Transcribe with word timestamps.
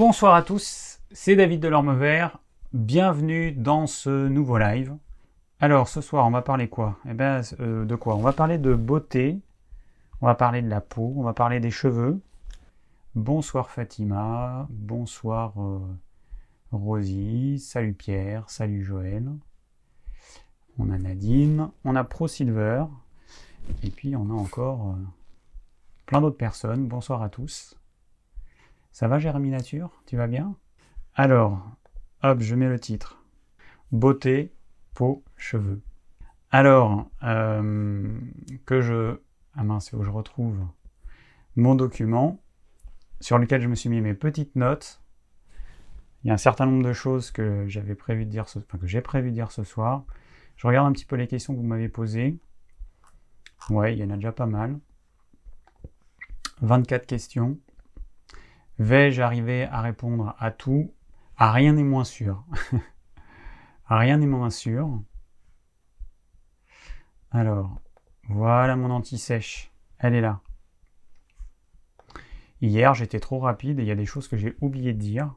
Bonsoir 0.00 0.34
à 0.34 0.40
tous, 0.40 0.98
c'est 1.12 1.36
David 1.36 1.60
Delorme 1.60 1.94
Vert. 1.94 2.38
Bienvenue 2.72 3.52
dans 3.52 3.86
ce 3.86 4.28
nouveau 4.28 4.56
live. 4.56 4.96
Alors 5.60 5.88
ce 5.88 6.00
soir, 6.00 6.26
on 6.26 6.30
va 6.30 6.40
parler 6.40 6.70
quoi? 6.70 6.96
Eh 7.06 7.12
ben, 7.12 7.42
euh, 7.60 7.84
de 7.84 7.94
quoi? 7.96 8.16
On 8.16 8.22
va 8.22 8.32
parler 8.32 8.56
de 8.56 8.72
beauté, 8.74 9.38
on 10.22 10.26
va 10.26 10.34
parler 10.34 10.62
de 10.62 10.70
la 10.70 10.80
peau, 10.80 11.12
on 11.18 11.22
va 11.22 11.34
parler 11.34 11.60
des 11.60 11.70
cheveux. 11.70 12.18
Bonsoir 13.14 13.68
Fatima, 13.68 14.66
bonsoir 14.70 15.52
euh, 15.60 15.80
Rosie, 16.72 17.58
salut 17.58 17.92
Pierre, 17.92 18.48
salut 18.48 18.82
Joël. 18.82 19.30
On 20.78 20.88
a 20.88 20.96
Nadine, 20.96 21.68
on 21.84 21.94
a 21.94 22.04
Pro 22.04 22.26
Silver, 22.26 22.86
et 23.82 23.90
puis 23.90 24.16
on 24.16 24.30
a 24.30 24.32
encore 24.32 24.92
euh, 24.92 25.04
plein 26.06 26.22
d'autres 26.22 26.38
personnes. 26.38 26.88
Bonsoir 26.88 27.22
à 27.22 27.28
tous. 27.28 27.76
Ça 28.92 29.08
va 29.08 29.18
Jérémy 29.18 29.50
Nature? 29.50 30.02
Tu 30.06 30.16
vas 30.16 30.26
bien? 30.26 30.56
Alors, 31.14 31.60
hop, 32.22 32.40
je 32.40 32.54
mets 32.54 32.68
le 32.68 32.78
titre. 32.78 33.22
Beauté, 33.92 34.52
peau, 34.94 35.24
cheveux. 35.36 35.80
Alors, 36.50 37.08
euh, 37.22 38.18
que 38.66 38.80
je... 38.80 39.20
Ah 39.54 39.64
mince, 39.64 39.88
il 39.88 39.90
faut 39.90 39.98
que 39.98 40.04
je 40.04 40.10
retrouve 40.10 40.56
mon 41.56 41.74
document 41.74 42.40
sur 43.20 43.38
lequel 43.38 43.60
je 43.60 43.68
me 43.68 43.74
suis 43.74 43.88
mis 43.88 44.00
mes 44.00 44.14
petites 44.14 44.56
notes. 44.56 45.00
Il 46.22 46.28
y 46.28 46.30
a 46.30 46.34
un 46.34 46.38
certain 46.38 46.66
nombre 46.66 46.84
de 46.84 46.92
choses 46.92 47.30
que 47.30 47.66
j'avais 47.68 47.94
prévu 47.94 48.24
de 48.24 48.30
dire 48.30 48.46
que 48.46 48.86
j'ai 48.86 49.00
prévu 49.00 49.30
de 49.30 49.34
dire 49.34 49.52
ce 49.52 49.64
soir. 49.64 50.04
Je 50.56 50.66
regarde 50.66 50.86
un 50.86 50.92
petit 50.92 51.06
peu 51.06 51.16
les 51.16 51.26
questions 51.26 51.54
que 51.54 51.58
vous 51.58 51.66
m'avez 51.66 51.88
posées. 51.88 52.38
Ouais, 53.70 53.94
il 53.94 53.98
y 53.98 54.04
en 54.04 54.10
a 54.10 54.16
déjà 54.16 54.32
pas 54.32 54.46
mal. 54.46 54.78
24 56.60 57.06
questions. 57.06 57.58
Vais-je 58.80 59.20
arriver 59.20 59.64
à 59.64 59.82
répondre 59.82 60.34
à 60.38 60.50
tout? 60.50 60.94
À 61.36 61.52
rien 61.52 61.74
n'est 61.74 61.82
moins 61.82 62.02
sûr. 62.02 62.46
rien 63.90 64.16
n'est 64.16 64.26
moins 64.26 64.48
sûr. 64.48 65.02
Alors, 67.30 67.78
voilà 68.30 68.76
mon 68.76 68.90
anti-sèche. 68.90 69.70
Elle 69.98 70.14
est 70.14 70.22
là. 70.22 70.40
Hier, 72.62 72.94
j'étais 72.94 73.20
trop 73.20 73.38
rapide 73.38 73.80
et 73.80 73.82
il 73.82 73.88
y 73.88 73.90
a 73.90 73.96
des 73.96 74.06
choses 74.06 74.28
que 74.28 74.38
j'ai 74.38 74.56
oublié 74.62 74.94
de 74.94 74.98
dire. 74.98 75.34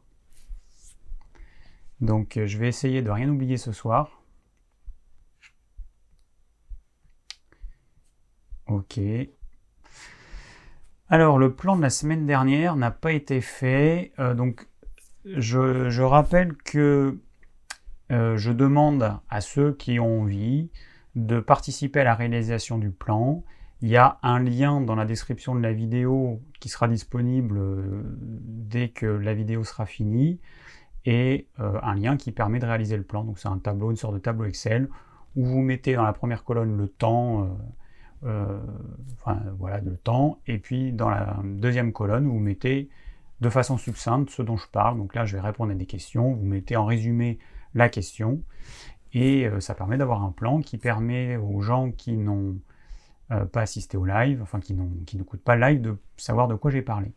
Donc, 1.99 2.39
je 2.45 2.57
vais 2.57 2.69
essayer 2.69 3.01
de 3.01 3.11
rien 3.11 3.27
oublier 3.27 3.57
ce 3.57 3.73
soir. 3.73 4.23
Ok. 8.67 9.01
Alors, 11.09 11.37
le 11.37 11.53
plan 11.53 11.75
de 11.75 11.81
la 11.81 11.89
semaine 11.89 12.25
dernière 12.25 12.75
n'a 12.75 12.91
pas 12.91 13.11
été 13.11 13.41
fait. 13.41 14.13
Euh, 14.19 14.33
donc, 14.33 14.67
je, 15.25 16.01
rappelle 16.01 16.55
que 16.55 17.19
euh, 18.11 18.37
je 18.37 18.51
demande 18.51 19.19
à 19.29 19.41
ceux 19.41 19.73
qui 19.73 19.99
ont 19.99 20.21
envie 20.21 20.71
de 21.15 21.39
participer 21.39 21.99
à 21.99 22.03
la 22.05 22.15
réalisation 22.15 22.77
du 22.77 22.89
plan. 22.89 23.43
Il 23.81 23.89
y 23.89 23.97
a 23.97 24.17
un 24.23 24.39
lien 24.39 24.79
dans 24.79 24.95
la 24.95 25.05
description 25.05 25.55
de 25.55 25.59
la 25.59 25.73
vidéo 25.73 26.41
qui 26.61 26.69
sera 26.69 26.87
disponible 26.87 27.57
euh, 27.57 28.01
dès 28.15 28.89
que 28.89 29.05
la 29.05 29.33
vidéo 29.33 29.65
sera 29.65 29.85
finie 29.85 30.39
et 31.05 31.49
un 31.57 31.95
lien 31.95 32.15
qui 32.15 32.31
permet 32.31 32.59
de 32.59 32.65
réaliser 32.65 32.95
le 32.95 33.03
plan. 33.03 33.25
Donc 33.25 33.37
c'est 33.37 33.49
un 33.49 33.57
tableau, 33.57 33.91
une 33.91 33.97
sorte 33.97 34.13
de 34.13 34.19
tableau 34.19 34.45
Excel 34.45 34.87
où 35.35 35.45
vous 35.45 35.61
mettez 35.61 35.95
dans 35.95 36.03
la 36.03 36.13
première 36.13 36.45
colonne 36.45 36.77
le 36.77 36.87
temps, 36.87 37.57
euh, 38.25 38.59
voilà, 39.59 39.79
le 39.79 39.97
temps, 39.97 40.39
et 40.47 40.57
puis 40.57 40.93
dans 40.93 41.09
la 41.09 41.37
deuxième 41.43 41.91
colonne, 41.91 42.27
vous 42.27 42.39
mettez 42.39 42.89
de 43.41 43.49
façon 43.49 43.77
succincte 43.77 44.29
ce 44.29 44.41
dont 44.41 44.55
je 44.55 44.67
parle. 44.69 44.97
Donc 44.97 45.15
là, 45.15 45.25
je 45.25 45.35
vais 45.35 45.41
répondre 45.41 45.71
à 45.71 45.75
des 45.75 45.85
questions. 45.85 46.33
Vous 46.33 46.45
mettez 46.45 46.75
en 46.77 46.85
résumé 46.85 47.39
la 47.73 47.89
question. 47.89 48.41
Et 49.11 49.45
euh, 49.45 49.59
ça 49.59 49.75
permet 49.75 49.97
d'avoir 49.97 50.23
un 50.23 50.31
plan 50.31 50.61
qui 50.61 50.77
permet 50.77 51.35
aux 51.35 51.61
gens 51.61 51.91
qui 51.91 52.17
n'ont 52.17 52.57
euh, 53.31 53.45
pas 53.45 53.61
assisté 53.61 53.97
au 53.97 54.05
live, 54.05 54.41
enfin 54.41 54.59
qui, 54.59 54.75
qui 55.05 55.17
n'écoutent 55.17 55.43
pas 55.43 55.55
le 55.55 55.67
live, 55.67 55.81
de 55.81 55.97
savoir 56.17 56.47
de 56.47 56.55
quoi 56.55 56.71
j'ai 56.71 56.81
parlé. 56.81 57.11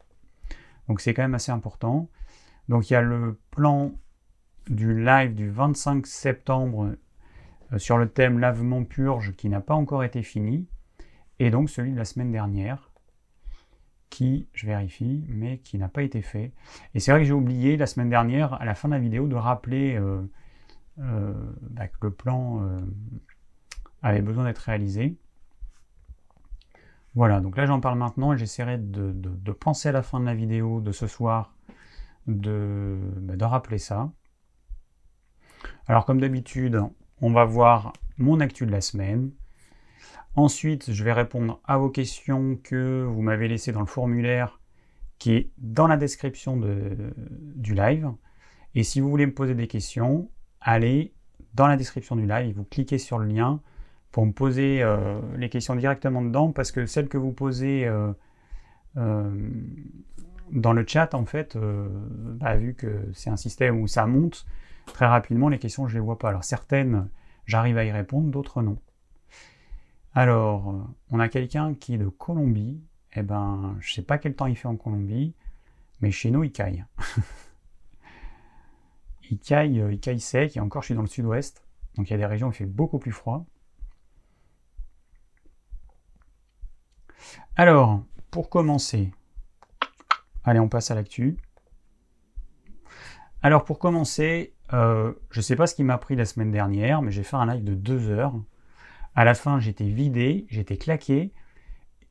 Donc 0.88 1.00
c'est 1.00 1.14
quand 1.14 1.22
même 1.22 1.34
assez 1.34 1.52
important. 1.52 2.08
Donc 2.68 2.90
il 2.90 2.94
y 2.94 2.96
a 2.96 3.02
le 3.02 3.38
plan 3.50 3.92
du 4.68 5.00
live 5.00 5.34
du 5.34 5.48
25 5.48 6.06
septembre 6.06 6.96
sur 7.76 7.98
le 7.98 8.08
thème 8.08 8.38
lavement 8.38 8.84
purge 8.84 9.34
qui 9.36 9.48
n'a 9.48 9.60
pas 9.60 9.74
encore 9.74 10.02
été 10.02 10.22
fini 10.22 10.66
et 11.38 11.50
donc 11.50 11.70
celui 11.70 11.92
de 11.92 11.96
la 11.96 12.04
semaine 12.04 12.32
dernière, 12.32 12.90
qui, 14.10 14.48
je 14.54 14.66
vérifie, 14.66 15.24
mais 15.28 15.58
qui 15.58 15.78
n'a 15.78 15.88
pas 15.88 16.02
été 16.02 16.22
fait. 16.22 16.52
Et 16.94 17.00
c'est 17.00 17.10
vrai 17.10 17.20
que 17.20 17.26
j'ai 17.26 17.32
oublié 17.32 17.76
la 17.76 17.86
semaine 17.86 18.08
dernière, 18.08 18.54
à 18.54 18.64
la 18.64 18.74
fin 18.74 18.88
de 18.88 18.94
la 18.94 19.00
vidéo, 19.00 19.26
de 19.26 19.34
rappeler 19.34 19.96
euh, 19.96 20.22
euh, 21.00 21.34
bah, 21.70 21.88
que 21.88 21.96
le 22.02 22.10
plan 22.10 22.62
euh, 22.62 22.80
avait 24.02 24.22
besoin 24.22 24.44
d'être 24.44 24.58
réalisé. 24.58 25.18
Voilà, 27.14 27.40
donc 27.40 27.56
là 27.56 27.66
j'en 27.66 27.80
parle 27.80 27.98
maintenant 27.98 28.32
et 28.32 28.38
j'essaierai 28.38 28.78
de, 28.78 29.52
penser 29.52 29.88
à 29.88 29.92
la 29.92 30.02
fin 30.02 30.20
de 30.20 30.26
la 30.26 30.34
vidéo 30.34 30.80
de 30.80 30.92
ce 30.92 31.06
soir 31.06 31.54
de, 32.26 32.98
bah, 33.20 33.36
de 33.36 33.44
rappeler 33.44 33.78
ça. 33.78 34.12
Alors 35.86 36.04
comme 36.04 36.20
d'habitude, 36.20 36.82
on 37.20 37.32
va 37.32 37.44
voir 37.44 37.92
mon 38.18 38.40
actu 38.40 38.66
de 38.66 38.70
la 38.70 38.80
semaine, 38.80 39.30
Ensuite, 40.36 40.92
je 40.92 41.02
vais 41.02 41.14
répondre 41.14 41.60
à 41.64 41.78
vos 41.78 41.88
questions 41.88 42.58
que 42.62 43.04
vous 43.08 43.22
m'avez 43.22 43.48
laissées 43.48 43.72
dans 43.72 43.80
le 43.80 43.86
formulaire 43.86 44.60
qui 45.18 45.32
est 45.32 45.50
dans 45.56 45.86
la 45.86 45.96
description 45.96 46.58
du 46.58 47.74
live. 47.74 48.12
Et 48.74 48.82
si 48.82 49.00
vous 49.00 49.08
voulez 49.08 49.24
me 49.24 49.32
poser 49.32 49.54
des 49.54 49.66
questions, 49.66 50.30
allez 50.60 51.14
dans 51.54 51.66
la 51.66 51.78
description 51.78 52.16
du 52.16 52.26
live, 52.26 52.54
vous 52.54 52.64
cliquez 52.64 52.98
sur 52.98 53.18
le 53.18 53.26
lien 53.26 53.62
pour 54.12 54.26
me 54.26 54.32
poser 54.32 54.82
euh, 54.82 55.20
les 55.38 55.48
questions 55.48 55.74
directement 55.74 56.20
dedans, 56.20 56.52
parce 56.52 56.70
que 56.70 56.84
celles 56.84 57.08
que 57.08 57.16
vous 57.16 57.32
posez 57.32 57.86
euh, 57.86 58.12
euh, 58.98 59.30
dans 60.52 60.74
le 60.74 60.84
chat, 60.86 61.14
en 61.14 61.24
fait, 61.24 61.56
bah, 61.56 62.56
vu 62.56 62.74
que 62.74 63.08
c'est 63.14 63.30
un 63.30 63.36
système 63.38 63.80
où 63.80 63.86
ça 63.86 64.06
monte, 64.06 64.46
très 64.86 65.06
rapidement, 65.06 65.48
les 65.48 65.58
questions, 65.58 65.88
je 65.88 65.94
ne 65.94 66.00
les 66.00 66.04
vois 66.04 66.18
pas. 66.18 66.28
Alors 66.28 66.44
certaines, 66.44 67.08
j'arrive 67.46 67.78
à 67.78 67.84
y 67.84 67.90
répondre, 67.90 68.30
d'autres 68.30 68.60
non. 68.60 68.76
Alors, 70.16 70.70
euh, 70.70 70.82
on 71.10 71.20
a 71.20 71.28
quelqu'un 71.28 71.74
qui 71.74 71.92
est 71.92 71.98
de 71.98 72.08
Colombie. 72.08 72.80
Eh 73.16 73.22
ben, 73.22 73.76
je 73.80 73.92
sais 73.92 74.02
pas 74.02 74.16
quel 74.16 74.34
temps 74.34 74.46
il 74.46 74.56
fait 74.56 74.66
en 74.66 74.74
Colombie, 74.74 75.34
mais 76.00 76.10
chez 76.10 76.30
nous, 76.30 76.42
il 76.42 76.52
caille. 76.52 76.86
il 79.30 79.38
caille, 79.38 79.78
euh, 79.78 79.92
il 79.92 80.00
caille 80.00 80.18
sec, 80.18 80.56
et 80.56 80.60
encore, 80.60 80.80
je 80.80 80.86
suis 80.86 80.94
dans 80.94 81.02
le 81.02 81.06
sud-ouest, 81.06 81.62
donc 81.96 82.08
il 82.08 82.12
y 82.12 82.14
a 82.14 82.16
des 82.16 82.24
régions 82.24 82.46
où 82.46 82.50
il 82.50 82.54
fait 82.54 82.64
beaucoup 82.64 82.98
plus 82.98 83.12
froid. 83.12 83.44
Alors, 87.54 88.02
pour 88.30 88.48
commencer, 88.48 89.12
allez, 90.44 90.60
on 90.60 90.70
passe 90.70 90.90
à 90.90 90.94
l'actu. 90.94 91.36
Alors, 93.42 93.66
pour 93.66 93.78
commencer, 93.78 94.54
euh, 94.72 95.12
je 95.30 95.40
ne 95.40 95.42
sais 95.42 95.56
pas 95.56 95.66
ce 95.66 95.74
qui 95.74 95.84
m'a 95.84 95.98
pris 95.98 96.16
la 96.16 96.24
semaine 96.24 96.52
dernière, 96.52 97.02
mais 97.02 97.12
j'ai 97.12 97.22
fait 97.22 97.36
un 97.36 97.44
live 97.44 97.64
de 97.64 97.74
deux 97.74 98.08
heures 98.08 98.32
à 99.16 99.24
la 99.24 99.34
fin, 99.34 99.58
j'étais 99.58 99.88
vidé, 99.88 100.46
j'étais 100.50 100.76
claqué. 100.76 101.32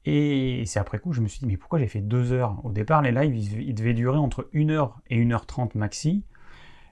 Et 0.05 0.63
c'est 0.65 0.79
après 0.79 0.99
coup, 0.99 1.13
je 1.13 1.21
me 1.21 1.27
suis 1.27 1.39
dit, 1.39 1.45
mais 1.45 1.57
pourquoi 1.57 1.79
j'ai 1.79 1.87
fait 1.87 2.01
deux 2.01 2.31
heures? 2.31 2.59
Au 2.65 2.71
départ, 2.71 3.01
les 3.03 3.11
lives, 3.11 3.35
ils 3.35 3.73
devaient 3.73 3.93
durer 3.93 4.17
entre 4.17 4.49
1h 4.53 4.91
et 5.09 5.23
1h30 5.23 5.77
maxi. 5.77 6.23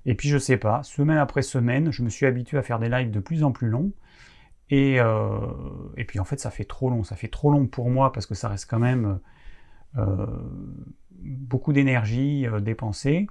Et 0.06 0.16
puis, 0.16 0.30
je 0.30 0.38
sais 0.38 0.58
pas, 0.58 0.84
semaine 0.84 1.18
après 1.18 1.42
semaine, 1.42 1.92
je 1.92 2.04
me 2.04 2.10
suis 2.10 2.26
habitué 2.28 2.58
à 2.58 2.62
faire 2.62 2.80
des 2.80 2.90
lives 2.90 3.10
de 3.12 3.20
plus 3.20 3.44
en 3.44 3.52
plus 3.52 3.70
longs. 3.70 3.92
Et, 4.70 5.00
euh, 5.00 5.40
puis, 6.08 6.20
en 6.20 6.26
fait, 6.26 6.40
ça 6.40 6.52
fait 6.52 6.66
trop 6.66 6.90
long. 6.90 7.04
Ça 7.04 7.16
fait 7.16 7.28
trop 7.28 7.52
long 7.52 7.68
pour 7.68 7.90
moi 7.90 8.12
parce 8.12 8.28
que 8.28 8.36
ça 8.36 8.50
reste 8.50 8.70
quand 8.70 8.80
même 8.80 9.20
euh, 9.98 10.28
beaucoup 11.22 11.74
d'énergie 11.74 12.48
euh, 12.48 12.60
dépensée. 12.60 13.28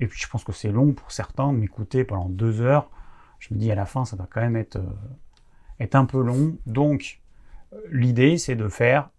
Et 0.00 0.06
puis, 0.06 0.20
je 0.20 0.28
pense 0.28 0.44
que 0.44 0.52
c'est 0.52 0.72
long 0.72 0.92
pour 0.92 1.12
certains 1.12 1.52
de 1.52 1.58
m'écouter 1.58 2.04
pendant 2.04 2.28
deux 2.28 2.62
heures. 2.62 2.90
Je 3.38 3.52
me 3.52 3.58
dis, 3.58 3.70
à 3.70 3.74
la 3.74 3.86
fin, 3.86 4.04
ça 4.06 4.16
doit 4.16 4.28
quand 4.30 4.40
même 4.40 4.56
être 4.56 4.78
est 5.82 5.94
un 5.94 6.04
peu 6.04 6.22
long. 6.22 6.56
Donc, 6.66 7.20
l'idée, 7.90 8.38
c'est 8.38 8.56
de 8.56 8.68
faire 8.68 9.10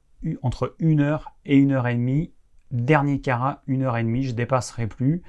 entre 0.42 0.76
une 0.80 1.02
heure 1.02 1.34
et 1.46 1.58
une 1.58 1.72
heure 1.72 1.88
et 1.88 1.96
demie. 1.96 2.32
Dernier 2.72 3.22
carat, 3.22 3.62
une 3.68 3.84
heure 3.84 3.98
et 3.98 4.04
demie, 4.04 4.24
je 4.24 4.34
dépasserai 4.34 4.88
plus. 4.88 5.22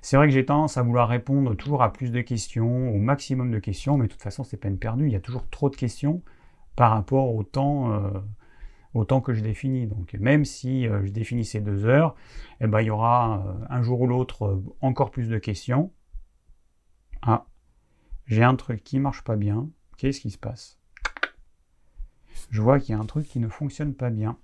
C'est 0.00 0.16
vrai 0.16 0.26
que 0.26 0.32
j'ai 0.32 0.44
tendance 0.44 0.76
à 0.76 0.82
vouloir 0.82 1.08
répondre 1.08 1.54
toujours 1.54 1.82
à 1.82 1.92
plus 1.92 2.12
de 2.12 2.20
questions, 2.20 2.94
au 2.94 2.98
maximum 2.98 3.50
de 3.50 3.58
questions, 3.58 3.98
mais 3.98 4.06
de 4.06 4.12
toute 4.12 4.22
façon, 4.22 4.44
c'est 4.44 4.56
peine 4.56 4.78
perdue. 4.78 5.06
Il 5.06 5.12
y 5.12 5.16
a 5.16 5.20
toujours 5.20 5.48
trop 5.50 5.70
de 5.70 5.76
questions 5.76 6.22
par 6.76 6.92
rapport 6.92 7.34
au 7.34 7.42
temps, 7.42 7.92
euh, 7.92 8.20
au 8.94 9.04
temps 9.04 9.20
que 9.20 9.34
je 9.34 9.42
définis. 9.42 9.86
Donc, 9.86 10.14
même 10.14 10.44
si 10.44 10.86
euh, 10.86 11.04
je 11.04 11.10
définis 11.10 11.44
ces 11.44 11.60
deux 11.60 11.84
heures, 11.84 12.14
eh 12.60 12.68
ben, 12.68 12.80
il 12.80 12.86
y 12.86 12.90
aura 12.90 13.44
euh, 13.44 13.66
un 13.68 13.82
jour 13.82 14.00
ou 14.00 14.06
l'autre 14.06 14.62
encore 14.80 15.10
plus 15.10 15.28
de 15.28 15.38
questions. 15.38 15.92
Ah, 17.22 17.46
j'ai 18.26 18.44
un 18.44 18.54
truc 18.54 18.84
qui 18.84 19.00
marche 19.00 19.24
pas 19.24 19.36
bien. 19.36 19.68
Qu'est-ce 19.98 20.20
qui 20.20 20.30
se 20.30 20.38
passe? 20.38 20.78
Je 22.50 22.62
vois 22.62 22.78
qu'il 22.78 22.94
y 22.94 22.98
a 22.98 23.00
un 23.00 23.06
truc 23.06 23.26
qui 23.26 23.40
ne 23.40 23.48
fonctionne 23.48 23.94
pas 23.94 24.10
bien. 24.10 24.38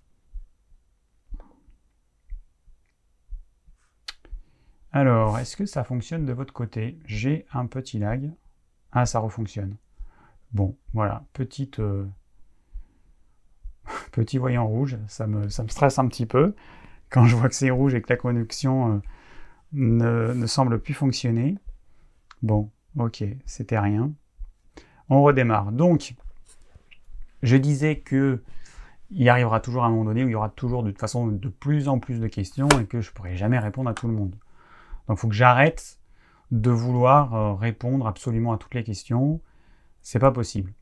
Alors, 4.92 5.38
est-ce 5.38 5.56
que 5.56 5.64
ça 5.64 5.84
fonctionne 5.84 6.26
de 6.26 6.32
votre 6.32 6.52
côté? 6.52 6.98
J'ai 7.06 7.46
un 7.52 7.66
petit 7.66 7.98
lag. 7.98 8.32
Ah, 8.92 9.06
ça 9.06 9.20
refonctionne. 9.20 9.76
Bon, 10.52 10.76
voilà, 10.92 11.24
petite, 11.32 11.78
euh, 11.78 12.06
petit 14.12 14.38
voyant 14.38 14.66
rouge, 14.66 14.98
ça 15.08 15.26
me, 15.26 15.48
ça 15.48 15.62
me 15.62 15.68
stresse 15.68 15.98
un 15.98 16.08
petit 16.08 16.26
peu 16.26 16.54
quand 17.10 17.26
je 17.26 17.36
vois 17.36 17.48
que 17.48 17.54
c'est 17.54 17.70
rouge 17.70 17.94
et 17.94 18.02
que 18.02 18.12
la 18.12 18.16
connexion 18.16 18.96
euh, 18.96 19.00
ne, 19.72 20.32
ne, 20.34 20.46
semble 20.46 20.80
plus 20.80 20.94
fonctionner. 20.94 21.58
Bon, 22.42 22.70
ok, 22.96 23.24
c'était 23.46 23.78
rien. 23.78 24.12
On 25.08 25.22
redémarre. 25.22 25.72
Donc, 25.72 26.14
je 27.42 27.56
disais 27.56 27.98
que 27.98 28.42
il 29.10 29.28
arrivera 29.28 29.60
toujours 29.60 29.84
un 29.84 29.90
moment 29.90 30.04
donné 30.06 30.24
où 30.24 30.28
il 30.28 30.32
y 30.32 30.34
aura 30.34 30.48
toujours 30.48 30.82
de 30.82 30.90
toute 30.90 31.00
façon 31.00 31.28
de 31.28 31.48
plus 31.48 31.88
en 31.88 31.98
plus 31.98 32.18
de 32.18 32.26
questions 32.26 32.68
et 32.80 32.86
que 32.86 33.00
je 33.00 33.10
ne 33.10 33.14
pourrai 33.14 33.36
jamais 33.36 33.58
répondre 33.58 33.88
à 33.90 33.94
tout 33.94 34.08
le 34.08 34.14
monde. 34.14 34.34
Donc, 35.06 35.18
il 35.18 35.20
faut 35.20 35.28
que 35.28 35.34
j'arrête 35.34 35.98
de 36.50 36.70
vouloir 36.70 37.34
euh, 37.34 37.54
répondre 37.54 38.06
absolument 38.06 38.52
à 38.52 38.58
toutes 38.58 38.74
les 38.74 38.84
questions. 38.84 39.40
C'est 40.02 40.18
pas 40.18 40.32
possible. 40.32 40.72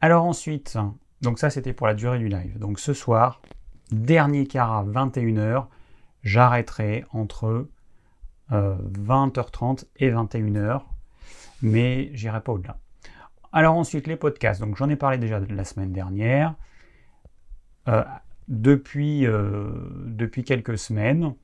Alors 0.00 0.24
ensuite, 0.24 0.78
donc 1.20 1.38
ça 1.38 1.50
c'était 1.50 1.72
pour 1.72 1.86
la 1.86 1.94
durée 1.94 2.18
du 2.18 2.28
live. 2.28 2.58
Donc 2.58 2.80
ce 2.80 2.94
soir, 2.94 3.40
dernier 3.92 4.46
à 4.54 4.84
21h, 4.84 5.66
j'arrêterai 6.22 7.04
entre 7.12 7.68
20h30 8.50 9.84
euh, 9.84 9.88
et 9.96 10.10
21h, 10.10 10.82
mais 11.62 12.10
j'irai 12.14 12.40
pas 12.40 12.52
au-delà. 12.52 12.78
Alors 13.52 13.76
ensuite 13.76 14.06
les 14.06 14.16
podcasts, 14.16 14.60
donc 14.60 14.76
j'en 14.76 14.88
ai 14.88 14.96
parlé 14.96 15.18
déjà 15.18 15.40
la 15.40 15.64
semaine 15.64 15.92
dernière. 15.92 16.54
Euh, 17.88 18.04
depuis, 18.48 19.26
euh, 19.26 19.70
depuis 20.06 20.44
quelques 20.44 20.78
semaines, 20.78 21.34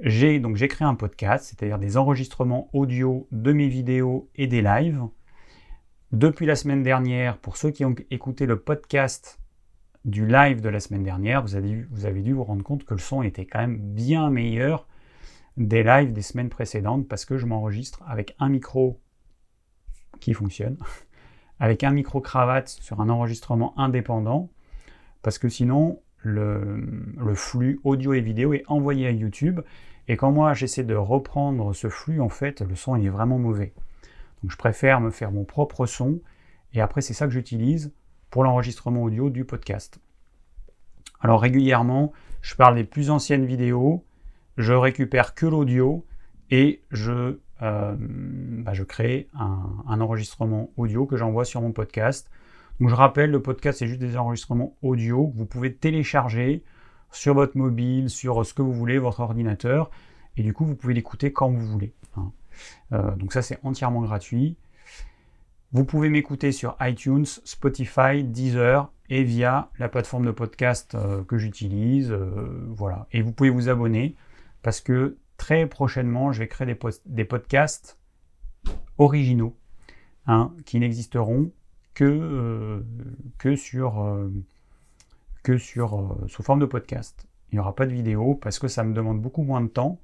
j'ai 0.00 0.40
donc 0.40 0.56
j'ai 0.56 0.68
créé 0.68 0.86
un 0.86 0.94
podcast, 0.94 1.44
c'est-à-dire 1.44 1.78
des 1.78 1.96
enregistrements 1.96 2.68
audio 2.72 3.28
de 3.30 3.52
mes 3.52 3.68
vidéos 3.68 4.28
et 4.34 4.46
des 4.46 4.62
lives. 4.62 5.02
Depuis 6.12 6.46
la 6.46 6.56
semaine 6.56 6.82
dernière, 6.82 7.38
pour 7.38 7.56
ceux 7.56 7.70
qui 7.70 7.84
ont 7.84 7.94
écouté 8.10 8.46
le 8.46 8.58
podcast 8.58 9.38
du 10.04 10.26
live 10.26 10.60
de 10.60 10.68
la 10.68 10.80
semaine 10.80 11.04
dernière, 11.04 11.42
vous 11.42 11.54
avez, 11.54 11.86
vous 11.90 12.06
avez 12.06 12.22
dû 12.22 12.32
vous 12.32 12.42
rendre 12.42 12.64
compte 12.64 12.84
que 12.84 12.94
le 12.94 13.00
son 13.00 13.22
était 13.22 13.46
quand 13.46 13.60
même 13.60 13.78
bien 13.78 14.30
meilleur 14.30 14.88
des 15.56 15.82
lives 15.82 16.12
des 16.12 16.22
semaines 16.22 16.48
précédentes 16.48 17.06
parce 17.06 17.24
que 17.24 17.38
je 17.38 17.46
m'enregistre 17.46 18.02
avec 18.08 18.34
un 18.38 18.48
micro 18.48 18.98
qui 20.20 20.34
fonctionne, 20.34 20.76
avec 21.60 21.84
un 21.84 21.90
micro 21.90 22.20
cravate 22.20 22.68
sur 22.68 23.00
un 23.00 23.08
enregistrement 23.08 23.78
indépendant, 23.78 24.50
parce 25.22 25.38
que 25.38 25.48
sinon 25.48 26.00
le, 26.18 26.86
le, 27.16 27.34
flux 27.34 27.80
audio 27.82 28.12
et 28.12 28.20
vidéo 28.20 28.52
est 28.52 28.64
envoyé 28.68 29.06
à 29.06 29.10
YouTube, 29.10 29.60
et 30.08 30.16
quand 30.16 30.32
moi 30.32 30.54
j'essaie 30.54 30.84
de 30.84 30.94
reprendre 30.94 31.72
ce 31.72 31.88
flux, 31.88 32.20
en 32.20 32.28
fait, 32.28 32.60
le 32.60 32.74
son 32.74 32.96
il 32.96 33.06
est 33.06 33.10
vraiment 33.10 33.38
mauvais. 33.38 33.72
Donc 34.42 34.50
je 34.50 34.56
préfère 34.56 35.00
me 35.00 35.10
faire 35.10 35.32
mon 35.32 35.44
propre 35.44 35.86
son, 35.86 36.20
et 36.72 36.80
après 36.80 37.00
c'est 37.00 37.14
ça 37.14 37.26
que 37.26 37.32
j'utilise 37.32 37.92
pour 38.30 38.44
l'enregistrement 38.44 39.02
audio 39.02 39.30
du 39.30 39.44
podcast. 39.44 40.00
Alors 41.20 41.40
régulièrement, 41.40 42.12
je 42.40 42.54
parle 42.54 42.76
des 42.76 42.84
plus 42.84 43.10
anciennes 43.10 43.44
vidéos, 43.44 44.04
je 44.56 44.72
récupère 44.72 45.34
que 45.34 45.46
l'audio 45.46 46.06
et 46.50 46.82
je, 46.90 47.38
euh, 47.62 47.94
bah, 47.98 48.72
je 48.72 48.82
crée 48.82 49.28
un, 49.34 50.00
enregistrement 50.00 50.70
audio 50.76 51.06
que 51.06 51.16
j'envoie 51.16 51.44
sur 51.44 51.60
mon 51.60 51.72
podcast. 51.72 52.30
Donc 52.80 52.88
je 52.88 52.94
rappelle, 52.94 53.30
le 53.30 53.42
podcast 53.42 53.78
c'est 53.78 53.86
juste 53.86 54.00
des 54.00 54.16
enregistrements 54.16 54.76
audio 54.82 55.28
que 55.28 55.36
vous 55.36 55.46
pouvez 55.46 55.74
télécharger 55.74 56.64
sur 57.12 57.34
votre 57.34 57.56
mobile, 57.56 58.08
sur 58.08 58.46
ce 58.46 58.54
que 58.54 58.62
vous 58.62 58.72
voulez, 58.72 58.98
votre 58.98 59.20
ordinateur, 59.20 59.90
et 60.36 60.42
du 60.42 60.54
coup 60.54 60.64
vous 60.64 60.76
pouvez 60.76 60.94
l'écouter 60.94 61.32
quand 61.32 61.50
vous 61.50 61.66
voulez. 61.66 61.92
Hein. 62.16 62.32
Euh, 62.92 63.14
donc 63.16 63.32
ça 63.32 63.42
c'est 63.42 63.58
entièrement 63.62 64.00
gratuit. 64.00 64.56
Vous 65.72 65.84
pouvez 65.84 66.08
m'écouter 66.08 66.52
sur 66.52 66.76
iTunes, 66.80 67.26
Spotify, 67.26 68.24
Deezer 68.24 68.90
et 69.08 69.22
via 69.22 69.70
la 69.78 69.88
plateforme 69.88 70.24
de 70.24 70.32
podcast 70.32 70.94
euh, 70.94 71.22
que 71.24 71.36
j'utilise. 71.36 72.12
Voilà. 72.68 73.06
Et 73.12 73.22
vous 73.22 73.32
pouvez 73.32 73.50
vous 73.50 73.68
abonner 73.68 74.16
parce 74.62 74.80
que 74.80 75.16
très 75.40 75.66
prochainement, 75.66 76.32
je 76.32 76.40
vais 76.40 76.48
créer 76.48 76.76
des, 77.06 77.24
podcasts 77.24 77.98
originaux 78.98 79.56
hein, 80.26 80.52
qui 80.66 80.78
n'existeront 80.78 81.50
que, 81.94 82.04
euh, 82.04 82.80
que, 83.38 83.56
sur, 83.56 84.20
que 85.42 85.56
sur, 85.56 86.14
sous 86.28 86.42
forme 86.42 86.60
de 86.60 86.66
podcast. 86.66 87.26
Il 87.50 87.54
n'y 87.54 87.58
aura 87.58 87.74
pas 87.74 87.86
de 87.86 87.92
vidéo 87.92 88.34
parce 88.34 88.58
que 88.58 88.68
ça 88.68 88.84
me 88.84 88.92
demande 88.92 89.22
beaucoup 89.22 89.42
moins 89.42 89.62
de 89.62 89.68
temps 89.68 89.98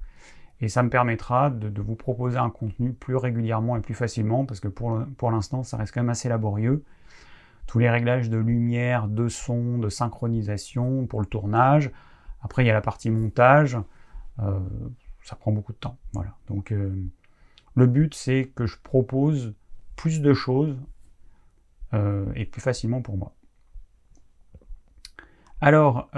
et 0.63 0.71
ça 0.71 0.83
me 0.83 0.89
permettra 0.89 1.51
de, 1.51 1.83
vous 1.83 1.97
proposer 1.97 2.39
un 2.39 2.49
contenu 2.49 2.95
plus 2.95 3.17
régulièrement 3.17 3.77
et 3.77 3.81
plus 3.81 3.95
facilement 3.95 4.47
parce 4.47 4.61
que 4.61 4.69
pour, 4.69 5.05
pour 5.19 5.31
l'instant 5.31 5.65
ça 5.65 5.77
reste 5.77 5.93
quand 5.93 6.01
même 6.01 6.09
assez 6.09 6.31
laborieux. 6.31 6.83
Tous 7.67 7.79
les 7.79 7.91
réglages 7.91 8.31
de 8.31 8.39
lumière, 8.39 9.07
de 9.07 9.29
son, 9.29 9.77
de 9.77 9.91
synchronisation 9.91 11.07
pour 11.07 11.21
le 11.21 11.27
tournage. 11.27 11.91
Après 12.41 12.65
il 12.65 12.69
y 12.69 12.71
a 12.71 12.73
la 12.73 12.81
partie 12.81 13.11
montage, 13.11 13.77
euh, 14.39 14.61
ça 15.27 15.37
prend 15.37 15.53
beaucoup 15.53 15.73
de 15.73 15.79
temps. 15.79 15.99
Voilà. 16.13 16.37
Donc 16.49 16.73
euh, 16.73 16.95
le 17.75 17.87
but 17.87 18.15
c'est 18.15 18.51
que 18.55 18.67
je 18.67 18.77
propose 18.83 19.55
plus 19.97 20.21
de 20.21 20.33
choses 20.35 20.77
euh, 21.95 22.27
et 22.35 22.45
plus 22.45 22.61
facilement 22.61 23.03
pour 23.03 23.17
moi. 23.17 23.33
Alors, 25.63 26.11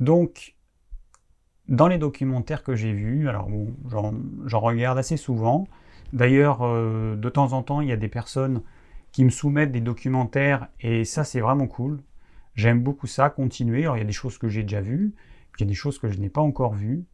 donc, 0.00 0.56
dans 1.68 1.86
les 1.86 1.98
documentaires 1.98 2.62
que 2.62 2.74
j'ai 2.74 2.92
vus, 2.92 3.28
alors 3.28 3.48
bon, 3.48 3.76
j'en 4.46 4.60
regarde 4.60 4.98
assez 4.98 5.16
souvent. 5.16 5.68
D'ailleurs, 6.12 6.62
euh, 6.62 7.16
de 7.16 7.28
temps 7.28 7.52
en 7.52 7.62
temps, 7.62 7.80
il 7.80 7.88
y 7.88 7.92
a 7.92 7.96
des 7.96 8.08
personnes 8.08 8.62
qui 9.12 9.24
me 9.24 9.30
soumettent 9.30 9.72
des 9.72 9.80
documentaires 9.80 10.68
et 10.80 11.04
ça, 11.04 11.24
c'est 11.24 11.40
vraiment 11.40 11.66
cool. 11.66 12.00
J'aime 12.54 12.82
beaucoup 12.82 13.06
ça, 13.06 13.30
continuer. 13.30 13.82
Alors, 13.82 13.96
il 13.96 14.00
y 14.00 14.02
a 14.02 14.06
des 14.06 14.12
choses 14.12 14.38
que 14.38 14.48
j'ai 14.48 14.62
déjà 14.62 14.80
vues, 14.80 15.14
il 15.58 15.60
y 15.60 15.64
a 15.64 15.66
des 15.66 15.74
choses 15.74 15.98
que 15.98 16.08
je 16.08 16.18
n'ai 16.18 16.28
pas 16.28 16.40
encore 16.40 16.74
vues. 16.74 17.04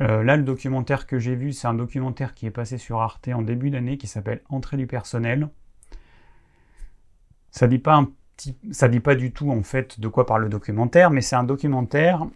Euh, 0.00 0.22
là, 0.22 0.36
le 0.36 0.42
documentaire 0.42 1.06
que 1.06 1.18
j'ai 1.18 1.34
vu, 1.34 1.52
c'est 1.52 1.66
un 1.66 1.74
documentaire 1.74 2.34
qui 2.34 2.46
est 2.46 2.50
passé 2.50 2.78
sur 2.78 3.00
Arte 3.00 3.28
en 3.28 3.42
début 3.42 3.70
d'année 3.70 3.98
qui 3.98 4.06
s'appelle 4.06 4.42
Entrée 4.48 4.76
du 4.76 4.86
personnel. 4.86 5.50
Ça 7.50 7.66
dit 7.66 7.82
dit 8.88 9.00
pas 9.00 9.14
du 9.14 9.32
tout 9.32 9.50
en 9.50 9.62
fait 9.62 10.00
de 10.00 10.08
quoi 10.08 10.24
parle 10.24 10.44
le 10.44 10.48
documentaire, 10.48 11.10
mais 11.10 11.20
c'est 11.20 11.36
un 11.36 11.44
documentaire 11.44 12.26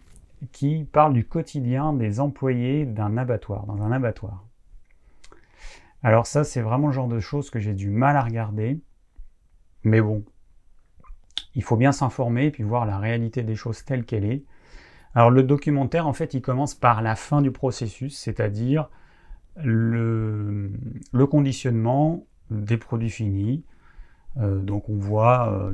qui 0.51 0.83
parle 0.83 1.13
du 1.13 1.25
quotidien 1.25 1.93
des 1.93 2.19
employés 2.19 2.85
d'un 2.85 3.17
abattoir, 3.17 3.65
dans 3.65 3.81
un 3.81 3.91
abattoir. 3.91 4.45
Alors 6.03 6.27
ça, 6.27 6.43
c'est 6.43 6.61
vraiment 6.61 6.87
le 6.87 6.93
genre 6.93 7.07
de 7.07 7.19
choses 7.19 7.49
que 7.49 7.59
j'ai 7.59 7.73
du 7.73 7.89
mal 7.89 8.15
à 8.15 8.21
regarder. 8.21 8.79
Mais 9.83 10.01
bon, 10.01 10.23
il 11.55 11.63
faut 11.63 11.77
bien 11.77 11.91
s'informer 11.91 12.45
et 12.47 12.51
puis 12.51 12.63
voir 12.63 12.85
la 12.85 12.99
réalité 12.99 13.41
des 13.41 13.55
choses 13.55 13.83
telle 13.85 14.05
qu'elle 14.05 14.25
est. 14.25 14.43
Alors 15.15 15.31
le 15.31 15.43
documentaire, 15.43 16.07
en 16.07 16.13
fait, 16.13 16.33
il 16.33 16.41
commence 16.41 16.75
par 16.75 17.01
la 17.01 17.15
fin 17.15 17.41
du 17.41 17.51
processus, 17.51 18.17
c'est-à-dire 18.17 18.89
le, 19.63 20.71
conditionnement 21.31 22.27
des 22.51 22.75
produits 22.77 23.09
finis. 23.09 23.63
Euh, 24.37 24.59
donc 24.59 24.89
on 24.89 24.97
voit 24.97 25.53
euh, 25.53 25.73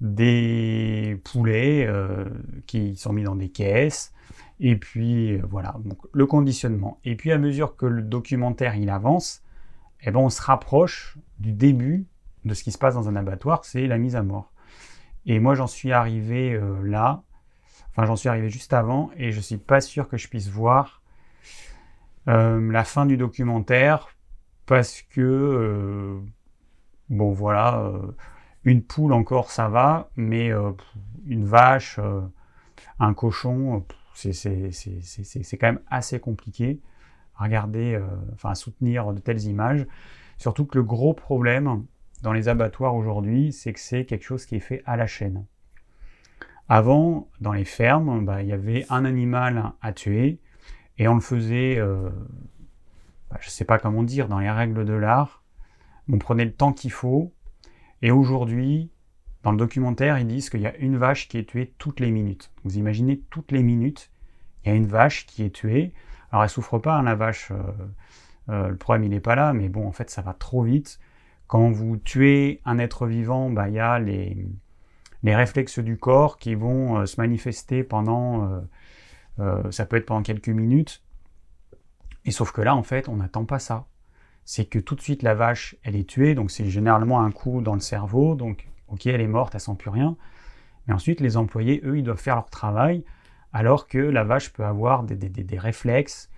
des, 0.00 1.16
poulets 1.24 1.86
euh, 1.86 2.26
qui 2.66 2.94
sont 2.96 3.14
mis 3.14 3.22
dans 3.22 3.36
des 3.36 3.48
caisses, 3.48 4.12
et 4.60 4.76
puis 4.76 5.38
voilà, 5.38 5.74
donc 5.84 5.98
le 6.12 6.26
conditionnement. 6.26 7.00
Et 7.06 7.16
puis 7.16 7.32
à 7.32 7.38
mesure 7.38 7.76
que 7.76 7.86
le 7.86 8.02
documentaire 8.02 8.76
il 8.76 8.90
avance, 8.90 9.42
eh 10.02 10.10
ben, 10.10 10.20
on 10.20 10.28
se 10.28 10.42
rapproche 10.42 11.16
du 11.38 11.52
début 11.52 12.06
de 12.44 12.52
ce 12.52 12.62
qui 12.62 12.72
se 12.72 12.78
passe 12.78 12.94
dans 12.94 13.08
un 13.08 13.16
abattoir, 13.16 13.64
c'est 13.64 13.86
la 13.86 13.96
mise 13.96 14.16
à 14.16 14.22
mort. 14.22 14.52
Et 15.24 15.40
moi 15.40 15.54
j'en 15.54 15.66
suis 15.66 15.92
arrivé 15.92 16.60
là, 16.84 17.22
j'en 18.06 18.16
suis 18.16 18.28
arrivé 18.28 18.48
juste 18.48 18.72
avant, 18.72 19.10
et 19.16 19.32
je 19.32 19.40
suis 19.40 19.56
pas 19.56 19.80
sûr 19.80 20.08
que 20.08 20.16
je 20.16 20.28
puisse 20.28 20.48
voir 20.48 21.02
la 22.26 22.84
fin 22.84 23.06
du 23.06 23.16
documentaire 23.16 24.08
parce 24.66 25.00
que 25.00 26.20
bon 27.08 27.32
voilà 27.32 27.90
une 28.64 28.82
poule 28.82 29.12
encore, 29.12 29.50
ça 29.50 29.68
va, 29.68 30.10
mais 30.16 30.52
euh, 30.52 30.72
une 31.26 31.44
vache, 31.44 31.98
euh, 31.98 32.20
un 32.98 33.14
cochon, 33.14 33.84
c'est 34.14 34.32
quand 35.58 35.66
même 35.66 35.80
assez 35.88 36.20
compliqué 36.20 36.80
regarder, 37.36 37.94
euh, 37.94 38.04
enfin 38.34 38.50
à 38.50 38.54
soutenir 38.56 39.12
de 39.12 39.20
telles 39.20 39.44
images. 39.44 39.86
Surtout 40.38 40.66
que 40.66 40.76
le 40.76 40.84
gros 40.84 41.14
problème 41.14 41.84
dans 42.22 42.32
les 42.32 42.48
abattoirs 42.48 42.96
aujourd'hui, 42.96 43.52
c'est 43.52 43.72
que 43.72 43.80
c'est 43.80 44.04
quelque 44.04 44.24
chose 44.24 44.44
qui 44.44 44.56
est 44.56 44.60
fait 44.60 44.82
à 44.86 44.96
la 44.96 45.06
chaîne. 45.06 45.44
Avant, 46.68 47.28
dans 47.40 47.52
les 47.52 47.64
fermes, 47.64 48.24
bah, 48.24 48.42
il 48.42 48.48
y 48.48 48.52
avait 48.52 48.84
un 48.90 49.04
animal 49.04 49.72
à 49.80 49.92
tuer 49.92 50.38
et 50.98 51.08
on 51.08 51.14
le 51.14 51.20
faisait, 51.20 51.80
bah, 53.30 53.38
je 53.40 53.46
ne 53.46 53.50
sais 53.50 53.64
pas 53.64 53.78
comment 53.78 54.02
dire, 54.02 54.28
dans 54.28 54.38
les 54.38 54.50
règles 54.50 54.84
de 54.84 54.92
l'art. 54.92 55.44
On 56.10 56.18
prenait 56.18 56.44
le 56.44 56.52
temps 56.52 56.72
qu'il 56.72 56.92
faut, 56.92 57.32
et 58.02 58.10
aujourd'hui, 58.10 58.90
dans 59.42 59.52
le 59.52 59.56
documentaire, 59.56 60.18
ils 60.18 60.26
disent 60.26 60.50
qu'il 60.50 60.60
y 60.60 60.66
a 60.66 60.76
une 60.76 60.96
vache 60.96 61.28
qui 61.28 61.38
est 61.38 61.44
tuée 61.44 61.74
toutes 61.78 62.00
les 62.00 62.10
minutes. 62.10 62.50
Vous 62.64 62.78
imaginez, 62.78 63.22
toutes 63.30 63.52
les 63.52 63.62
minutes, 63.62 64.10
il 64.64 64.68
y 64.68 64.72
a 64.72 64.74
une 64.74 64.86
vache 64.86 65.26
qui 65.26 65.42
est 65.42 65.50
tuée. 65.50 65.92
Alors 66.30 66.44
elle 66.44 66.50
souffre 66.50 66.78
pas, 66.78 66.96
hein, 66.96 67.02
la 67.02 67.14
vache. 67.14 67.50
Euh, 67.50 67.56
euh, 68.50 68.68
le 68.68 68.76
problème, 68.76 69.04
il 69.04 69.10
n'est 69.10 69.20
pas 69.20 69.34
là, 69.34 69.52
mais 69.52 69.68
bon, 69.68 69.86
en 69.86 69.92
fait, 69.92 70.10
ça 70.10 70.22
va 70.22 70.32
trop 70.32 70.62
vite. 70.62 70.98
Quand 71.46 71.70
vous 71.70 71.96
tuez 71.96 72.60
un 72.64 72.78
être 72.78 73.06
vivant, 73.06 73.50
bah, 73.50 73.68
il 73.68 73.74
y 73.74 73.80
a 73.80 73.98
les, 73.98 74.46
les 75.22 75.34
réflexes 75.34 75.78
du 75.78 75.96
corps 75.96 76.38
qui 76.38 76.54
vont 76.54 76.98
euh, 76.98 77.06
se 77.06 77.20
manifester 77.20 77.82
pendant, 77.82 78.62
ça 79.70 79.86
peut 79.86 79.96
être 79.96 80.06
pendant 80.06 80.22
quelques 80.22 80.48
minutes. 80.48 81.02
Et 82.24 82.30
sauf 82.30 82.52
que 82.52 82.60
là, 82.60 82.74
en 82.74 82.82
fait, 82.82 83.08
on 83.08 83.16
n'attend 83.16 83.44
pas 83.44 83.58
ça. 83.58 83.86
C'est 84.44 84.64
que 84.64 84.78
tout 84.78 84.94
de 84.94 85.00
suite, 85.00 85.22
la 85.22 85.34
vache, 85.34 85.76
elle 85.82 85.94
est 85.94 86.08
tuée, 86.08 86.34
donc 86.34 86.50
c'est 86.50 86.68
généralement 86.68 87.20
un 87.20 87.30
coup 87.30 87.60
dans 87.60 87.74
le 87.74 87.80
cerveau, 87.80 88.34
donc 88.34 88.68
ok, 88.88 89.06
elle 89.06 89.20
est 89.20 89.28
morte, 89.28 89.54
elle 89.54 89.60
sent 89.60 89.76
plus 89.78 89.90
rien. 89.90 90.16
Mais 90.86 90.94
ensuite, 90.94 91.20
les 91.20 91.36
employés, 91.36 91.80
eux, 91.84 91.98
ils 91.98 92.02
doivent 92.02 92.20
faire 92.20 92.34
leur 92.34 92.50
travail, 92.50 93.04
alors 93.52 93.88
que 93.88 93.98
la 93.98 94.24
vache 94.24 94.52
peut 94.52 94.64
avoir 94.64 95.04
des, 95.04 95.58
réflexes. 95.58 96.30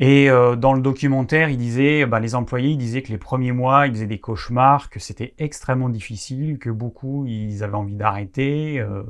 Et 0.00 0.30
euh, 0.30 0.56
dans 0.56 0.72
le 0.72 0.80
documentaire, 0.80 1.50
il 1.50 1.58
disait, 1.58 2.06
bah, 2.06 2.18
les 2.20 2.34
employés, 2.34 2.70
ils 2.70 2.78
disaient 2.78 3.02
que 3.02 3.12
les 3.12 3.18
premiers 3.18 3.52
mois, 3.52 3.86
ils 3.86 3.92
faisaient 3.92 4.06
des 4.06 4.18
cauchemars, 4.18 4.90
que 4.90 4.98
c'était 4.98 5.34
extrêmement 5.38 5.90
difficile, 5.90 6.58
que 6.58 6.70
beaucoup, 6.70 7.26
ils 7.26 7.62
avaient 7.62 7.74
envie 7.74 7.96
d'arrêter, 7.96 8.80
euh, 8.80 9.04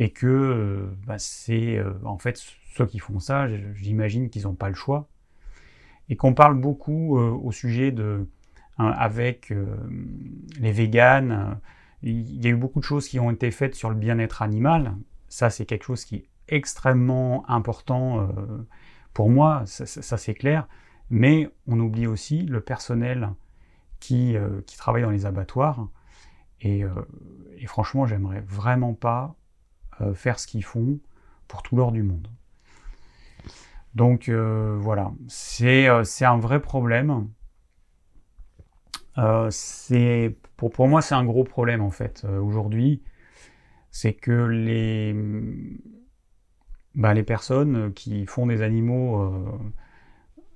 et 0.00 0.10
que 0.10 0.26
euh, 0.26 0.86
bah, 1.06 1.18
c'est 1.18 1.80
en 2.04 2.18
fait 2.18 2.42
ceux 2.74 2.86
qui 2.86 2.98
font 2.98 3.20
ça, 3.20 3.46
j'imagine 3.74 4.28
qu'ils 4.30 4.42
n'ont 4.42 4.54
pas 4.54 4.68
le 4.68 4.74
choix. 4.74 5.08
Et 6.10 6.16
qu'on 6.16 6.34
parle 6.34 6.56
beaucoup 6.60 7.16
au 7.16 7.50
sujet 7.50 7.90
de 7.90 8.26
Hein, 8.78 8.92
avec 8.96 9.52
les 10.60 10.72
véganes. 10.72 11.60
Il 12.02 12.44
y 12.44 12.48
a 12.48 12.50
eu 12.50 12.56
beaucoup 12.56 12.80
de 12.80 12.84
choses 12.84 13.08
qui 13.08 13.20
ont 13.20 13.30
été 13.30 13.50
faites 13.52 13.76
sur 13.76 13.88
le 13.88 13.94
bien-être 13.94 14.42
animal. 14.42 14.96
Ça, 15.28 15.48
c'est 15.48 15.64
quelque 15.64 15.84
chose 15.84 16.04
qui 16.04 16.16
est 16.16 16.28
extrêmement 16.48 17.48
important 17.48 18.28
pour 19.14 19.30
moi, 19.30 19.62
ça, 19.66 20.16
c'est 20.16 20.34
clair. 20.34 20.68
Mais 21.10 21.48
on 21.66 21.80
oublie 21.80 22.06
aussi 22.06 22.42
le 22.42 22.60
personnel 22.60 23.30
qui, 24.00 24.36
qui 24.66 24.76
travaille 24.76 25.02
dans 25.02 25.10
les 25.10 25.26
abattoirs. 25.26 25.88
Et, 26.60 26.82
et 27.58 27.66
franchement, 27.66 28.06
j'aimerais 28.06 28.40
vraiment 28.40 28.94
pas 28.94 29.36
faire 30.14 30.38
ce 30.38 30.46
qu'ils 30.46 30.64
font 30.64 30.98
pour 31.46 31.62
tout 31.62 31.76
l'or 31.76 31.92
du 31.92 32.02
monde. 32.02 32.28
Donc 33.94 34.28
voilà, 34.28 35.12
c'est 35.28 35.86
un 35.86 36.38
vrai 36.38 36.60
problème. 36.60 37.28
Euh, 39.18 39.50
pour, 40.56 40.72
pour 40.72 40.88
moi 40.88 41.00
c'est 41.00 41.14
un 41.14 41.24
gros 41.24 41.44
problème 41.44 41.80
en 41.82 41.92
fait 41.92 42.22
euh, 42.24 42.40
aujourd'hui 42.40 43.00
c'est 43.92 44.12
que 44.12 44.32
les 44.32 45.14
bah, 46.94 47.14
les 47.14 47.22
personnes 47.22 47.92
qui 47.94 48.26
font 48.26 48.46
des 48.46 48.62
animaux 48.62 49.22
euh, 49.22 49.58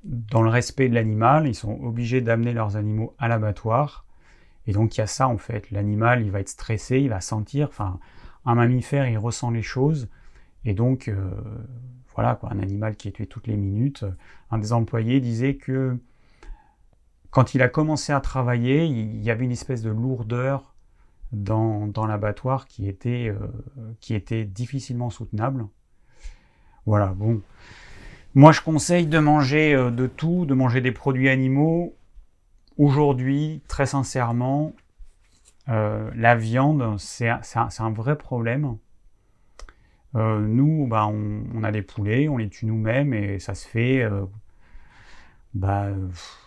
dans 0.04 0.42
le 0.42 0.48
respect 0.48 0.88
de 0.88 0.94
l'animal 0.94 1.46
ils 1.46 1.54
sont 1.54 1.78
obligés 1.82 2.20
d'amener 2.20 2.52
leurs 2.52 2.76
animaux 2.76 3.14
à 3.18 3.28
l'abattoir. 3.28 4.04
Et 4.66 4.72
donc 4.72 4.96
il 4.96 5.00
y 5.00 5.02
a 5.02 5.06
ça 5.06 5.28
en 5.28 5.38
fait. 5.38 5.70
L'animal 5.70 6.22
il 6.22 6.30
va 6.30 6.40
être 6.40 6.48
stressé 6.48 7.00
il 7.00 7.08
va 7.08 7.20
sentir 7.20 7.68
enfin 7.68 7.98
un 8.44 8.54
mammifère 8.54 9.08
il 9.08 9.18
ressent 9.18 9.50
les 9.50 9.62
choses. 9.62 10.08
Et 10.64 10.74
donc 10.74 11.10
voilà 12.14 12.34
quoi. 12.34 12.52
Un 12.52 12.58
animal 12.58 12.96
qui 12.96 13.08
est 13.08 13.12
tué 13.12 13.26
toutes 13.26 13.46
les 13.46 13.56
minutes. 13.56 14.04
Un 14.50 14.58
des 14.58 14.72
employés 14.72 15.20
disait 15.20 15.56
que 15.56 15.98
quand 17.30 17.54
il 17.54 17.62
a 17.62 17.68
commencé 17.68 18.12
à 18.12 18.20
travailler, 18.20 18.84
il 18.86 19.22
y 19.22 19.30
avait 19.30 19.44
une 19.44 19.52
espèce 19.52 19.82
de 19.82 19.90
lourdeur 19.90 20.74
dans, 21.32 22.06
l'abattoir 22.06 22.66
qui 22.66 22.88
euh, 23.06 23.34
qui 24.00 24.14
était 24.14 24.44
difficilement 24.44 25.10
soutenable. 25.10 25.66
Voilà, 26.88 27.08
bon. 27.14 27.42
Moi, 28.34 28.50
je 28.52 28.62
conseille 28.62 29.06
de 29.06 29.18
manger 29.18 29.74
euh, 29.74 29.90
de 29.90 30.06
tout, 30.06 30.46
de 30.46 30.54
manger 30.54 30.80
des 30.80 30.90
produits 30.90 31.28
animaux. 31.28 31.94
Aujourd'hui, 32.78 33.60
très 33.68 33.84
sincèrement, 33.84 34.72
euh, 35.68 36.10
la 36.14 36.34
viande, 36.34 36.96
c'est 36.98 37.28
un, 37.28 37.90
vrai 37.90 38.16
problème. 38.16 38.78
nous, 40.14 40.86
bah, 40.88 41.06
on, 41.06 41.62
a 41.62 41.70
des 41.72 41.82
poulets, 41.82 42.26
on 42.26 42.38
les 42.38 42.48
tue 42.48 42.64
nous-mêmes 42.64 43.12
et 43.12 43.38
ça 43.38 43.54
se 43.54 43.68
fait 43.68 44.08
bah, 45.52 45.88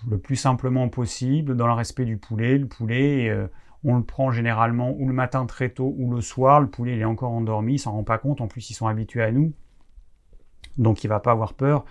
le 0.09 0.17
plus 0.17 0.37
simplement 0.37 0.89
possible, 0.89 1.55
dans 1.55 1.67
le 1.67 1.73
respect 1.73 2.05
du 2.05 2.17
poulet. 2.17 2.57
Le 2.57 2.67
poulet, 2.67 3.29
euh, 3.29 3.45
on 3.83 3.95
le 3.95 4.03
prend 4.03 4.31
généralement 4.31 4.95
ou 4.97 5.07
le 5.07 5.13
matin 5.13 5.45
très 5.45 5.69
tôt 5.69 5.93
ou 5.99 6.11
le 6.11 6.21
soir. 6.21 6.61
Le 6.61 6.67
poulet, 6.67 6.93
il 6.95 7.01
est 7.01 7.05
encore 7.05 7.31
endormi, 7.31 7.75
il 7.75 7.79
s'en 7.79 7.91
rend 7.91 8.03
pas 8.03 8.17
compte. 8.17 8.41
En 8.41 8.47
plus, 8.47 8.71
ils 8.71 8.73
sont 8.73 8.87
habitués 8.87 9.21
à 9.21 9.31
nous. 9.31 9.53
Donc, 10.77 11.03
il 11.03 11.07
va 11.07 11.19
pas 11.19 11.31
avoir 11.31 11.53
peur. 11.53 11.85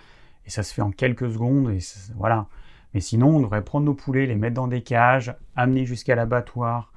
Et 0.45 0.49
ça 0.49 0.63
se 0.63 0.73
fait 0.73 0.81
en 0.81 0.91
quelques 0.91 1.31
secondes. 1.31 1.69
Et 1.71 1.79
voilà. 2.15 2.47
Mais 2.93 2.99
sinon, 2.99 3.37
on 3.37 3.39
devrait 3.41 3.63
prendre 3.63 3.85
nos 3.85 3.93
poulets, 3.93 4.25
les 4.25 4.35
mettre 4.35 4.55
dans 4.55 4.67
des 4.67 4.81
cages, 4.81 5.35
amener 5.55 5.85
jusqu'à 5.85 6.15
l'abattoir. 6.15 6.91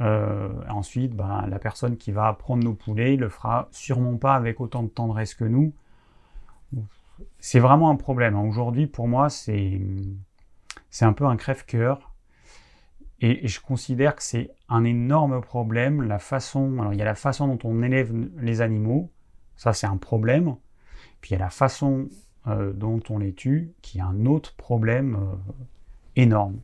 Euh, 0.00 0.48
ensuite, 0.68 1.14
bah, 1.14 1.44
la 1.48 1.58
personne 1.58 1.96
qui 1.96 2.12
va 2.12 2.32
prendre 2.32 2.64
nos 2.64 2.74
poulets, 2.74 3.16
le 3.16 3.28
fera 3.28 3.68
sûrement 3.70 4.16
pas 4.16 4.34
avec 4.34 4.60
autant 4.60 4.82
de 4.82 4.88
tendresse 4.88 5.34
que 5.34 5.44
nous 5.44 5.72
c'est 7.38 7.60
vraiment 7.60 7.90
un 7.90 7.96
problème. 7.96 8.36
Hein. 8.36 8.46
Aujourd'hui, 8.46 8.86
pour 8.86 9.08
moi, 9.08 9.28
c'est 9.30 9.80
un 11.00 11.12
peu 11.12 11.26
un 11.26 11.36
crève-cœur. 11.36 12.12
Et, 13.20 13.46
je 13.46 13.60
considère 13.60 14.16
que 14.16 14.22
c'est 14.22 14.50
un 14.68 14.84
énorme 14.84 15.40
problème. 15.40 16.02
La 16.02 16.18
façon, 16.18 16.78
alors 16.80 16.92
il 16.92 16.98
y 16.98 17.02
a 17.02 17.06
la 17.06 17.14
façon 17.14 17.46
dont 17.48 17.58
on 17.64 17.82
élève 17.82 18.12
les 18.38 18.60
animaux, 18.60 19.10
ça 19.56 19.72
c'est 19.72 19.86
un 19.86 19.96
problème. 19.96 20.56
Puis 21.24 21.30
il 21.30 21.38
y 21.38 21.40
a 21.40 21.44
la 21.44 21.48
façon 21.48 22.10
euh, 22.48 22.74
dont 22.74 23.00
on 23.08 23.16
les 23.16 23.32
tue, 23.32 23.72
qui 23.80 23.96
est 23.96 24.02
un 24.02 24.26
autre 24.26 24.54
problème 24.56 25.14
euh, 25.14 25.52
énorme. 26.16 26.58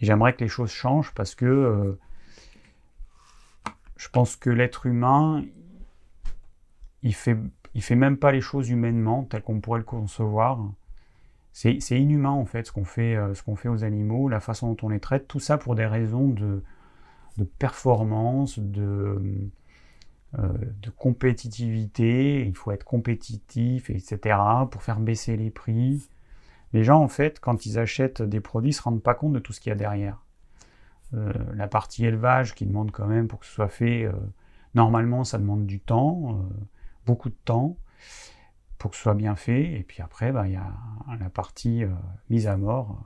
J'aimerais 0.00 0.32
que 0.32 0.42
les 0.42 0.48
choses 0.48 0.72
changent 0.72 1.14
parce 1.14 1.36
que 1.36 1.44
euh, 1.44 1.96
je 3.96 4.08
pense 4.08 4.34
que 4.34 4.50
l'être 4.50 4.86
humain, 4.86 5.44
il 7.04 7.14
fait 7.14 7.36
il 7.74 7.80
fait 7.80 7.94
même 7.94 8.16
pas 8.16 8.32
les 8.32 8.40
choses 8.40 8.70
humainement, 8.70 9.22
telles 9.22 9.44
qu'on 9.44 9.60
pourrait 9.60 9.78
le 9.78 9.84
concevoir. 9.84 10.58
C'est 11.52 11.78
inhumain 11.90 12.30
en 12.30 12.46
fait 12.46 12.66
ce 12.66 12.72
qu'on 12.72 12.84
fait, 12.84 13.16
fait 13.54 13.68
aux 13.68 13.84
animaux, 13.84 14.28
la 14.28 14.40
façon 14.40 14.72
dont 14.72 14.86
on 14.86 14.88
les 14.88 14.98
traite, 14.98 15.28
tout 15.28 15.38
ça 15.38 15.58
pour 15.58 15.76
des 15.76 15.86
raisons 15.86 16.26
de, 16.26 16.64
performance, 17.60 18.58
de, 18.58 19.22
de 20.38 20.90
compétitivité. 20.90 22.46
Il 22.46 22.54
faut 22.54 22.70
être 22.70 22.84
compétitif, 22.84 23.90
etc. 23.90 24.38
pour 24.70 24.82
faire 24.82 25.00
baisser 25.00 25.36
les 25.36 25.50
prix. 25.50 26.08
Les 26.72 26.84
gens 26.84 27.02
en 27.02 27.08
fait, 27.08 27.40
quand 27.40 27.66
ils 27.66 27.78
achètent 27.78 28.22
des 28.22 28.40
produits, 28.40 28.72
se 28.72 28.82
rendent 28.82 29.02
pas 29.02 29.14
compte 29.14 29.32
de 29.32 29.40
tout 29.40 29.52
ce 29.52 29.60
qu'il 29.60 29.70
y 29.70 29.72
a 29.72 29.76
derrière. 29.76 30.24
Euh, 31.14 31.32
la 31.54 31.66
partie 31.66 32.06
élevage 32.06 32.54
qui 32.54 32.64
demande 32.64 32.92
quand 32.92 33.06
même 33.06 33.26
pour 33.26 33.40
que 33.40 33.46
ce 33.46 33.52
soit 33.52 33.68
fait, 33.68 34.08
normalement 34.74 35.24
ça 35.24 35.38
demande 35.38 35.66
du 35.66 35.80
temps 35.80 36.48
beaucoup 37.06 37.28
de 37.28 37.36
temps 37.44 37.76
pour 38.78 38.90
que 38.90 38.96
ce 38.96 39.02
soit 39.02 39.14
bien 39.14 39.36
fait. 39.36 39.72
Et 39.72 39.82
puis 39.82 40.02
après, 40.02 40.32
bah, 40.32 40.46
il 40.46 40.52
y 40.52 40.56
a 40.56 40.72
la 41.18 41.30
partie 41.30 41.84
euh, 41.84 41.90
mise 42.28 42.46
à 42.46 42.56
mort. 42.56 43.02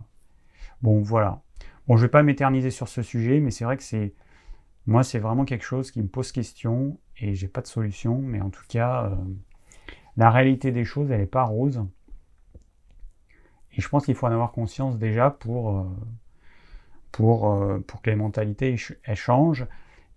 Bon, 0.83 1.01
voilà. 1.01 1.43
Bon, 1.87 1.97
je 1.97 2.03
vais 2.03 2.11
pas 2.11 2.23
m'éterniser 2.23 2.71
sur 2.71 2.89
ce 2.89 3.03
sujet, 3.03 3.41
mais 3.41 3.51
c'est 3.51 3.65
vrai 3.65 3.77
que 3.77 3.83
c'est 3.83 4.15
moi, 4.87 5.03
c'est 5.03 5.19
vraiment 5.19 5.47
quelque 5.47 5.65
chose 5.65 5.91
qui 5.91 6.03
me 6.03 6.09
pose 6.09 6.31
question 6.31 6.99
et 7.19 7.35
j'ai 7.35 7.49
pas 7.49 7.61
de 7.61 7.67
solution. 7.67 8.19
Mais 8.19 8.41
en 8.41 8.51
tout 8.51 8.65
cas, 8.69 9.05
euh, 9.05 9.15
la 10.17 10.31
réalité 10.31 10.73
des 10.73 10.85
choses, 10.85 11.11
elle 11.11 11.21
n'est 11.21 11.27
pas 11.27 11.45
rose. 11.45 11.85
Et 13.77 13.81
je 13.81 13.89
pense 13.89 14.05
qu'il 14.05 14.15
faut 14.15 14.27
en 14.27 14.33
avoir 14.33 14.53
conscience 14.53 14.99
déjà 14.99 15.31
pour, 15.31 15.71
euh, 15.71 15.85
pour, 17.13 17.83
pour 17.87 18.03
que 18.03 18.11
les 18.11 18.17
mentalités 18.17 18.77
elles 19.05 19.17
changent. 19.17 19.67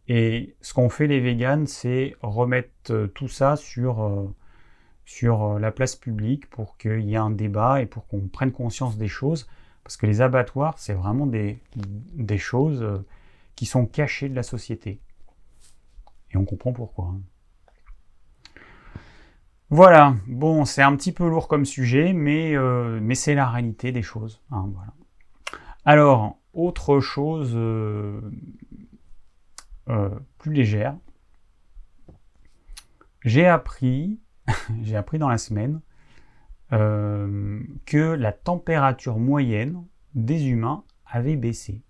Et 0.08 0.56
ce 0.62 0.74
qu'ont 0.74 0.90
fait 0.90 1.08
les 1.08 1.20
véganes, 1.20 1.68
c'est 1.68 2.16
remettre 2.22 2.92
euh, 2.92 3.08
tout 3.08 3.28
ça 3.28 3.56
sur, 3.56 4.02
euh, 4.04 4.34
sur 5.06 5.44
euh, 5.44 5.60
la 5.60 5.72
place 5.72 5.96
publique 5.96 6.50
pour 6.50 6.78
qu'il 6.78 7.02
y 7.02 7.14
ait 7.14 7.18
un 7.18 7.30
débat 7.30 7.82
et 7.82 7.86
pour 7.86 8.08
qu'on 8.08 8.28
prenne 8.28 8.52
conscience 8.52 8.98
des 8.98 9.10
choses. 9.10 9.48
Parce 9.84 9.98
que 9.98 10.06
les 10.06 10.22
abattoirs, 10.22 10.80
c'est 10.80 10.94
vraiment 10.94 11.26
des, 11.26 11.60
des 11.76 12.38
choses 12.38 12.86
qui 13.56 13.66
sont 13.66 13.86
cachées 13.86 14.28
de 14.28 14.36
la 14.36 14.44
société. 14.44 15.00
Et 16.32 16.38
on 16.38 16.46
comprend 16.46 16.74
pourquoi. 16.74 17.14
Hein. 17.14 17.22
Voilà, 19.70 20.16
bon, 20.28 20.64
c'est 20.66 20.82
un 20.82 20.96
petit 20.96 21.12
peu 21.12 21.28
lourd 21.28 21.48
comme 21.48 21.66
sujet, 21.66 22.14
mais, 22.14 22.56
mais 23.02 23.16
c'est 23.16 23.36
la 23.36 23.50
réalité 23.50 23.92
des 23.92 24.02
choses. 24.02 24.42
Hein. 24.50 24.70
Alors, 25.84 26.40
autre 26.54 27.02
chose 27.02 27.54
euh, 29.90 30.10
plus 30.38 30.52
légère. 30.52 30.98
J'ai 33.24 33.46
appris, 33.46 34.20
j'ai 34.82 34.98
appris 34.98 35.18
dans 35.18 35.30
la 35.30 35.38
semaine 35.38 35.82
euh, 36.74 37.62
que 37.86 37.98
la 37.98 38.34
température 38.34 39.18
moyenne 39.18 39.86
des 40.14 40.48
humains 40.48 40.84
avait 41.06 41.38
baissé. 41.38 41.84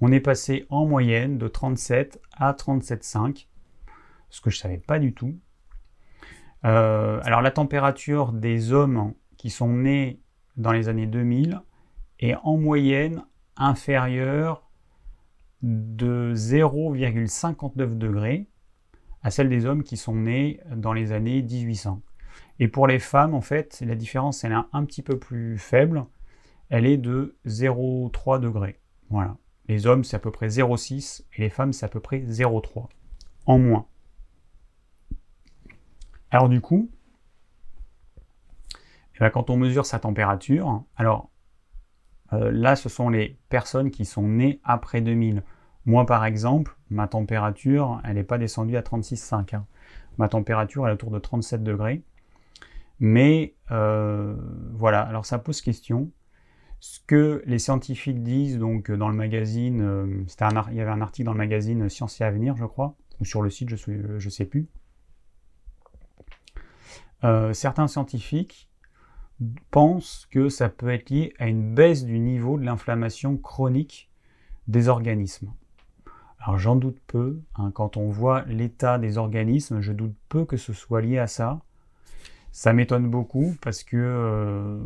on 0.00 0.10
est 0.12 0.20
passé 0.20 0.66
en 0.70 0.86
moyenne 0.86 1.36
de 1.36 1.46
37 1.46 2.22
à 2.32 2.52
37,5, 2.52 3.48
ce 4.30 4.40
que 4.40 4.50
je 4.50 4.56
ne 4.56 4.60
savais 4.60 4.78
pas 4.78 4.98
du 4.98 5.12
tout. 5.12 5.38
Euh, 6.64 7.20
alors 7.24 7.42
la 7.42 7.50
température 7.50 8.32
des 8.32 8.72
hommes 8.72 9.14
qui 9.36 9.50
sont 9.50 9.72
nés 9.72 10.20
dans 10.56 10.72
les 10.72 10.88
années 10.88 11.06
2000 11.06 11.60
est 12.20 12.34
en 12.42 12.56
moyenne 12.56 13.24
inférieure 13.56 14.68
de 15.62 16.32
0,59 16.34 17.96
degrés 17.98 18.48
à 19.22 19.30
celle 19.30 19.48
des 19.48 19.66
hommes 19.66 19.82
qui 19.82 19.96
sont 19.96 20.14
nés 20.14 20.60
dans 20.74 20.92
les 20.92 21.12
années 21.12 21.42
1800. 21.42 22.00
Et 22.58 22.68
pour 22.68 22.86
les 22.86 22.98
femmes, 22.98 23.34
en 23.34 23.40
fait, 23.40 23.82
la 23.84 23.94
différence 23.94 24.44
elle 24.44 24.52
est 24.52 24.62
un 24.72 24.84
petit 24.84 25.02
peu 25.02 25.18
plus 25.18 25.58
faible. 25.58 26.04
Elle 26.68 26.86
est 26.86 26.98
de 26.98 27.36
0,3 27.46 28.40
degrés. 28.40 28.78
Voilà. 29.08 29.36
Les 29.66 29.86
hommes, 29.86 30.04
c'est 30.04 30.16
à 30.16 30.20
peu 30.20 30.30
près 30.30 30.48
0,6 30.48 31.22
et 31.36 31.42
les 31.42 31.48
femmes, 31.48 31.72
c'est 31.72 31.86
à 31.86 31.88
peu 31.88 32.00
près 32.00 32.20
0,3 32.20 32.88
en 33.46 33.58
moins. 33.58 33.86
Alors 36.30 36.48
du 36.48 36.60
coup, 36.60 36.90
eh 38.74 39.18
ben, 39.20 39.30
quand 39.30 39.50
on 39.50 39.56
mesure 39.56 39.86
sa 39.86 39.98
température, 39.98 40.84
alors 40.96 41.30
euh, 42.32 42.50
là, 42.52 42.76
ce 42.76 42.88
sont 42.88 43.08
les 43.08 43.38
personnes 43.48 43.90
qui 43.90 44.04
sont 44.04 44.22
nées 44.22 44.60
après 44.64 45.00
2000. 45.00 45.42
Moi, 45.86 46.06
par 46.06 46.24
exemple, 46.24 46.76
ma 46.90 47.08
température, 47.08 48.00
elle 48.04 48.14
n'est 48.14 48.24
pas 48.24 48.38
descendue 48.38 48.76
à 48.76 48.82
36,5. 48.82 49.56
Hein. 49.56 49.66
Ma 50.18 50.28
température, 50.28 50.86
elle 50.86 50.92
est 50.92 50.94
autour 50.94 51.10
de 51.10 51.18
37 51.18 51.64
degrés. 51.64 52.02
Mais 53.00 53.54
euh, 53.70 54.36
voilà, 54.74 55.00
alors 55.00 55.26
ça 55.26 55.38
pose 55.38 55.60
question. 55.60 56.10
Ce 56.80 57.00
que 57.06 57.42
les 57.46 57.58
scientifiques 57.58 58.22
disent 58.22 58.58
donc 58.58 58.90
dans 58.90 59.08
le 59.08 59.14
magazine, 59.14 59.80
euh, 59.82 60.24
il 60.70 60.76
y 60.76 60.80
avait 60.80 60.90
un 60.90 61.00
article 61.00 61.26
dans 61.26 61.32
le 61.32 61.38
magazine 61.38 61.88
Science 61.88 62.20
et 62.20 62.24
Avenir, 62.24 62.56
je 62.56 62.64
crois, 62.64 62.94
ou 63.20 63.24
sur 63.24 63.42
le 63.42 63.50
site, 63.50 63.74
je 63.74 63.92
ne 64.12 64.30
sais 64.30 64.44
plus. 64.44 64.68
Certains 67.52 67.86
scientifiques 67.86 68.70
pense 69.70 70.26
que 70.30 70.48
ça 70.48 70.68
peut 70.68 70.90
être 70.90 71.10
lié 71.10 71.32
à 71.38 71.46
une 71.46 71.74
baisse 71.74 72.04
du 72.04 72.18
niveau 72.18 72.58
de 72.58 72.64
l'inflammation 72.64 73.36
chronique 73.36 74.10
des 74.68 74.88
organismes. 74.88 75.52
Alors 76.38 76.58
j'en 76.58 76.76
doute 76.76 76.98
peu, 77.06 77.40
hein, 77.56 77.70
quand 77.72 77.96
on 77.96 78.08
voit 78.08 78.44
l'état 78.46 78.98
des 78.98 79.18
organismes, 79.18 79.80
je 79.80 79.92
doute 79.92 80.14
peu 80.28 80.44
que 80.44 80.56
ce 80.56 80.72
soit 80.72 81.02
lié 81.02 81.18
à 81.18 81.26
ça. 81.26 81.60
Ça 82.52 82.72
m'étonne 82.72 83.08
beaucoup 83.08 83.54
parce 83.60 83.84
que 83.84 83.96
euh, 83.96 84.80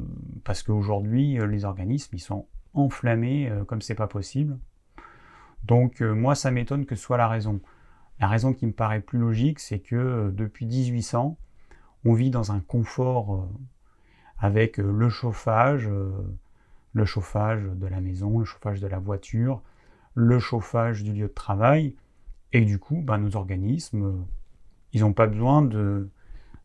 qu'aujourd'hui 0.66 1.38
euh, 1.38 1.46
les 1.46 1.64
organismes 1.64 2.16
ils 2.16 2.20
sont 2.20 2.46
enflammés 2.74 3.48
euh, 3.48 3.64
comme 3.64 3.80
c'est 3.80 3.94
pas 3.94 4.08
possible. 4.08 4.58
Donc 5.64 6.00
moi 6.02 6.34
ça 6.34 6.50
m'étonne 6.50 6.86
que 6.86 6.94
ce 6.94 7.02
soit 7.02 7.16
la 7.16 7.28
raison. 7.28 7.60
La 8.20 8.28
raison 8.28 8.52
qui 8.52 8.66
me 8.66 8.72
paraît 8.72 9.00
plus 9.00 9.18
logique, 9.18 9.60
c'est 9.60 9.78
que 9.78 10.30
depuis 10.34 10.66
1800, 10.66 11.38
on 12.04 12.14
vit 12.14 12.30
dans 12.30 12.52
un 12.52 12.60
confort 12.60 13.48
avec 14.38 14.78
euh, 14.78 14.92
le 14.92 15.08
chauffage, 15.08 15.88
euh, 15.88 16.10
le 16.92 17.04
chauffage 17.04 17.62
de 17.62 17.86
la 17.86 18.00
maison, 18.00 18.38
le 18.38 18.44
chauffage 18.44 18.80
de 18.80 18.86
la 18.86 18.98
voiture, 18.98 19.62
le 20.14 20.38
chauffage 20.38 21.02
du 21.02 21.12
lieu 21.12 21.28
de 21.28 21.32
travail. 21.32 21.94
Et 22.52 22.64
du 22.64 22.78
coup, 22.78 23.00
bah, 23.02 23.18
nos 23.18 23.36
organismes, 23.36 24.24
ils 24.92 25.00
n'ont 25.00 25.12
pas 25.12 25.26
besoin 25.26 25.62
de, 25.62 26.08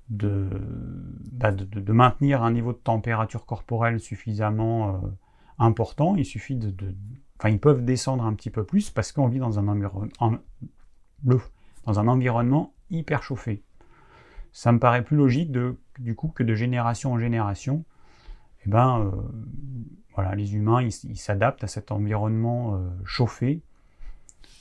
bah, 0.09 1.51
de, 1.51 1.93
maintenir 1.93 2.43
un 2.43 2.51
niveau 2.51 2.73
de 2.73 2.77
température 2.77 3.45
corporelle 3.45 3.99
suffisamment 3.99 4.95
euh, 4.95 4.99
important. 5.57 6.15
Il 6.15 6.25
suffit 6.25 6.59
ils 7.45 7.59
peuvent 7.59 7.85
descendre 7.85 8.25
un 8.25 8.33
petit 8.33 8.49
peu 8.49 8.65
plus 8.65 8.89
parce 8.89 9.11
qu'on 9.11 9.27
vit 9.27 9.39
dans 9.39 9.57
un 9.57 9.67
environnement 12.07 12.73
hyper 12.91 13.23
chauffé 13.23 13.63
ça 14.51 14.71
me 14.71 14.79
paraît 14.79 15.03
plus 15.03 15.17
logique 15.17 15.51
de, 15.51 15.79
du 15.99 16.15
coup 16.15 16.29
que 16.29 16.43
de 16.43 16.53
génération 16.55 17.13
en 17.13 17.19
génération, 17.19 17.85
eh 18.65 18.69
ben, 18.69 18.99
euh, 18.99 19.11
voilà, 20.15 20.35
les 20.35 20.55
humains 20.55 20.81
ils 20.81 21.17
s'adaptent 21.17 21.63
à 21.63 21.67
cet 21.67 21.91
environnement 21.91 22.75
euh, 22.75 22.89
chauffé 23.05 23.61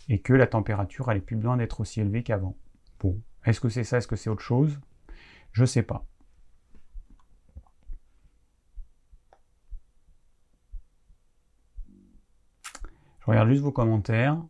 et 0.08 0.20
que 0.20 0.32
la 0.32 0.46
température 0.46 1.10
elle 1.10 1.22
plus 1.22 1.36
besoin 1.36 1.56
d'être 1.56 1.80
aussi 1.80 2.00
élevée 2.00 2.22
qu'avant. 2.22 2.56
Bon, 3.00 3.20
est-ce 3.44 3.60
que 3.60 3.68
c'est 3.68 3.84
ça, 3.84 3.98
est-ce 3.98 4.08
que 4.08 4.16
c'est 4.16 4.30
autre 4.30 4.42
chose? 4.42 4.78
Je 5.52 5.64
sais 5.64 5.82
pas. 5.82 6.04
Je 13.20 13.26
regarde 13.26 13.48
juste 13.48 13.62
vos 13.62 13.72
commentaires. 13.72 14.40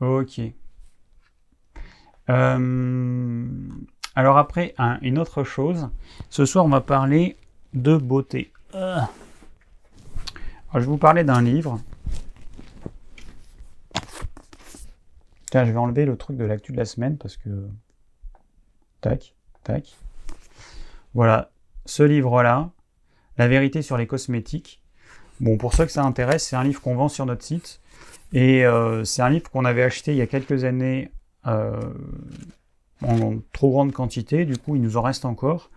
Ok. 0.00 0.40
Euh, 2.30 3.48
alors 4.14 4.38
après, 4.38 4.74
une 5.02 5.18
autre 5.18 5.44
chose. 5.44 5.88
Ce 6.30 6.44
soir, 6.44 6.64
on 6.64 6.68
va 6.68 6.80
parler 6.80 7.36
de 7.74 7.96
beauté. 7.96 8.52
Euh. 8.74 9.00
je 10.74 10.78
vais 10.80 10.84
vous 10.84 10.98
parler 10.98 11.24
d'un 11.24 11.42
livre. 11.42 11.80
Je 15.52 15.58
vais 15.58 15.76
enlever 15.76 16.04
le 16.04 16.16
truc 16.16 16.36
de 16.36 16.44
l'actu 16.44 16.72
de 16.72 16.76
la 16.76 16.84
semaine 16.84 17.16
parce 17.16 17.36
que... 17.36 17.68
Tac, 19.00 19.34
tac. 19.64 19.96
Voilà, 21.14 21.50
ce 21.86 22.02
livre-là, 22.02 22.70
La 23.38 23.48
vérité 23.48 23.82
sur 23.82 23.96
les 23.96 24.06
cosmétiques. 24.06 24.82
Bon, 25.40 25.56
pour 25.56 25.72
ceux 25.72 25.86
que 25.86 25.92
ça 25.92 26.02
intéresse, 26.02 26.46
c'est 26.46 26.56
un 26.56 26.64
livre 26.64 26.82
qu'on 26.82 26.96
vend 26.96 27.08
sur 27.08 27.24
notre 27.24 27.44
site. 27.44 27.80
Et 28.32 28.66
euh, 28.66 29.04
c'est 29.04 29.22
un 29.22 29.30
livre 29.30 29.50
qu'on 29.50 29.64
avait 29.64 29.82
acheté 29.82 30.12
il 30.12 30.18
y 30.18 30.22
a 30.22 30.26
quelques 30.26 30.64
années 30.64 31.10
euh, 31.46 31.80
en 33.02 33.38
trop 33.52 33.70
grande 33.70 33.92
quantité, 33.92 34.44
du 34.44 34.58
coup 34.58 34.76
il 34.76 34.82
nous 34.82 34.96
en 34.96 35.02
reste 35.02 35.24
encore. 35.24 35.70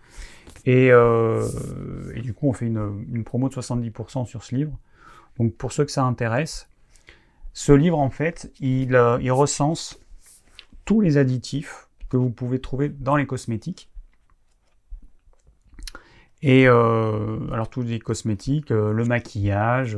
Et, 0.64 0.90
euh, 0.92 1.48
du 2.20 2.34
coup 2.34 2.48
on 2.48 2.52
fait 2.52 2.66
une, 2.66 3.24
promo 3.24 3.48
de 3.48 3.54
70% 3.54 4.26
sur 4.26 4.44
ce 4.44 4.54
livre. 4.54 4.78
Donc 5.38 5.54
pour 5.54 5.72
ceux 5.72 5.84
que 5.84 5.90
ça 5.90 6.04
intéresse, 6.04 6.68
ce 7.54 7.72
livre 7.72 7.98
en 7.98 8.10
fait 8.10 8.52
il, 8.60 8.98
il 9.20 9.32
recense 9.32 9.98
tous 10.84 11.00
les 11.00 11.16
additifs 11.16 11.88
que 12.10 12.16
vous 12.16 12.30
pouvez 12.30 12.60
trouver 12.60 12.90
dans 12.90 13.16
les 13.16 13.26
cosmétiques. 13.26 13.88
Et 16.42 16.66
alors 16.66 17.70
tous 17.70 17.82
les 17.82 17.98
cosmétiques, 18.00 18.70
le 18.70 19.04
maquillage, 19.04 19.96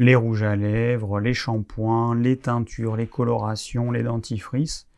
les 0.00 0.14
rouges 0.14 0.42
à 0.42 0.56
lèvres, 0.56 1.20
les 1.20 1.34
shampoings, 1.34 2.14
les 2.14 2.38
teintures, 2.38 2.96
les 2.96 3.06
colorations, 3.06 3.90
les 3.90 4.02
dentifrices. 4.02 4.88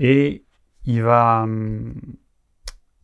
Et 0.00 0.42
il 0.86 1.02
va 1.02 1.42
hum, 1.42 1.92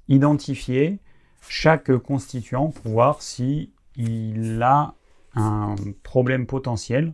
identifier 0.09 1.01
chaque 1.47 1.95
constituant 1.99 2.71
pour 2.71 2.91
voir 2.91 3.23
si 3.23 3.73
a 4.63 4.95
un 5.35 5.75
problème 6.03 6.47
potentiel 6.47 7.13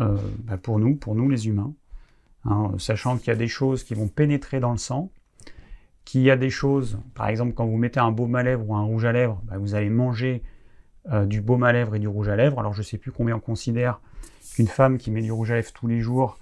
euh, 0.00 0.16
bah, 0.38 0.56
pour 0.56 0.78
nous, 0.78 0.96
pour 0.96 1.14
nous 1.14 1.28
les 1.28 1.46
humains. 1.46 1.74
Hein, 2.46 2.72
sachant 2.78 3.18
qu'il 3.18 3.28
y 3.28 3.30
a 3.32 3.36
des 3.36 3.48
choses 3.48 3.84
qui 3.84 3.92
vont 3.92 4.08
pénétrer 4.08 4.60
dans 4.60 4.72
le 4.72 4.78
sang, 4.78 5.10
qu'il 6.06 6.22
y 6.22 6.30
a 6.30 6.38
des 6.38 6.50
choses, 6.50 6.98
par 7.14 7.28
exemple 7.28 7.52
quand 7.52 7.66
vous 7.66 7.76
mettez 7.76 8.00
un 8.00 8.12
baume 8.12 8.34
à 8.34 8.42
lèvres 8.42 8.66
ou 8.66 8.74
un 8.74 8.82
rouge 8.82 9.04
à 9.04 9.12
lèvres, 9.12 9.42
bah, 9.44 9.58
vous 9.58 9.74
allez 9.74 9.90
manger 9.90 10.42
euh, 11.12 11.26
du 11.26 11.42
baume 11.42 11.64
à 11.64 11.72
lèvres 11.72 11.94
et 11.94 11.98
du 11.98 12.08
rouge 12.08 12.30
à 12.30 12.36
lèvres. 12.36 12.58
Alors 12.58 12.72
je 12.72 12.78
ne 12.78 12.84
sais 12.84 12.96
plus 12.96 13.12
combien 13.12 13.36
on 13.36 13.40
considère 13.40 14.00
qu'une 14.54 14.68
femme 14.68 14.96
qui 14.96 15.10
met 15.10 15.20
du 15.20 15.32
rouge 15.32 15.50
à 15.50 15.54
lèvres 15.54 15.72
tous 15.74 15.86
les 15.86 16.00
jours, 16.00 16.38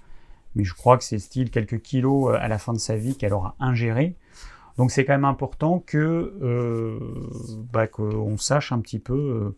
mais 0.55 0.63
je 0.63 0.73
crois 0.73 0.97
que 0.97 1.03
c'est 1.03 1.19
style 1.19 1.51
quelques 1.51 1.81
kilos 1.81 2.31
euh, 2.31 2.37
à 2.39 2.47
la 2.47 2.57
fin 2.57 2.71
de 2.71 2.77
sa 2.77 2.95
vie 2.95 3.17
qu'elle 3.17 3.33
aura 3.33 3.57
ingéré. 3.59 4.15
Donc 4.77 4.89
c'est 4.89 5.03
quand 5.03 5.11
même 5.11 5.25
important 5.25 5.83
que 5.85 6.37
euh, 6.41 6.97
bah, 7.73 7.87
qu'on 7.87 8.37
sache 8.37 8.71
un 8.71 8.79
petit 8.79 8.99
peu 8.99 9.53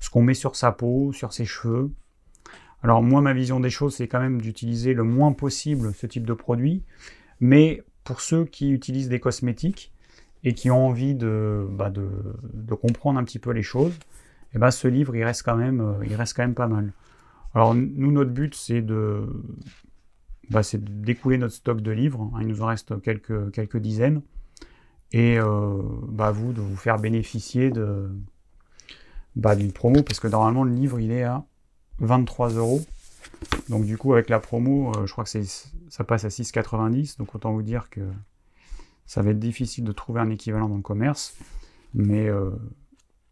ce 0.00 0.10
qu'on 0.10 0.22
met 0.22 0.34
sur 0.34 0.56
sa 0.56 0.72
peau, 0.72 1.12
sur 1.12 1.32
ses 1.32 1.44
cheveux. 1.44 1.92
Alors 2.82 3.00
moi 3.00 3.20
ma 3.20 3.34
vision 3.34 3.60
des 3.60 3.70
choses 3.70 3.94
c'est 3.94 4.08
quand 4.08 4.20
même 4.20 4.40
d'utiliser 4.40 4.92
le 4.92 5.04
moins 5.04 5.32
possible 5.32 5.94
ce 5.94 6.06
type 6.06 6.26
de 6.26 6.34
produit, 6.34 6.82
mais 7.38 7.84
pour 8.02 8.20
ceux 8.20 8.44
qui 8.44 8.70
utilisent 8.72 9.08
des 9.08 9.20
cosmétiques 9.20 9.92
et 10.42 10.52
qui 10.52 10.68
ont 10.70 10.88
envie 10.88 11.14
de, 11.14 11.64
bah, 11.70 11.90
de 11.90 12.74
comprendre 12.74 13.20
un 13.20 13.24
petit 13.24 13.38
peu 13.38 13.50
les 13.52 13.62
choses, 13.62 13.94
eh 14.54 14.58
ben, 14.58 14.70
ce 14.70 14.88
livre, 14.88 15.14
il 15.14 15.24
reste, 15.24 15.42
quand 15.42 15.56
même, 15.56 15.80
euh, 15.80 16.06
il 16.06 16.14
reste 16.14 16.34
quand 16.34 16.42
même 16.42 16.54
pas 16.54 16.68
mal. 16.68 16.92
Alors, 17.54 17.74
nous, 17.74 18.12
notre 18.12 18.30
but, 18.30 18.54
c'est 18.54 18.82
de, 18.82 19.26
bah, 20.50 20.62
d'écouler 20.78 21.38
notre 21.38 21.54
stock 21.54 21.80
de 21.80 21.90
livres. 21.90 22.30
Hein. 22.34 22.38
il 22.40 22.48
nous 22.48 22.62
en 22.62 22.66
reste 22.66 23.00
quelques, 23.02 23.50
quelques 23.52 23.78
dizaines. 23.78 24.22
Et 25.12 25.38
euh, 25.38 25.82
bah, 26.08 26.30
vous, 26.30 26.52
de 26.52 26.60
vous 26.60 26.76
faire 26.76 26.98
bénéficier 26.98 27.70
de, 27.70 28.10
bah, 29.36 29.56
d'une 29.56 29.72
promo, 29.72 30.02
parce 30.02 30.20
que 30.20 30.28
normalement, 30.28 30.64
le 30.64 30.72
livre, 30.72 31.00
il 31.00 31.10
est 31.10 31.24
à 31.24 31.44
23 32.00 32.50
euros. 32.50 32.80
Donc, 33.68 33.84
du 33.84 33.98
coup, 33.98 34.14
avec 34.14 34.28
la 34.30 34.40
promo, 34.40 34.92
euh, 34.96 35.06
je 35.06 35.12
crois 35.12 35.24
que 35.24 35.30
ça 35.30 36.04
passe 36.04 36.24
à 36.24 36.28
6,90. 36.28 37.18
Donc, 37.18 37.34
autant 37.34 37.52
vous 37.52 37.62
dire 37.62 37.90
que 37.90 38.00
ça 39.04 39.22
va 39.22 39.30
être 39.30 39.38
difficile 39.38 39.84
de 39.84 39.92
trouver 39.92 40.20
un 40.20 40.30
équivalent 40.30 40.68
dans 40.68 40.76
le 40.76 40.82
commerce. 40.82 41.34
Mais 41.94 42.28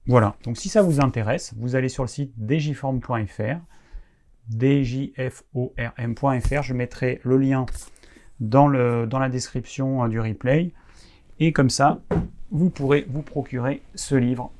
voilà. 0.06 0.36
Donc 0.44 0.56
si 0.56 0.68
ça 0.68 0.82
vous 0.82 1.00
intéresse, 1.00 1.54
vous 1.56 1.74
allez 1.74 1.88
sur 1.88 2.04
le 2.04 2.08
site 2.08 2.32
djform.fr, 2.38 3.60
djform.fr. 4.50 5.92
Je 6.62 6.74
mettrai 6.74 7.20
le 7.24 7.36
lien 7.38 7.66
dans, 8.40 8.68
la 8.68 9.28
description 9.28 10.04
euh, 10.04 10.08
du 10.08 10.20
replay. 10.20 10.72
Et 11.38 11.52
comme 11.52 11.70
ça, 11.70 12.00
vous 12.50 12.70
pourrez 12.70 13.06
vous 13.08 13.22
procurer 13.22 13.82
ce 13.94 14.14
livre. 14.14 14.52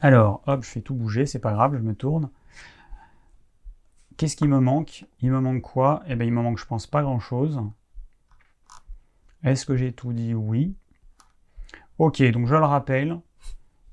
Alors, 0.00 0.42
hop, 0.46 0.64
je 0.64 0.68
fais 0.68 0.80
tout 0.80 0.94
bouger, 0.94 1.26
c'est 1.26 1.40
pas 1.40 1.52
grave, 1.52 1.76
je 1.76 1.82
me 1.82 1.94
tourne. 1.94 2.30
Qu'est-ce 4.16 4.36
qui 4.36 4.48
me 4.48 4.60
manque? 4.60 5.04
Il 5.20 5.30
me 5.30 5.40
manque 5.40 5.62
quoi? 5.62 6.02
Eh 6.06 6.14
bien, 6.14 6.26
il 6.26 6.32
me 6.32 6.42
manque, 6.42 6.58
je 6.58 6.66
pense, 6.66 6.86
pas 6.86 7.02
grand-chose. 7.02 7.60
Est-ce 9.42 9.66
que 9.66 9.76
j'ai 9.76 9.92
tout 9.92 10.12
dit? 10.12 10.34
Oui. 10.34 10.74
Ok, 11.98 12.22
donc 12.30 12.46
je 12.46 12.54
le 12.54 12.64
rappelle, 12.64 13.20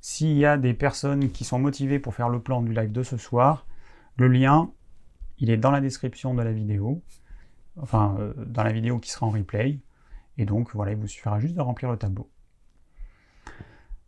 s'il 0.08 0.38
y 0.38 0.46
a 0.46 0.56
des 0.56 0.74
personnes 0.74 1.32
qui 1.32 1.44
sont 1.44 1.60
motivées 1.60 2.00
pour 2.00 2.16
faire 2.16 2.30
le 2.30 2.40
plan 2.40 2.62
du 2.62 2.74
live 2.74 2.94
de 2.94 3.04
ce 3.04 3.18
soir, 3.18 3.68
le 4.16 4.30
lien, 4.30 4.72
il 5.38 5.50
est 5.50 5.58
dans 5.58 5.70
la 5.70 5.82
description 5.82 6.34
de 6.34 6.42
la 6.42 6.54
vidéo, 6.54 7.04
enfin, 7.76 8.16
euh, 8.18 8.34
dans 8.46 8.64
la 8.64 8.72
vidéo 8.72 9.00
qui 9.00 9.12
sera 9.12 9.26
en 9.26 9.32
replay. 9.32 9.82
Et 10.38 10.46
donc, 10.46 10.74
voilà, 10.74 10.94
il 10.94 10.98
vous 10.98 11.08
suffira 11.08 11.42
juste 11.42 11.56
de 11.56 11.62
remplir 11.62 11.92
le 11.92 11.98
tableau. 11.98 12.32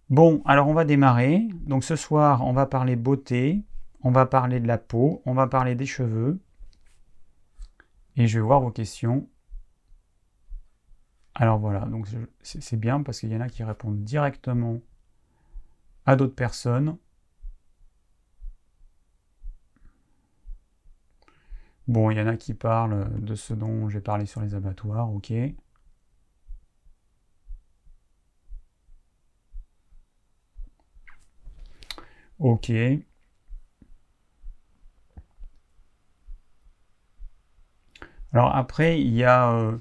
Bon, 0.10 0.42
alors 0.46 0.70
on 0.70 0.74
va 0.74 0.86
démarrer. 0.86 1.46
Donc 1.66 1.84
ce 1.84 1.98
soir, 1.98 2.46
on 2.48 2.54
va 2.54 2.66
parler 2.66 2.96
beauté, 2.96 3.66
on 4.02 4.12
va 4.12 4.26
parler 4.26 4.62
de 4.62 4.68
la 4.68 4.78
peau, 4.78 5.22
on 5.26 5.34
va 5.34 5.48
parler 5.48 5.76
des 5.76 5.86
cheveux. 5.86 6.40
Et 8.16 8.26
je 8.26 8.40
vais 8.40 8.46
voir 8.46 8.62
vos 8.62 8.72
questions. 8.72 9.28
Alors 11.36 11.60
voilà, 11.60 11.82
donc 11.82 12.08
c'est 12.42 12.80
bien 12.80 13.04
parce 13.04 13.20
qu'il 13.20 13.34
y 13.34 13.36
en 13.36 13.42
a 13.42 13.50
qui 13.50 13.66
répondent 13.66 14.02
directement 14.02 14.80
à 16.10 16.16
d'autres 16.16 16.36
personnes. 16.36 16.98
Bon, 21.88 22.10
il 22.12 22.18
y 22.18 22.22
en 22.22 22.28
a 22.28 22.38
qui 22.38 22.54
parlent 22.54 23.10
de 23.22 23.36
ce 23.36 23.54
dont 23.54 23.90
j'ai 23.90 24.00
parlé 24.02 24.26
sur 24.26 24.42
les 24.42 24.54
abattoirs, 24.56 25.12
ok. 25.14 25.34
Ok. 32.40 32.72
Alors 38.34 38.56
après, 38.56 39.00
il 39.02 39.14
y 39.16 39.24
a 39.24 39.52
euh, 39.52 39.78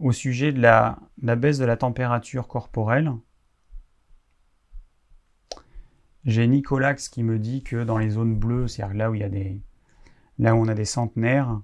au 0.00 0.12
sujet 0.12 0.52
de 0.52 0.60
la, 0.60 0.98
baisse 1.18 1.58
de 1.58 1.64
la 1.64 1.76
température 1.76 2.48
corporelle. 2.48 3.12
J'ai 6.24 6.46
Nicolax 6.46 7.08
qui 7.08 7.22
me 7.22 7.38
dit 7.38 7.62
que 7.62 7.82
dans 7.82 7.98
les 7.98 8.10
zones 8.10 8.34
bleues, 8.34 8.68
c'est-à-dire 8.68 8.96
là 8.96 9.10
où 9.10 9.14
il 9.14 9.20
y 9.20 9.24
a 9.24 9.28
des, 9.28 9.60
là 10.38 10.54
on 10.54 10.68
a 10.68 10.74
des 10.74 10.84
centenaires, 10.84 11.60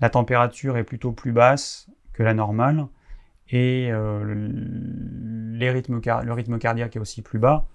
la 0.00 0.10
température 0.10 0.76
est 0.76 0.84
plutôt 0.84 1.12
plus 1.12 1.32
basse 1.32 1.90
que 2.12 2.22
la 2.22 2.34
normale 2.34 2.86
et 3.50 3.88
euh, 3.90 4.22
le 4.24 5.70
rythme 5.70 6.58
cardiaque 6.58 6.96
est 6.96 7.00
aussi 7.00 7.22
plus 7.22 7.38
bas. 7.38 7.66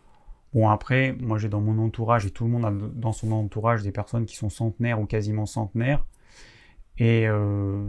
Bon, 0.53 0.69
après, 0.69 1.13
moi 1.19 1.39
j'ai 1.39 1.49
dans 1.49 1.61
mon 1.61 1.83
entourage, 1.83 2.25
et 2.27 2.29
tout 2.29 2.43
le 2.43 2.51
monde 2.51 2.65
a 2.65 2.71
dans 2.71 3.11
son 3.11 3.31
entourage 3.31 3.81
des 3.81 3.91
personnes 3.91 4.25
qui 4.25 4.35
sont 4.35 4.49
centenaires 4.49 5.01
ou 5.01 5.05
quasiment 5.05 5.47
centenaires, 5.47 6.05
et, 6.99 7.27
euh, 7.27 7.83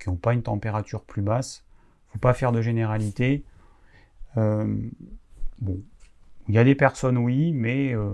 qui 0.00 0.08
n'ont 0.08 0.16
pas 0.16 0.32
une 0.32 0.42
température 0.42 1.04
plus 1.04 1.22
basse. 1.22 1.64
Faut 2.08 2.18
pas 2.18 2.34
faire 2.34 2.50
de 2.50 2.60
généralité. 2.60 3.44
Euh, 4.36 4.76
bon, 5.60 5.80
il 6.48 6.54
y 6.54 6.58
a 6.58 6.64
des 6.64 6.74
personnes, 6.74 7.18
oui, 7.18 7.52
mais 7.52 7.94
euh, 7.94 8.12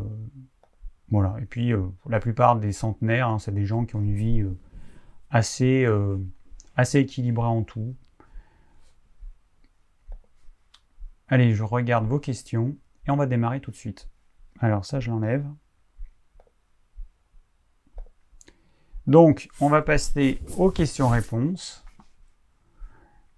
voilà. 1.11 1.37
Et 1.41 1.47
puis, 1.47 1.73
la 2.09 2.21
plupart 2.21 2.57
des 2.57 2.73
centenaires, 2.73 3.29
hein, 3.29 3.39
c'est 3.39 3.55
des 3.55 3.65
gens 3.67 3.85
qui 3.85 3.97
ont 3.97 4.03
une 4.03 4.15
vie 4.15 4.45
assez, 5.31 5.87
assez 6.77 6.99
équilibrée 6.99 7.47
en 7.47 7.63
tout. 7.63 7.95
Allez, 11.29 11.55
je 11.55 11.63
regarde 11.63 12.07
vos 12.07 12.19
questions. 12.19 12.77
Et 13.07 13.11
on 13.11 13.17
va 13.17 13.27
démarrer 13.27 13.61
tout 13.61 13.71
de 13.71 13.77
suite. 13.77 14.09
Alors 14.61 14.85
ça, 14.85 15.01
je 15.01 15.11
l'enlève. 15.11 15.47
Donc, 19.07 19.49
on 19.61 19.69
va 19.69 19.83
passer 19.83 20.41
aux 20.57 20.71
questions-réponses. 20.71 21.85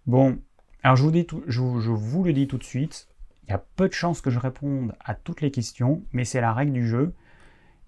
Bon, 0.06 0.38
alors 0.84 0.94
je, 0.94 1.02
vous 1.02 2.24
le 2.24 2.32
dis 2.32 2.46
tout 2.46 2.58
de 2.58 2.64
suite, 2.64 3.08
il 3.46 3.52
y 3.52 3.54
a 3.54 3.58
peu 3.58 3.88
de 3.88 3.92
chances 3.92 4.20
que 4.20 4.30
je 4.30 4.38
réponde 4.38 4.94
à 5.00 5.14
toutes 5.14 5.40
les 5.40 5.50
questions, 5.50 6.02
mais 6.12 6.24
c'est 6.24 6.40
la 6.40 6.52
règle 6.52 6.72
du 6.72 6.86
jeu. 6.86 7.14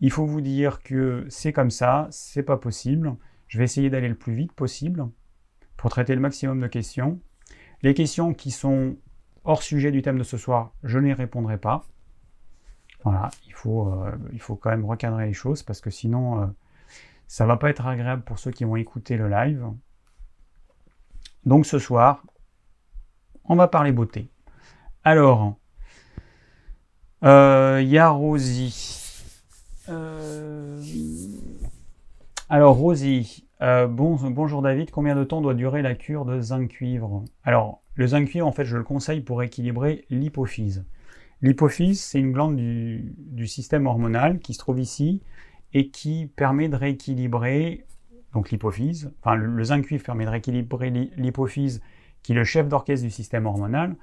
Il 0.01 0.13
faut 0.13 0.25
vous 0.25 0.41
dire 0.41 0.83
que 0.83 1.27
c'est 1.29 1.53
comme 1.53 1.71
ça, 1.71 2.07
c'est 2.11 2.45
pas 2.45 2.57
possible. 2.57 3.17
Je 3.49 3.59
vais 3.59 3.65
essayer 3.65 3.91
d'aller 3.91 4.09
le 4.09 4.15
plus 4.15 4.35
vite 4.35 4.53
possible 4.53 5.09
pour 5.77 5.91
traiter 5.91 6.15
le 6.15 6.21
maximum 6.21 6.61
de 6.61 6.69
questions. 6.69 7.21
Les 7.83 7.95
questions 7.95 8.35
qui 8.35 8.53
sont 8.53 8.97
hors 9.45 9.63
sujet 9.63 9.91
du 9.91 10.03
thème 10.03 10.19
de 10.19 10.23
ce 10.23 10.37
soir, 10.37 10.73
je 10.85 10.99
n'y 10.99 11.13
répondrai 11.13 11.59
pas. 11.59 11.83
Voilà, 13.03 13.31
il 13.47 13.53
faut, 13.53 13.93
euh, 13.93 14.57
quand 14.61 14.71
même 14.71 14.85
recadrer 14.85 15.27
les 15.27 15.33
choses 15.33 15.63
parce 15.63 15.81
que 15.81 15.91
sinon, 15.91 16.43
euh, 16.43 16.47
ça 17.27 17.47
va 17.47 17.57
pas 17.57 17.71
être 17.71 17.87
agréable 17.87 18.23
pour 18.23 18.39
ceux 18.39 18.51
qui 18.51 18.65
vont 18.65 18.77
écouter 18.77 19.17
le 19.17 19.29
live. 19.29 19.65
Donc 21.45 21.67
ce 21.67 21.79
soir, 21.79 22.25
on 23.45 23.57
va 23.57 23.69
parler 23.69 23.93
beauté. 23.93 24.31
Alors, 25.11 25.57
euh, 27.25 27.81
il 27.83 27.89
y 27.89 27.97
a 27.97 28.11
Rosie. 28.11 29.25
Alors 32.51 32.77
Rosie, 32.77 33.47
bon, 33.59 34.17
bonjour 34.17 34.61
David, 34.61 34.91
combien 34.91 35.17
de 35.17 35.25
temps 35.25 35.41
doit 35.41 35.55
durer 35.55 35.81
la 35.81 35.95
cure 35.95 36.27
de 36.27 36.43
zinc 36.43 36.69
cuivre? 36.69 37.25
Alors, 37.43 37.81
le 37.95 38.09
zinc 38.09 38.29
cuivre, 38.29 38.47
en 38.47 38.53
fait, 38.53 38.67
je 38.67 38.77
le 38.77 38.83
conseille 38.83 39.23
pour 39.23 39.43
équilibrer 39.43 40.05
l'hypophyse. 40.11 40.85
L'hypophyse, 41.41 42.03
c'est 42.03 42.19
une 42.19 42.33
glande 42.33 42.57
du, 42.57 43.47
système 43.47 43.87
hormonal 43.87 44.41
qui 44.41 44.53
se 44.53 44.59
trouve 44.59 44.79
ici 44.79 45.23
et 45.73 45.89
qui 45.89 46.31
permet 46.37 46.69
de 46.69 46.77
rééquilibrer 46.77 47.87
donc 48.35 48.51
l'hypophyse. 48.51 49.11
Enfin, 49.23 49.37
le, 49.37 49.65
zinc 49.65 49.87
cuivre 49.87 50.05
permet 50.05 50.27
de 50.27 50.31
rééquilibrer 50.33 50.91
l'hypophyse 51.17 51.81
qui 52.23 52.33
est 52.33 52.35
le 52.35 52.45
chef 52.45 52.69
d'orchestre 52.69 53.07
du 53.07 53.11
système 53.11 53.47
hormonal. 53.47 53.97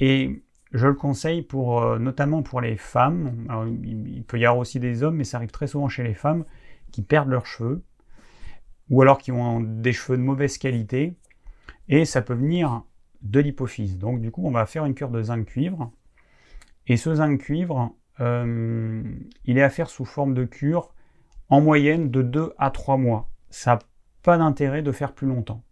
Et 0.00 0.42
je 0.72 0.86
le 0.86 0.94
conseille 0.94 1.42
pour, 1.42 1.82
euh, 1.82 1.98
notamment 1.98 2.42
pour 2.42 2.60
les 2.60 2.76
femmes. 2.76 3.46
il, 3.84 4.24
peut 4.24 4.38
y 4.38 4.46
avoir 4.46 4.58
aussi 4.58 4.80
des 4.80 5.02
hommes, 5.02 5.16
mais 5.16 5.24
ça 5.24 5.36
arrive 5.36 5.50
très 5.50 5.66
souvent 5.66 5.88
chez 5.88 6.02
les 6.02 6.14
femmes 6.14 6.44
qui 6.90 7.02
perdent 7.02 7.28
leurs 7.28 7.46
cheveux 7.46 7.82
ou 8.90 9.00
alors 9.02 9.18
qui 9.18 9.32
ont 9.32 9.60
des 9.60 9.92
cheveux 9.92 10.18
de 10.18 10.22
mauvaise 10.22 10.58
qualité. 10.58 11.14
Et 11.88 12.04
ça 12.04 12.22
peut 12.22 12.34
venir 12.34 12.82
de 13.22 13.40
l'hypophyse. 13.40 13.98
Donc 13.98 14.20
du 14.20 14.30
coup, 14.30 14.46
on 14.46 14.50
va 14.50 14.66
faire 14.66 14.84
une 14.84 14.94
cure 14.94 15.10
de 15.10 15.22
zinc 15.22 15.46
cuivre. 15.46 15.90
Et 16.86 16.96
ce 16.96 17.14
zinc 17.14 17.40
cuivre, 17.40 17.94
euh, 18.20 19.02
il 19.44 19.58
est 19.58 19.62
à 19.62 19.70
faire 19.70 19.88
sous 19.88 20.04
forme 20.04 20.34
de 20.34 20.44
cure 20.44 20.94
en 21.48 21.60
moyenne 21.60 22.10
de 22.10 22.22
2 22.22 22.54
à 22.58 22.70
3 22.70 22.96
mois. 22.96 23.28
Ça 23.50 23.74
n'a 23.74 23.78
pas 24.22 24.38
d'intérêt 24.38 24.82
de 24.82 24.92
faire 24.92 25.12
plus 25.12 25.26
longtemps. 25.26 25.62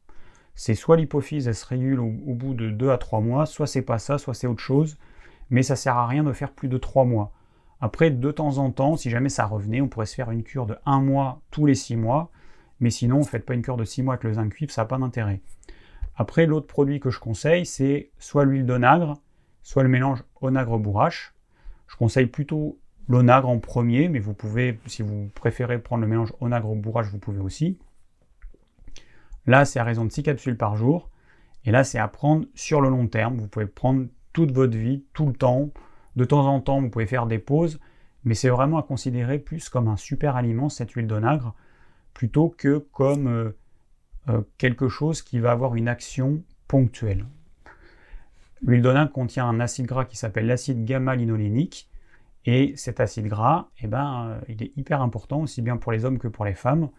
C'est 0.54 0.74
soit 0.74 0.96
l'hypophyse, 0.96 1.48
elle 1.48 1.54
se 1.54 1.66
régule 1.66 2.00
au, 2.00 2.34
bout 2.34 2.54
de 2.54 2.70
2 2.70 2.90
à 2.90 2.98
3 2.98 3.20
mois, 3.20 3.46
soit 3.46 3.66
c'est 3.66 3.82
pas 3.82 3.98
ça, 3.98 4.18
soit 4.18 4.34
c'est 4.34 4.46
autre 4.46 4.60
chose, 4.60 4.98
mais 5.48 5.62
ça 5.62 5.76
sert 5.76 5.96
à 5.96 6.06
rien 6.06 6.24
de 6.24 6.32
faire 6.32 6.52
plus 6.52 6.68
de 6.68 6.78
3 6.78 7.04
mois. 7.04 7.32
Après, 7.80 8.10
de 8.10 8.30
temps 8.30 8.58
en 8.58 8.70
temps, 8.70 8.96
si 8.96 9.08
jamais 9.08 9.30
ça 9.30 9.46
revenait, 9.46 9.80
on 9.80 9.88
pourrait 9.88 10.06
se 10.06 10.14
faire 10.14 10.30
une 10.30 10.42
cure 10.42 10.66
de 10.66 10.76
1 10.84 11.00
mois 11.00 11.40
tous 11.50 11.64
les 11.64 11.74
6 11.74 11.96
mois, 11.96 12.30
mais 12.80 12.90
sinon, 12.90 13.18
ne 13.18 13.24
faites 13.24 13.46
pas 13.46 13.54
une 13.54 13.62
cure 13.62 13.76
de 13.76 13.84
6 13.84 14.02
mois 14.02 14.14
avec 14.14 14.24
le 14.24 14.34
zinc 14.34 14.52
cuivre, 14.52 14.72
ça 14.72 14.82
n'a 14.82 14.86
pas 14.86 14.98
d'intérêt. 14.98 15.40
Après, 16.16 16.46
l'autre 16.46 16.66
produit 16.66 17.00
que 17.00 17.10
je 17.10 17.18
conseille, 17.18 17.64
c'est 17.64 18.10
soit 18.18 18.44
l'huile 18.44 18.66
d'onagre, 18.66 19.18
soit 19.62 19.82
le 19.82 19.88
mélange 19.88 20.22
onagre-bourrache. 20.42 21.34
Je 21.86 21.96
conseille 21.96 22.26
plutôt 22.26 22.78
l'onagre 23.08 23.48
en 23.48 23.58
premier, 23.58 24.08
mais 24.08 24.18
vous 24.18 24.34
pouvez, 24.34 24.78
si 24.86 25.02
vous 25.02 25.30
préférez 25.34 25.78
prendre 25.78 26.02
le 26.02 26.08
mélange 26.08 26.32
onagre-bourrache, 26.40 27.08
vous 27.08 27.18
pouvez 27.18 27.40
aussi. 27.40 27.78
Là, 29.46 29.64
c'est 29.64 29.78
à 29.78 29.84
raison 29.84 30.04
de 30.04 30.12
6 30.12 30.22
capsules 30.22 30.56
par 30.56 30.76
jour. 30.76 31.10
Et 31.64 31.70
là, 31.70 31.84
c'est 31.84 31.98
à 31.98 32.08
prendre 32.08 32.46
sur 32.54 32.80
le 32.80 32.88
long 32.88 33.06
terme. 33.06 33.36
Vous 33.38 33.48
pouvez 33.48 33.66
prendre 33.66 34.06
toute 34.32 34.52
votre 34.52 34.76
vie, 34.76 35.04
tout 35.12 35.26
le 35.26 35.32
temps. 35.32 35.70
De 36.16 36.24
temps 36.24 36.46
en 36.46 36.60
temps, 36.60 36.80
vous 36.80 36.90
pouvez 36.90 37.06
faire 37.06 37.26
des 37.26 37.38
pauses. 37.38 37.80
Mais 38.24 38.34
c'est 38.34 38.48
vraiment 38.48 38.78
à 38.78 38.82
considérer 38.82 39.38
plus 39.38 39.68
comme 39.68 39.88
un 39.88 39.96
super 39.96 40.36
aliment, 40.36 40.68
cette 40.68 40.92
huile 40.92 41.06
d'onagre, 41.06 41.54
plutôt 42.12 42.50
que 42.50 42.78
comme 42.92 43.28
euh, 43.28 43.56
euh, 44.28 44.42
quelque 44.58 44.88
chose 44.88 45.22
qui 45.22 45.38
va 45.38 45.52
avoir 45.52 45.74
une 45.74 45.88
action 45.88 46.42
ponctuelle. 46.68 47.26
L'huile 48.62 48.82
d'onagre 48.82 49.10
contient 49.10 49.48
un 49.48 49.58
acide 49.58 49.86
gras 49.86 50.04
qui 50.04 50.16
s'appelle 50.16 50.46
l'acide 50.46 50.84
gamma-linolénique. 50.84 51.88
Et 52.46 52.74
cet 52.76 53.00
acide 53.00 53.26
gras, 53.26 53.68
eh 53.80 53.86
ben, 53.86 54.28
euh, 54.28 54.40
il 54.48 54.62
est 54.62 54.72
hyper 54.76 55.02
important 55.02 55.40
aussi 55.40 55.62
bien 55.62 55.76
pour 55.76 55.92
les 55.92 56.04
hommes 56.04 56.18
que 56.18 56.28
pour 56.28 56.44
les 56.44 56.54
femmes. 56.54 56.90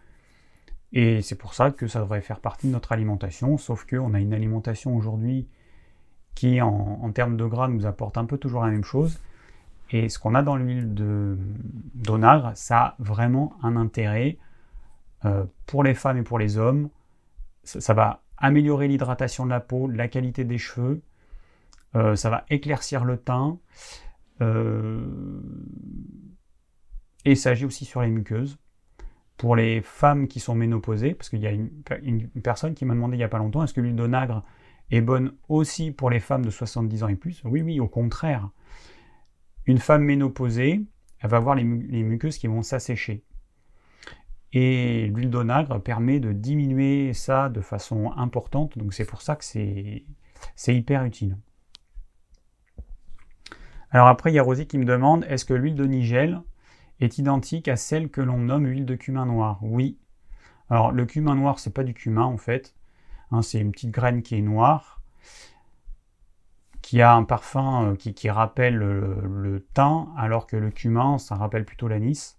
Et 0.92 1.22
c'est 1.22 1.36
pour 1.36 1.54
ça 1.54 1.70
que 1.70 1.86
ça 1.86 2.00
devrait 2.00 2.20
faire 2.20 2.40
partie 2.40 2.66
de 2.66 2.72
notre 2.72 2.92
alimentation, 2.92 3.56
sauf 3.56 3.86
qu'on 3.86 4.14
a 4.14 4.20
une 4.20 4.34
alimentation 4.34 4.96
aujourd'hui 4.96 5.48
qui 6.34 6.60
en, 6.60 7.10
termes 7.12 7.36
de 7.36 7.44
gras 7.44 7.68
nous 7.68 7.86
apporte 7.86 8.16
un 8.18 8.24
peu 8.24 8.38
toujours 8.38 8.62
la 8.62 8.70
même 8.70 8.84
chose. 8.84 9.20
Et 9.90 10.08
ce 10.08 10.18
qu'on 10.18 10.34
a 10.34 10.42
dans 10.42 10.56
l'huile 10.56 10.94
d'onagre, 11.94 12.52
ça 12.54 12.78
a 12.78 12.96
vraiment 12.98 13.54
un 13.62 13.76
intérêt 13.76 14.38
euh, 15.24 15.44
pour 15.66 15.84
les 15.84 15.94
femmes 15.94 16.18
et 16.18 16.22
pour 16.22 16.38
les 16.38 16.56
hommes. 16.56 16.88
Ça, 17.64 17.94
va 17.94 18.22
améliorer 18.38 18.88
l'hydratation 18.88 19.44
de 19.44 19.50
la 19.50 19.60
peau, 19.60 19.88
la 19.88 20.08
qualité 20.08 20.44
des 20.44 20.58
cheveux, 20.58 21.02
euh, 21.94 22.16
ça 22.16 22.30
va 22.30 22.44
éclaircir 22.50 23.04
le 23.04 23.18
teint, 23.18 23.58
euh, 24.40 25.06
et 27.24 27.36
ça 27.36 27.50
agit 27.50 27.66
aussi 27.66 27.84
sur 27.84 28.02
les 28.02 28.08
muqueuses. 28.08 28.58
Pour 29.42 29.56
les 29.56 29.82
femmes 29.82 30.28
qui 30.28 30.38
sont 30.38 30.54
ménopausées, 30.54 31.14
parce 31.14 31.28
qu'il 31.28 31.40
y 31.40 31.48
a 31.48 31.50
une, 31.50 32.28
personne 32.44 32.74
qui 32.74 32.84
m'a 32.84 32.94
demandé 32.94 33.16
il 33.16 33.18
n'y 33.18 33.24
a 33.24 33.28
pas 33.28 33.38
longtemps, 33.38 33.64
est-ce 33.64 33.74
que 33.74 33.80
l'huile 33.80 33.96
d'onagre 33.96 34.44
est 34.92 35.00
bonne 35.00 35.32
aussi 35.48 35.90
pour 35.90 36.10
les 36.10 36.20
femmes 36.20 36.44
de 36.44 36.50
70 36.50 37.02
ans 37.02 37.08
et 37.08 37.16
plus? 37.16 37.42
Oui, 37.44 37.60
oui, 37.60 37.80
au 37.80 37.88
contraire. 37.88 38.50
Une 39.66 39.78
femme 39.78 40.04
ménopausée, 40.04 40.82
elle 41.18 41.28
va 41.28 41.38
avoir 41.38 41.56
les, 41.56 41.64
muqueuses 41.64 42.38
qui 42.38 42.46
vont 42.46 42.62
s'assécher. 42.62 43.24
Et 44.52 45.08
l'huile 45.08 45.30
d'onagre 45.30 45.82
permet 45.82 46.20
de 46.20 46.30
diminuer 46.30 47.12
ça 47.12 47.48
de 47.48 47.62
façon 47.62 48.12
importante, 48.16 48.78
donc 48.78 48.94
c'est 48.94 49.06
pour 49.06 49.22
ça 49.22 49.34
que 49.34 49.44
c'est 49.44 50.04
hyper 50.68 51.04
utile. 51.04 51.36
Alors 53.90 54.06
après, 54.06 54.30
il 54.30 54.36
y 54.36 54.38
a 54.38 54.44
Rosie 54.44 54.68
qui 54.68 54.78
me 54.78 54.84
demande, 54.84 55.26
est-ce 55.28 55.44
que 55.44 55.52
l'huile 55.52 55.74
de 55.74 55.84
nigel 55.84 56.42
est 57.04 57.18
identique 57.18 57.68
à 57.68 57.76
celle 57.76 58.10
que 58.10 58.20
l'on 58.20 58.38
nomme 58.38 58.66
huile 58.66 58.86
de 58.86 58.94
cumin 58.94 59.26
noir 59.26 59.58
Oui. 59.62 59.98
Alors 60.70 60.92
le 60.92 61.04
cumin 61.06 61.34
noir, 61.34 61.58
c'est 61.58 61.74
pas 61.74 61.84
du 61.84 61.94
cumin 61.94 62.24
en 62.24 62.38
fait. 62.38 62.74
Hein, 63.30 63.42
c'est 63.42 63.60
une 63.60 63.72
petite 63.72 63.90
graine 63.90 64.22
qui 64.22 64.36
est 64.36 64.42
noire, 64.42 65.02
qui 66.82 67.00
a 67.00 67.14
un 67.14 67.24
parfum 67.24 67.92
euh, 67.92 67.96
qui, 67.96 68.30
rappelle 68.30 68.76
le, 68.76 69.66
thym, 69.74 70.08
alors 70.16 70.46
que 70.46 70.56
le 70.56 70.70
cumin, 70.70 71.18
ça 71.18 71.34
rappelle 71.34 71.64
plutôt 71.64 71.88
l'anis. 71.88 72.38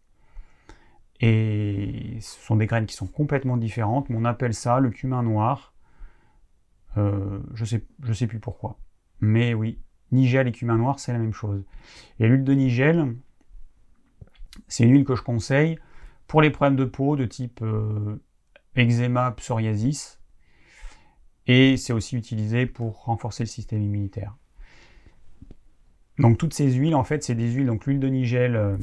Et 1.19 2.17
ce 2.21 2.39
sont 2.45 2.57
des 2.57 2.65
graines 2.65 2.85
qui 2.85 2.95
sont 2.95 3.07
complètement 3.07 3.57
différentes, 3.57 4.09
mais 4.09 4.17
on 4.17 4.25
appelle 4.25 4.53
ça 4.53 4.79
le 4.79 4.89
cumin 4.89 5.23
noir. 5.23 5.73
Euh, 6.97 7.39
je 7.53 7.65
sais, 7.65 7.83
je 8.03 8.13
sais 8.13 8.27
plus 8.27 8.39
pourquoi. 8.39 8.77
Mais 9.19 9.53
oui, 9.53 9.79
nigel 10.11 10.47
et 10.47 10.51
cumin 10.51 10.77
noir, 10.77 10.99
c'est 10.99 11.13
la 11.13 11.19
même 11.19 11.33
chose. 11.33 11.63
Et 12.19 12.27
l'huile 12.27 12.43
de 12.43 12.53
nigel, 12.53 13.15
c'est 14.67 14.83
une 14.83 14.91
huile 14.91 15.05
que 15.05 15.15
je 15.15 15.21
conseille 15.21 15.77
pour 16.27 16.41
les 16.41 16.49
problèmes 16.49 16.75
de 16.75 16.85
peau 16.85 17.15
de 17.15 17.25
type 17.25 17.61
euh, 17.61 18.21
eczéma, 18.75 19.31
psoriasis. 19.31 20.19
Et 21.45 21.75
c'est 21.77 21.93
aussi 21.93 22.15
utilisé 22.15 22.65
pour 22.65 23.03
renforcer 23.03 23.43
le 23.43 23.49
système 23.49 23.81
immunitaire. 23.81 24.35
Donc 26.19 26.37
toutes 26.37 26.53
ces 26.53 26.71
huiles, 26.71 26.95
en 26.95 27.03
fait, 27.03 27.23
c'est 27.23 27.35
des 27.35 27.51
huiles. 27.51 27.65
Donc 27.65 27.85
l'huile 27.85 27.99
de 27.99 28.07
nigel 28.07 28.55
euh, 28.55 28.77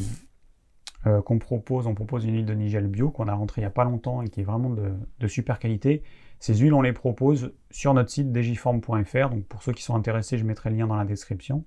euh, 1.07 1.23
qu'on 1.23 1.39
propose, 1.39 1.87
on 1.87 1.95
propose 1.95 2.25
une 2.25 2.35
huile 2.35 2.47
de 2.47 2.55
nigel 2.55 2.87
bio 2.87 3.11
qu'on 3.11 3.29
a 3.29 3.35
rentrée 3.35 3.63
il 3.63 3.65
n'y 3.65 3.69
a 3.69 3.71
pas 3.71 3.85
longtemps 3.85 4.21
et 4.21 4.29
qui 4.29 4.41
est 4.41 4.45
vraiment 4.45 4.71
de, 4.71 5.27
super 5.29 5.59
qualité. 5.59 6.03
Ces 6.41 6.57
huiles, 6.57 6.75
on 6.75 6.83
les 6.83 6.93
propose 6.93 7.53
sur 7.71 7.95
notre 7.95 8.11
site 8.11 8.33
digiform.fr. 8.33 9.31
Donc 9.31 9.45
pour 9.47 9.63
ceux 9.63 9.73
qui 9.73 9.83
sont 9.83 9.95
intéressés, 9.95 10.37
je 10.37 10.45
mettrai 10.45 10.71
le 10.71 10.77
lien 10.77 10.87
dans 10.87 10.97
la 10.97 11.05
description. 11.05 11.65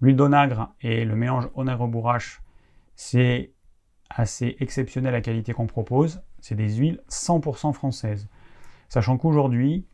L'huile 0.00 0.16
d'onagre 0.16 0.74
et 0.80 1.04
le 1.04 1.16
mélange 1.16 1.48
onagre-bourrache 1.54 2.41
c'est 2.94 3.52
assez 4.10 4.56
exceptionnel 4.60 5.12
la 5.12 5.20
qualité 5.20 5.52
qu'on 5.52 5.66
propose. 5.66 6.22
C'est 6.40 6.54
des 6.54 6.74
huiles 6.74 7.00
100% 7.08 7.72
françaises. 7.72 8.28
Sachant 8.88 9.16
qu'aujourd'hui, 9.16 9.86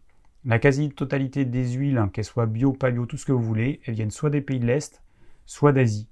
la 0.44 0.58
quasi-totalité 0.58 1.44
des 1.44 1.72
huiles, 1.72 2.08
qu'elles 2.12 2.24
soient 2.24 2.46
bio, 2.46 2.72
pas 2.72 2.90
bio, 2.90 3.06
tout 3.06 3.16
ce 3.16 3.26
que 3.26 3.32
vous 3.32 3.42
voulez, 3.42 3.80
elles 3.84 3.94
viennent 3.94 4.10
soit 4.10 4.30
des 4.30 4.40
pays 4.40 4.58
de 4.58 4.66
l'Est, 4.66 5.02
soit 5.46 5.72
d'Asie. 5.72 6.08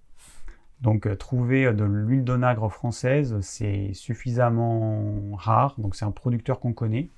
Donc 0.81 1.07
euh, 1.07 1.16
trouver 1.16 1.72
de 1.72 1.85
l'huile 1.85 2.22
d'onagre 2.22 2.68
française, 2.70 3.38
c'est 3.40 3.94
suffisamment 3.94 5.35
rare. 5.35 5.75
Donc 5.79 5.94
c'est 5.94 6.05
un 6.05 6.11
producteur 6.11 6.61
qu'on 6.61 6.75
connaît, 6.75 7.11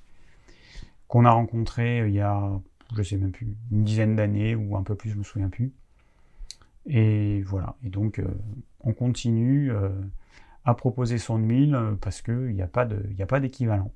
qu'on 1.07 1.25
a 1.25 1.31
rencontré 1.31 2.01
euh, 2.01 2.07
il 2.07 2.15
y 2.15 2.21
a, 2.21 2.51
je 2.95 3.03
sais 3.03 3.17
même 3.17 3.31
plus, 3.31 3.47
une 3.71 3.83
dizaine 3.83 4.15
d'années 4.15 4.55
ou 4.55 4.77
un 4.77 4.83
peu 4.83 4.95
plus, 4.95 5.09
je 5.09 5.17
me 5.17 5.23
souviens 5.23 5.49
plus. 5.49 5.73
Et 6.85 7.41
voilà. 7.43 7.75
Et 7.83 7.89
donc, 7.89 8.19
euh, 8.19 8.27
on 8.81 8.93
continue 8.93 9.71
euh, 9.71 9.89
à 10.65 10.73
proposer 10.73 11.17
son 11.17 11.37
huile 11.37 11.75
euh, 11.75 11.95
parce 11.99 12.21
qu'il 12.21 12.53
n'y 12.53 12.61
a 12.61 12.67
pas 12.67 12.85
d'équivalent. 13.39 13.91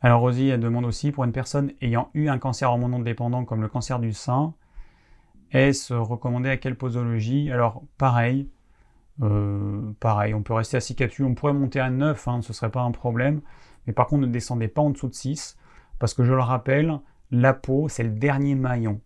Alors 0.00 0.20
Rosie, 0.20 0.48
elle 0.48 0.60
demande 0.60 0.84
aussi, 0.84 1.12
pour 1.12 1.24
une 1.24 1.32
personne 1.32 1.72
ayant 1.80 2.10
eu 2.14 2.28
un 2.28 2.38
cancer 2.38 2.68
hormonal 2.68 3.04
dépendant 3.04 3.44
comme 3.44 3.62
le 3.62 3.68
cancer 3.68 4.00
du 4.00 4.12
sein, 4.12 4.54
est-ce 5.52 5.94
recommandé 5.94 6.48
à 6.50 6.56
quelle 6.56 6.76
posologie? 6.76 7.52
Alors 7.52 7.84
pareil, 7.98 8.50
pareil, 10.00 10.34
on 10.34 10.42
peut 10.42 10.54
rester 10.54 10.76
à 10.76 10.80
6 10.80 10.96
capsules, 10.96 11.24
on 11.24 11.34
pourrait 11.34 11.52
monter 11.52 11.78
à 11.78 11.90
9, 11.90 12.26
hein, 12.26 12.42
ce 12.42 12.48
ne 12.48 12.54
serait 12.54 12.70
pas 12.70 12.82
un 12.82 12.90
problème, 12.90 13.42
mais 13.86 13.92
par 13.92 14.08
contre 14.08 14.22
ne 14.22 14.32
descendez 14.32 14.66
pas 14.66 14.82
en 14.82 14.90
dessous 14.90 15.08
de 15.08 15.14
6, 15.14 15.56
parce 16.00 16.14
que 16.14 16.24
je 16.24 16.32
le 16.32 16.40
rappelle, 16.40 16.98
la 17.30 17.54
peau, 17.54 17.88
c'est 17.88 18.02
le 18.02 18.10
dernier 18.10 18.54
maillon. 18.54 19.00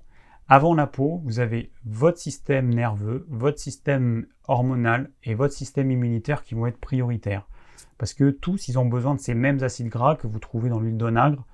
Avant 0.49 0.75
la 0.75 0.87
peau, 0.87 1.21
vous 1.25 1.41
avez 1.41 1.73
votre 1.85 2.19
système 2.19 2.73
nerveux, 2.73 3.27
votre 3.29 3.59
système 3.59 4.27
hormonal 4.47 5.11
et 5.25 5.35
votre 5.35 5.53
système 5.53 5.91
immunitaire 5.91 6.45
qui 6.45 6.55
vont 6.55 6.69
être 6.69 6.79
prioritaires. 6.79 7.49
Parce 7.99 8.15
que 8.15 8.31
tous, 8.31 8.69
ils 8.69 8.79
ont 8.79 8.87
besoin 8.87 9.17
de 9.17 9.21
ces 9.21 9.35
mêmes 9.35 9.61
acides 9.65 9.89
gras 9.89 10.15
que 10.15 10.29
vous 10.29 10.39
trouvez 10.39 10.69
dans 10.69 10.79
l'huile 10.79 10.97
d'onagre, 10.97 11.45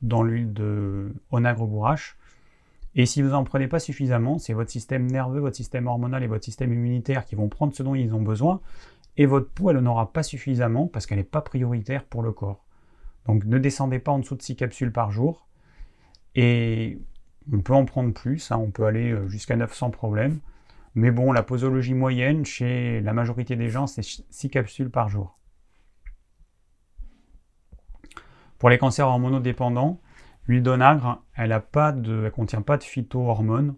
dans 0.00 0.24
l'huile 0.24 0.52
de 0.52 1.14
onagre 1.30 1.68
bourrache. 1.68 2.18
Et 2.96 3.06
si 3.06 3.22
vous 3.22 3.28
n'en 3.28 3.44
prenez 3.44 3.68
pas 3.68 3.78
suffisamment, 3.78 4.38
c'est 4.38 4.54
votre 4.54 4.70
système 4.70 5.06
nerveux, 5.06 5.38
votre 5.38 5.56
système 5.56 5.86
hormonal 5.86 6.24
et 6.24 6.26
votre 6.26 6.44
système 6.44 6.72
immunitaire 6.72 7.24
qui 7.24 7.36
vont 7.36 7.48
prendre 7.48 7.72
ce 7.72 7.84
dont 7.84 7.94
ils 7.94 8.12
ont 8.12 8.22
besoin. 8.22 8.60
Et 9.16 9.26
votre 9.26 9.50
peau, 9.50 9.70
elle 9.70 9.76
n'en 9.76 9.92
aura 9.92 10.12
pas 10.12 10.24
suffisamment 10.24 10.88
parce 10.88 11.06
qu'elle 11.06 11.18
n'est 11.18 11.24
pas 11.24 11.42
prioritaire 11.42 12.04
pour 12.04 12.22
le 12.22 12.32
corps. 12.32 12.64
Donc 13.26 13.44
ne 13.44 13.58
descendez 13.58 14.00
pas 14.00 14.10
en 14.10 14.18
dessous 14.18 14.34
de 14.34 14.42
6 14.42 14.56
capsules 14.56 14.92
par 14.92 15.12
jour. 15.12 15.46
Et 16.34 16.98
on 17.50 17.60
peut 17.60 17.74
en 17.74 17.84
prendre 17.84 18.12
plus, 18.12 18.50
hein, 18.50 18.56
on 18.58 18.70
peut 18.70 18.84
aller 18.84 19.10
euh, 19.10 19.28
jusqu'à 19.28 19.56
900 19.56 19.90
problèmes. 19.90 20.40
Mais 20.94 21.10
bon, 21.10 21.32
la 21.32 21.42
posologie 21.42 21.94
moyenne 21.94 22.44
chez 22.44 23.00
la 23.00 23.12
majorité 23.12 23.56
des 23.56 23.70
gens, 23.70 23.86
c'est 23.86 24.02
6 24.02 24.50
capsules 24.50 24.90
par 24.90 25.08
jour. 25.08 25.38
Pour 28.58 28.68
les 28.68 28.78
cancers 28.78 29.08
hormonodépendants, 29.08 30.00
l'huile 30.46 30.62
d'onagre, 30.62 31.22
elle 31.34 31.50
ne 31.50 32.28
contient 32.28 32.62
pas 32.62 32.76
de 32.76 32.84
phytohormones, 32.84 33.74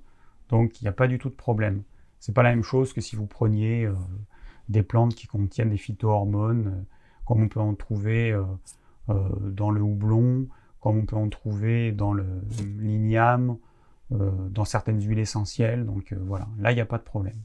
donc 0.49 0.81
il 0.81 0.85
n'y 0.85 0.89
a 0.89 0.93
pas 0.93 1.07
du 1.07 1.19
tout 1.19 1.31
de 1.31 1.35
problème. 1.35 1.83
C'est 2.19 2.35
pas 2.35 2.43
la 2.43 2.51
même 2.51 2.65
chose 2.65 2.93
que 2.93 3.01
si 3.01 3.17
vous 3.17 3.27
preniez 3.27 3.85
euh, 3.85 3.95
des 4.69 4.83
plantes 4.83 5.15
qui 5.15 5.27
contiennent 5.27 5.71
des 5.71 5.77
phytohormones, 5.77 6.67
euh, 6.67 6.83
comme 7.25 7.43
on 7.43 7.49
peut 7.49 7.61
en 7.61 7.75
trouver 7.75 8.39
dans 9.07 9.71
le 9.71 9.81
houblon, 9.81 10.47
comme 10.85 10.99
on 10.99 11.07
peut 11.07 11.17
en 11.17 11.31
trouver 11.31 11.93
dans 11.93 12.13
le 12.13 12.27
l'igname, 12.79 13.57
euh, 14.13 14.31
dans 14.51 14.67
certaines 14.67 15.01
huiles 15.01 15.19
essentielles. 15.19 15.87
Donc 15.87 16.13
euh, 16.13 16.19
voilà, 16.21 16.47
là 16.59 16.73
il 16.73 16.75
n'y 16.75 16.81
a 16.83 16.85
pas 16.85 16.99
de 16.99 17.03
problème. 17.03 17.41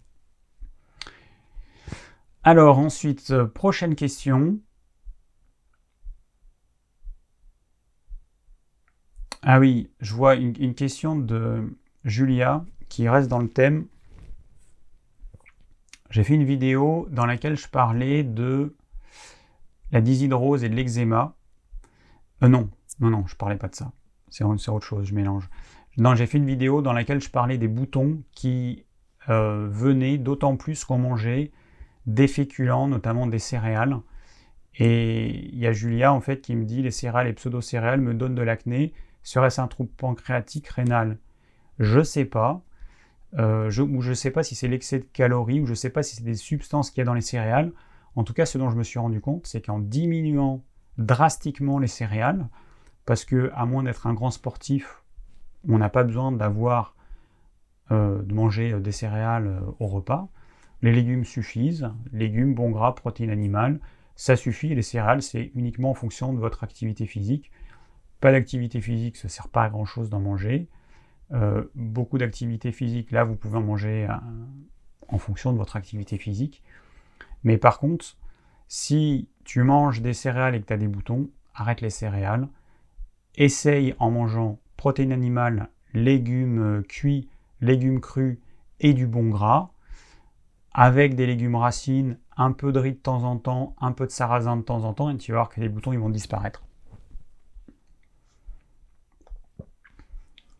Alors 2.44 2.80
ensuite, 2.80 3.32
euh, 3.32 3.48
prochaine 3.48 3.96
question. 3.96 4.60
Ah 9.42 9.62
oui, 9.62 9.90
je 10.02 10.14
vois 10.14 10.36
une, 10.36 10.76
question 10.76 11.18
de 11.18 11.64
Julia 12.04 12.66
qui 12.90 13.08
reste 13.08 13.30
dans 13.30 13.40
le 13.40 13.48
thème. 13.48 13.88
J'ai 16.10 16.26
fait 16.26 16.34
une 16.34 16.44
vidéo 16.44 17.08
dans 17.10 17.26
laquelle 17.26 17.56
je 17.56 17.70
parlais 17.70 18.26
de 18.26 18.76
la 19.94 20.02
dyshydrose 20.02 20.66
et 20.66 20.70
de 20.70 20.76
l'eczéma. 20.76 21.38
non, 22.42 22.70
non, 23.00 23.10
non, 23.10 23.28
je 23.28 23.36
parlais 23.36 23.56
pas 23.56 23.68
de 23.68 23.76
ça. 23.76 23.92
C'est 24.30 24.44
autre 24.44 24.86
chose, 24.86 25.08
je 25.08 25.16
mélange. 25.16 25.50
Non, 25.98 26.16
j'ai 26.16 26.28
fait 26.28 26.38
une 26.38 26.46
vidéo 26.46 26.82
dans 26.82 26.94
laquelle 26.94 27.22
je 27.22 27.30
parlais 27.30 27.58
des 27.58 27.68
boutons 27.68 28.22
qui 28.32 28.86
euh, 29.30 29.68
venaient 29.70 30.18
d'autant 30.18 30.56
plus 30.56 30.86
qu'on 30.86 30.98
mangeait 30.98 31.52
des 32.06 32.28
féculents, 32.28 32.88
notamment 32.88 33.28
des 33.28 33.40
céréales. 33.40 33.98
Et 34.76 35.50
il 35.50 35.60
y 35.60 35.68
a 35.68 35.74
Julia 35.74 36.14
en 36.14 36.22
fait 36.22 36.42
qui 36.42 36.56
me 36.56 36.64
dit 36.64 36.82
les 36.82 36.92
céréales 36.92 37.28
et 37.28 37.34
pseudo-céréales 37.34 38.02
me 38.02 38.14
donnent 38.14 38.36
de 38.36 38.42
l'acné. 38.42 38.94
Serait-ce 39.24 39.60
un 39.60 39.68
trouble 39.68 39.90
pancréatique 39.90 40.68
rénal? 40.68 41.18
Je 41.80 42.02
sais 42.02 42.26
pas. 42.26 42.62
Euh, 43.38 43.70
je, 43.70 43.82
ou 43.82 44.02
je 44.02 44.14
sais 44.14 44.32
pas 44.32 44.44
si 44.44 44.56
c'est 44.56 44.68
l'excès 44.68 45.00
de 45.00 45.06
calories, 45.06 45.60
ou 45.62 45.66
je 45.66 45.74
sais 45.74 45.90
pas 45.90 46.02
si 46.02 46.16
c'est 46.16 46.24
des 46.24 46.36
substances 46.36 46.90
qu'il 46.90 47.00
y 47.00 47.02
a 47.02 47.06
dans 47.06 47.14
les 47.14 47.22
céréales. 47.22 47.74
En 48.16 48.24
tout 48.24 48.34
cas, 48.34 48.46
ce 48.46 48.58
dont 48.58 48.70
je 48.70 48.78
me 48.78 48.84
suis 48.84 49.00
rendu 49.00 49.22
compte, 49.22 49.46
c'est 49.46 49.62
qu'en 49.62 49.80
diminuant 49.80 50.64
drastiquement 50.98 51.78
les 51.78 51.88
céréales, 51.88 52.48
parce 53.10 53.26
que 53.26 53.50
à 53.56 53.66
moins 53.66 53.82
d'être 53.82 54.06
un 54.06 54.14
grand 54.14 54.30
sportif, 54.30 55.02
on 55.68 55.80
n'a 55.80 55.90
pas 55.90 56.04
besoin 56.04 56.32
d'avoir 56.32 56.96
euh, 57.90 58.22
de 58.22 58.36
manger 58.36 58.72
euh, 58.72 58.80
des 58.80 58.92
céréales 58.92 59.48
euh, 59.48 59.62
au 59.80 59.88
repas. 59.88 60.30
Les 60.84 60.92
légumes 60.92 61.24
suffisent, 61.24 61.90
légumes, 62.14 62.54
bons 62.54 62.70
gras, 62.70 62.94
protéines 62.94 63.32
animales, 63.32 63.80
ça 64.16 64.36
suffit. 64.36 64.76
Les 64.76 64.84
céréales, 64.84 65.24
c'est 65.24 65.52
uniquement 65.56 65.90
en 65.90 65.94
fonction 65.96 66.34
de 66.34 66.38
votre 66.38 66.64
activité 66.64 67.08
physique. 67.08 67.52
Pas 68.22 68.32
d'activité 68.32 68.80
physique, 68.80 69.18
ça 69.18 69.28
ne 69.28 69.32
sert 69.32 69.48
pas 69.48 69.64
à 69.64 69.70
grand 69.72 69.86
chose 69.86 70.12
d'en 70.12 70.20
manger. 70.20 70.70
Beaucoup 71.74 72.20
d'activité 72.20 72.72
physique, 72.72 73.10
là 73.10 73.24
vous 73.24 73.36
pouvez 73.36 73.58
en 73.58 73.64
manger 73.64 74.08
en 75.08 75.18
fonction 75.18 75.52
de 75.52 75.58
votre 75.58 75.78
activité 75.78 76.20
physique. 76.20 76.62
Mais 77.44 77.58
par 77.58 77.80
contre, 77.80 78.18
si 78.68 79.30
tu 79.46 79.64
manges 79.64 80.02
des 80.02 80.14
céréales 80.14 80.54
et 80.54 80.62
que 80.62 80.68
tu 80.68 80.74
as 80.74 80.78
des 80.78 80.88
boutons, 80.88 81.30
arrête 81.56 81.82
les 81.82 81.90
céréales. 81.90 82.48
Essaye 83.36 83.96
en 84.00 84.12
mangeant 84.12 84.60
protéines 84.78 85.12
animales, 85.12 85.70
légumes 85.94 86.84
cuits, 86.88 87.30
légumes 87.62 88.02
crus 88.02 88.40
et 88.80 88.94
du 88.94 89.08
bon 89.08 89.30
gras, 89.30 89.72
avec 90.72 91.16
des 91.16 91.26
légumes 91.26 91.56
racines, 91.56 92.18
un 92.38 92.52
peu 92.52 92.72
de 92.72 92.80
riz 92.80 92.94
de 92.94 92.98
temps 92.98 93.24
en 93.24 93.38
temps, 93.38 93.76
un 93.82 93.92
peu 93.92 94.06
de 94.06 94.12
sarrasin 94.12 94.58
de 94.58 94.62
temps 94.62 94.84
en 94.84 94.94
temps, 94.94 95.10
et 95.10 95.18
tu 95.18 95.32
vas 95.32 95.40
voir 95.40 95.50
que 95.50 95.60
les 95.60 95.70
boutons 95.70 95.98
vont 95.98 96.10
disparaître. 96.10 96.64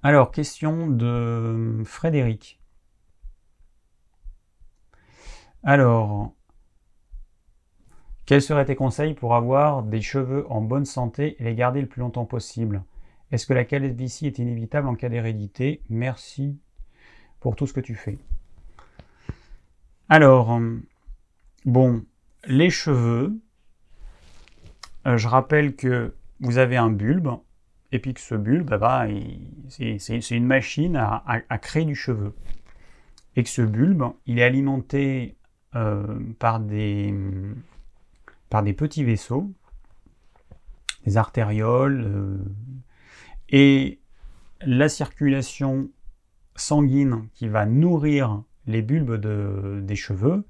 Alors, 0.02 0.32
question 0.32 0.88
de 0.88 1.82
Frédéric. 1.86 2.60
Alors, 5.64 6.34
quels 8.30 8.44
seraient 8.44 8.66
tes 8.66 8.76
conseils 8.76 9.16
pour 9.16 9.34
avoir 9.34 9.82
des 9.82 10.04
cheveux 10.04 10.46
en 10.52 10.62
bonne 10.62 10.86
santé 10.86 11.36
et 11.40 11.46
les 11.46 11.56
garder 11.56 11.82
le 11.82 11.88
plus 11.88 12.02
longtemps 12.02 12.26
possible? 12.26 12.84
Est-ce 13.32 13.48
que 13.48 13.56
la 13.56 13.66
calvitie 13.66 14.28
est 14.28 14.38
inévitable 14.38 14.88
en 14.88 14.94
cas 14.94 15.10
d'hérédité? 15.10 15.82
Merci 15.90 16.60
pour 17.40 17.56
tout 17.56 17.66
ce 17.66 17.74
que 17.74 17.80
tu 17.80 17.96
fais. 17.96 18.20
Alors, 20.10 20.62
bon, 21.66 22.04
les 22.46 22.70
cheveux, 22.70 23.36
euh, 25.08 25.18
je 25.18 25.28
rappelle 25.28 25.76
que 25.76 26.14
vous 26.40 26.60
avez 26.60 26.78
un 26.78 26.92
bulbe, 26.92 27.32
et 27.92 27.98
puis 27.98 28.14
que 28.14 28.22
ce 28.22 28.36
bulbe, 28.36 28.76
bah, 28.76 29.08
c'est 29.70 30.30
une 30.30 30.46
machine 30.46 30.96
à, 30.98 31.58
créer 31.58 31.86
du 31.86 31.96
cheveu. 31.96 32.36
Et 33.36 33.42
que 33.42 33.50
ce 33.50 33.64
bulbe, 33.64 34.04
il 34.28 34.38
est 34.38 34.44
alimenté 34.44 35.36
euh, 35.74 36.20
par, 36.38 36.60
des, 36.60 37.12
par 38.50 38.64
des 38.64 38.74
petits 38.74 39.04
vaisseaux, 39.04 39.52
des 41.06 41.18
artérioles, 41.18 42.04
euh, 42.06 42.38
et 43.50 44.00
la 44.62 44.90
circulation 44.90 45.90
sanguine 46.56 47.30
qui 47.34 47.48
va 47.48 47.66
nourrir 47.66 48.44
les 48.66 48.82
bulbes 48.82 49.16
des 49.86 49.96
cheveux, 49.96 50.46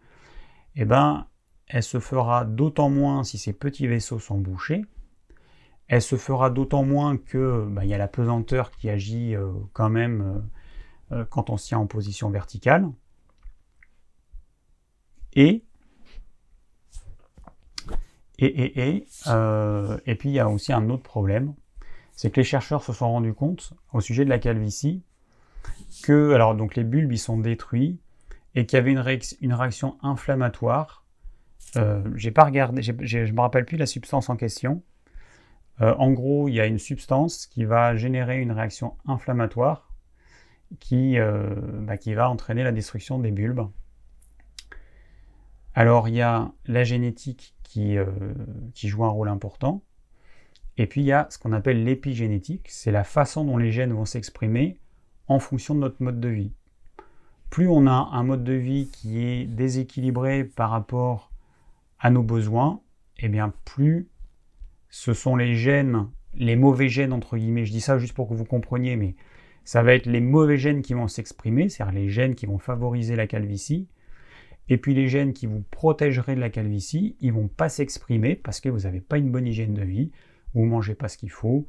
eh 0.75 0.85
ben, 0.85 1.27
elle 1.67 1.83
se 1.83 1.99
fera 1.99 2.45
d'autant 2.45 2.89
moins 2.89 3.23
si 3.23 3.37
ces 3.37 3.53
petits 3.53 3.87
vaisseaux 3.87 4.19
sont 4.19 4.39
bouchés. 4.39 4.83
Elle 5.87 6.01
se 6.01 6.17
fera 6.17 6.49
d'autant 6.49 6.83
moins 6.83 7.17
que 7.17 7.65
bah, 7.69 7.85
il 7.85 7.89
y 7.89 7.93
a 7.93 7.97
la 7.97 8.07
pesanteur 8.07 8.71
qui 8.71 8.89
agit 8.89 9.35
euh, 9.35 9.51
quand 9.73 9.89
même 9.89 10.43
euh, 11.11 11.25
quand 11.29 11.49
on 11.49 11.57
se 11.57 11.67
tient 11.67 11.79
en 11.79 11.87
position 11.87 12.29
verticale. 12.29 12.89
Et 15.33 15.63
et, 18.45 18.63
et, 18.63 18.89
et, 18.89 19.07
et 20.05 20.15
puis 20.15 20.29
il 20.29 20.33
y 20.33 20.39
a 20.39 20.49
aussi 20.49 20.73
un 20.73 20.89
autre 20.89 21.03
problème, 21.03 21.53
c'est 22.11 22.31
que 22.31 22.39
les 22.39 22.45
chercheurs 22.45 22.83
se 22.83 22.93
sont 22.93 23.09
rendus 23.11 23.33
compte 23.33 23.73
au 23.93 24.01
sujet 24.01 24.25
de 24.25 24.29
la 24.29 24.39
calvitie 24.39 25.03
que 26.03 26.33
alors 26.33 26.55
donc 26.55 26.75
les 26.75 26.83
bulbes 26.83 27.11
ils 27.11 27.19
sont 27.19 27.37
détruits 27.37 27.99
et 28.55 28.65
qu'il 28.65 28.77
y 28.77 28.79
avait 28.79 28.91
une, 28.91 29.53
réaction 29.53 29.97
inflammatoire. 30.01 31.05
Euh, 31.75 32.03
j'ai 32.15 32.31
pas 32.31 32.45
regardé, 32.45 32.81
je 32.81 33.31
me 33.31 33.41
rappelle 33.41 33.65
plus 33.65 33.77
la 33.77 33.85
substance 33.85 34.29
en 34.29 34.35
question. 34.35 34.83
Euh, 35.81 35.93
en 35.97 36.11
gros, 36.11 36.49
il 36.49 36.55
y 36.55 36.59
a 36.59 36.65
une 36.65 36.79
substance 36.79 37.45
qui 37.45 37.63
va 37.63 37.95
générer 37.95 38.41
une 38.41 38.51
réaction 38.51 38.97
inflammatoire 39.05 39.93
qui, 40.79 41.17
euh, 41.17 41.55
bah, 41.81 41.97
qui 41.97 42.13
va 42.13 42.29
entraîner 42.29 42.63
la 42.63 42.71
destruction 42.71 43.19
des 43.19 43.31
bulbes. 43.31 43.67
Alors, 45.75 46.09
il 46.09 46.15
y 46.15 46.21
a 46.21 46.51
la 46.65 46.83
génétique 46.83 47.55
qui, 47.69 47.95
qui 48.73 48.89
joue 48.89 49.05
un 49.05 49.09
rôle 49.09 49.29
important. 49.29 49.83
Et 50.77 50.87
puis, 50.87 51.01
il 51.01 51.05
y 51.05 51.11
a 51.11 51.27
ce 51.29 51.37
qu'on 51.37 51.53
appelle 51.53 51.83
l'épigénétique. 51.83 52.67
C'est 52.67 52.91
la 52.91 53.03
façon 53.03 53.45
dont 53.45 53.57
les 53.57 53.71
gènes 53.71 53.93
vont 53.93 54.05
s'exprimer 54.05 54.77
en 55.27 55.39
fonction 55.39 55.75
de 55.75 55.79
notre 55.79 56.01
mode 56.03 56.19
de 56.19 56.29
vie 56.29 56.51
plus 57.49 57.67
on 57.67 57.87
a 57.87 58.09
un 58.11 58.23
mode 58.23 58.43
de 58.43 58.53
vie 58.53 58.89
qui 58.91 59.23
est 59.23 59.45
déséquilibré 59.45 60.43
par 60.43 60.69
rapport 60.69 61.31
à 61.99 62.09
nos 62.09 62.23
besoins, 62.23 62.81
et 63.17 63.25
eh 63.25 63.29
bien 63.29 63.53
plus 63.65 64.07
ce 64.89 65.13
sont 65.13 65.35
les 65.35 65.55
gènes, 65.55 66.07
les 66.33 66.55
mauvais 66.55 66.89
gènes 66.89 67.13
entre 67.13 67.37
guillemets, 67.37 67.65
je 67.65 67.71
dis 67.71 67.81
ça 67.81 67.97
juste 67.99 68.13
pour 68.13 68.29
que 68.29 68.33
vous 68.33 68.45
compreniez, 68.45 68.95
mais 68.95 69.15
ça 69.65 69.83
va 69.83 69.93
être 69.93 70.05
les 70.05 70.21
mauvais 70.21 70.57
gènes 70.57 70.81
qui 70.81 70.93
vont 70.93 71.07
s'exprimer, 71.07 71.69
c'est-à-dire 71.69 71.99
les 71.99 72.09
gènes 72.09 72.35
qui 72.35 72.45
vont 72.45 72.57
favoriser 72.57 73.15
la 73.15 73.27
calvitie, 73.27 73.87
et 74.69 74.77
puis 74.77 74.93
les 74.93 75.09
gènes 75.09 75.33
qui 75.33 75.47
vous 75.47 75.63
protégeraient 75.71 76.35
de 76.35 76.39
la 76.39 76.51
calvitie, 76.51 77.15
ils 77.19 77.33
vont 77.33 77.47
pas 77.47 77.69
s'exprimer 77.69 78.35
parce 78.35 78.61
que 78.61 78.69
vous 78.69 78.81
n'avez 78.81 79.01
pas 79.01 79.17
une 79.17 79.31
bonne 79.31 79.47
hygiène 79.47 79.73
de 79.73 79.83
vie, 79.83 80.11
vous 80.53 80.65
mangez 80.65 80.93
pas 80.93 81.07
ce 81.07 81.17
qu'il 81.17 81.31
faut, 81.31 81.65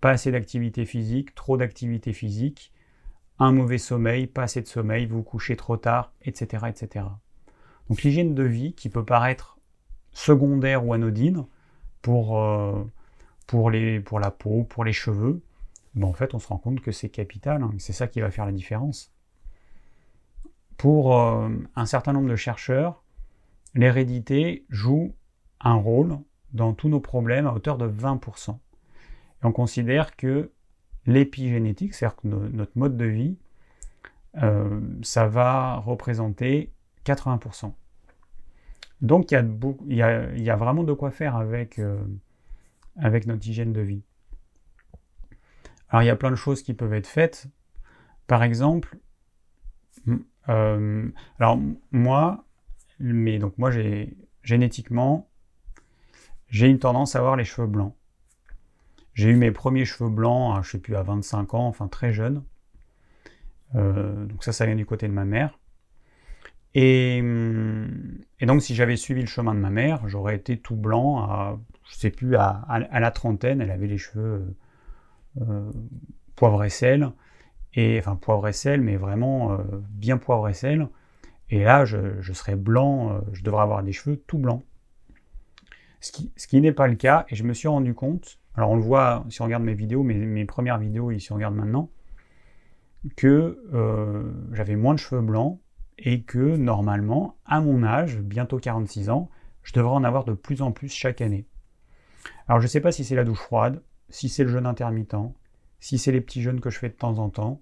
pas 0.00 0.10
assez 0.10 0.32
d'activité 0.32 0.84
physique, 0.84 1.34
trop 1.34 1.56
d'activité 1.56 2.12
physique, 2.12 2.72
un 3.38 3.52
mauvais 3.52 3.78
sommeil, 3.78 4.26
pas 4.26 4.42
assez 4.42 4.60
de 4.60 4.66
sommeil, 4.66 5.06
vous 5.06 5.22
couchez 5.22 5.56
trop 5.56 5.76
tard, 5.76 6.12
etc. 6.22 6.66
etc. 6.68 7.06
Donc 7.88 8.02
l'hygiène 8.02 8.34
de 8.34 8.42
vie 8.42 8.74
qui 8.74 8.88
peut 8.88 9.04
paraître 9.04 9.58
secondaire 10.12 10.84
ou 10.84 10.92
anodine 10.92 11.46
pour, 12.02 12.40
euh, 12.40 12.84
pour 13.46 13.70
la 13.70 14.30
peau, 14.30 14.64
pour 14.64 14.84
les 14.84 14.92
cheveux, 14.92 15.40
ben 15.94 16.08
en 16.08 16.12
fait 16.12 16.34
on 16.34 16.40
se 16.40 16.48
rend 16.48 16.58
compte 16.58 16.80
que 16.80 16.92
c'est 16.92 17.08
capital, 17.08 17.62
hein, 17.62 17.70
c'est 17.78 17.92
ça 17.92 18.08
qui 18.08 18.20
va 18.20 18.30
faire 18.30 18.46
la 18.46 18.52
différence. 18.52 19.12
Pour 20.80 21.20
euh, 21.20 21.50
un 21.76 21.84
certain 21.84 22.14
nombre 22.14 22.30
de 22.30 22.36
chercheurs, 22.36 23.04
l'hérédité 23.74 24.64
joue 24.70 25.14
un 25.60 25.74
rôle 25.74 26.16
dans 26.54 26.72
tous 26.72 26.88
nos 26.88 27.00
problèmes 27.00 27.46
à 27.46 27.52
hauteur 27.52 27.76
de 27.76 27.86
20%. 27.86 28.52
Et 28.52 28.56
on 29.42 29.52
considère 29.52 30.16
que 30.16 30.50
l'épigénétique, 31.04 31.92
c'est-à-dire 31.92 32.16
notre 32.24 32.72
mode 32.76 32.96
de 32.96 33.04
vie, 33.04 33.36
euh, 34.42 34.80
ça 35.02 35.26
va 35.26 35.76
représenter 35.76 36.72
80%. 37.04 37.74
Donc 39.02 39.32
il 39.32 39.76
y, 39.86 40.00
a 40.02 40.56
vraiment 40.56 40.82
de 40.82 40.94
quoi 40.94 41.10
faire 41.10 41.36
euh, 41.36 41.98
avec 42.96 43.26
notre 43.26 43.46
hygiène 43.46 43.74
de 43.74 43.82
vie. 43.82 44.02
Alors 45.90 46.02
il 46.04 46.06
y 46.06 46.10
a 46.10 46.16
plein 46.16 46.30
de 46.30 46.36
choses 46.36 46.62
qui 46.62 46.72
peuvent 46.72 46.94
être 46.94 47.06
faites. 47.06 47.48
Par 48.26 48.42
exemple, 48.42 48.96
euh, 50.50 51.08
alors 51.38 51.58
moi, 51.92 52.44
donc 53.38 53.56
moi 53.56 53.70
j'ai 53.70 54.16
génétiquement, 54.42 55.28
j'ai 56.48 56.66
une 56.66 56.78
tendance 56.78 57.16
à 57.16 57.20
avoir 57.20 57.36
les 57.36 57.44
cheveux 57.44 57.68
blancs. 57.68 57.94
J'ai 59.14 59.30
eu 59.30 59.36
mes 59.36 59.50
premiers 59.50 59.84
cheveux 59.84 60.10
blancs, 60.10 60.56
sais 60.70 60.78
plus, 60.78 60.96
à 60.96 61.02
25 61.02 61.54
ans, 61.54 61.66
enfin 61.66 61.88
très 61.88 62.12
jeune. 62.12 62.42
Euh, 63.76 64.26
donc 64.26 64.42
ça, 64.44 64.52
ça 64.52 64.66
vient 64.66 64.76
du 64.76 64.86
côté 64.86 65.08
de 65.08 65.12
ma 65.12 65.24
mère. 65.24 65.58
Et, 66.74 67.20
donc 68.42 68.62
si 68.62 68.74
j'avais 68.74 68.96
suivi 68.96 69.20
le 69.20 69.26
chemin 69.26 69.54
de 69.54 69.60
ma 69.60 69.70
mère, 69.70 70.08
j'aurais 70.08 70.36
été 70.36 70.56
tout 70.56 70.76
blanc 70.76 71.18
à, 71.18 71.58
sais 71.90 72.12
à, 72.36 73.00
la 73.00 73.10
trentaine. 73.10 73.60
Elle 73.60 73.70
avait 73.70 73.88
les 73.88 73.98
cheveux 73.98 74.54
euh, 75.40 75.70
poivre 76.36 76.64
et 76.64 76.70
sel. 76.70 77.10
Et, 77.74 77.98
enfin 77.98 78.16
poivre 78.16 78.48
et 78.48 78.52
sel, 78.52 78.80
mais 78.80 78.96
vraiment 78.96 79.52
euh, 79.52 79.58
bien 79.90 80.18
poivre 80.18 80.48
et 80.48 80.54
sel. 80.54 80.88
Et 81.50 81.64
là, 81.64 81.84
je, 81.84 82.20
je 82.20 82.32
serais 82.32 82.56
blanc, 82.56 83.20
je 83.32 83.42
devrais 83.42 83.62
avoir 83.62 83.82
des 83.82 83.92
cheveux 83.92 84.16
tout 84.16 84.38
blancs. 84.38 84.64
Ce 86.00 86.12
qui, 86.46 86.60
n'est 86.60 86.72
pas 86.72 86.86
le 86.86 86.94
cas, 86.94 87.26
et 87.28 87.34
je 87.34 87.42
me 87.44 87.52
suis 87.52 87.68
rendu 87.68 87.92
compte 87.92 88.40
alors 88.54 88.70
on 88.70 88.76
le 88.76 88.82
voit 88.82 89.24
si 89.28 89.40
on 89.42 89.44
regarde 89.44 89.62
mes 89.62 89.74
vidéos, 89.74 90.02
mes, 90.02 90.44
premières 90.44 90.78
vidéos 90.78 91.10
et 91.10 91.18
si 91.18 91.32
on 91.32 91.36
regarde 91.36 91.54
maintenant, 91.54 91.90
que 93.16 93.62
euh, 93.72 94.30
j'avais 94.52 94.76
moins 94.76 94.94
de 94.94 94.98
cheveux 94.98 95.22
blancs 95.22 95.60
et 95.98 96.22
que 96.22 96.56
normalement, 96.56 97.36
à 97.46 97.60
mon 97.60 97.82
âge, 97.82 98.18
bientôt 98.18 98.58
46 98.58 99.10
ans, 99.10 99.30
je 99.62 99.72
devrais 99.72 99.94
en 99.94 100.04
avoir 100.04 100.24
de 100.24 100.32
plus 100.32 100.62
en 100.62 100.72
plus 100.72 100.92
chaque 100.92 101.20
année. 101.20 101.46
Alors 102.48 102.60
je 102.60 102.66
ne 102.66 102.70
sais 102.70 102.80
pas 102.80 102.92
si 102.92 103.04
c'est 103.04 103.14
la 103.14 103.24
douche 103.24 103.38
froide, 103.40 103.82
si 104.08 104.28
c'est 104.28 104.44
le 104.44 104.50
jeûne 104.50 104.66
intermittent, 104.66 105.14
si 105.80 105.98
c'est 105.98 106.12
les 106.12 106.20
petits 106.20 106.42
jeûnes 106.42 106.60
que 106.60 106.70
je 106.70 106.78
fais 106.78 106.88
de 106.88 106.94
temps 106.94 107.18
en 107.18 107.30
temps. 107.30 107.60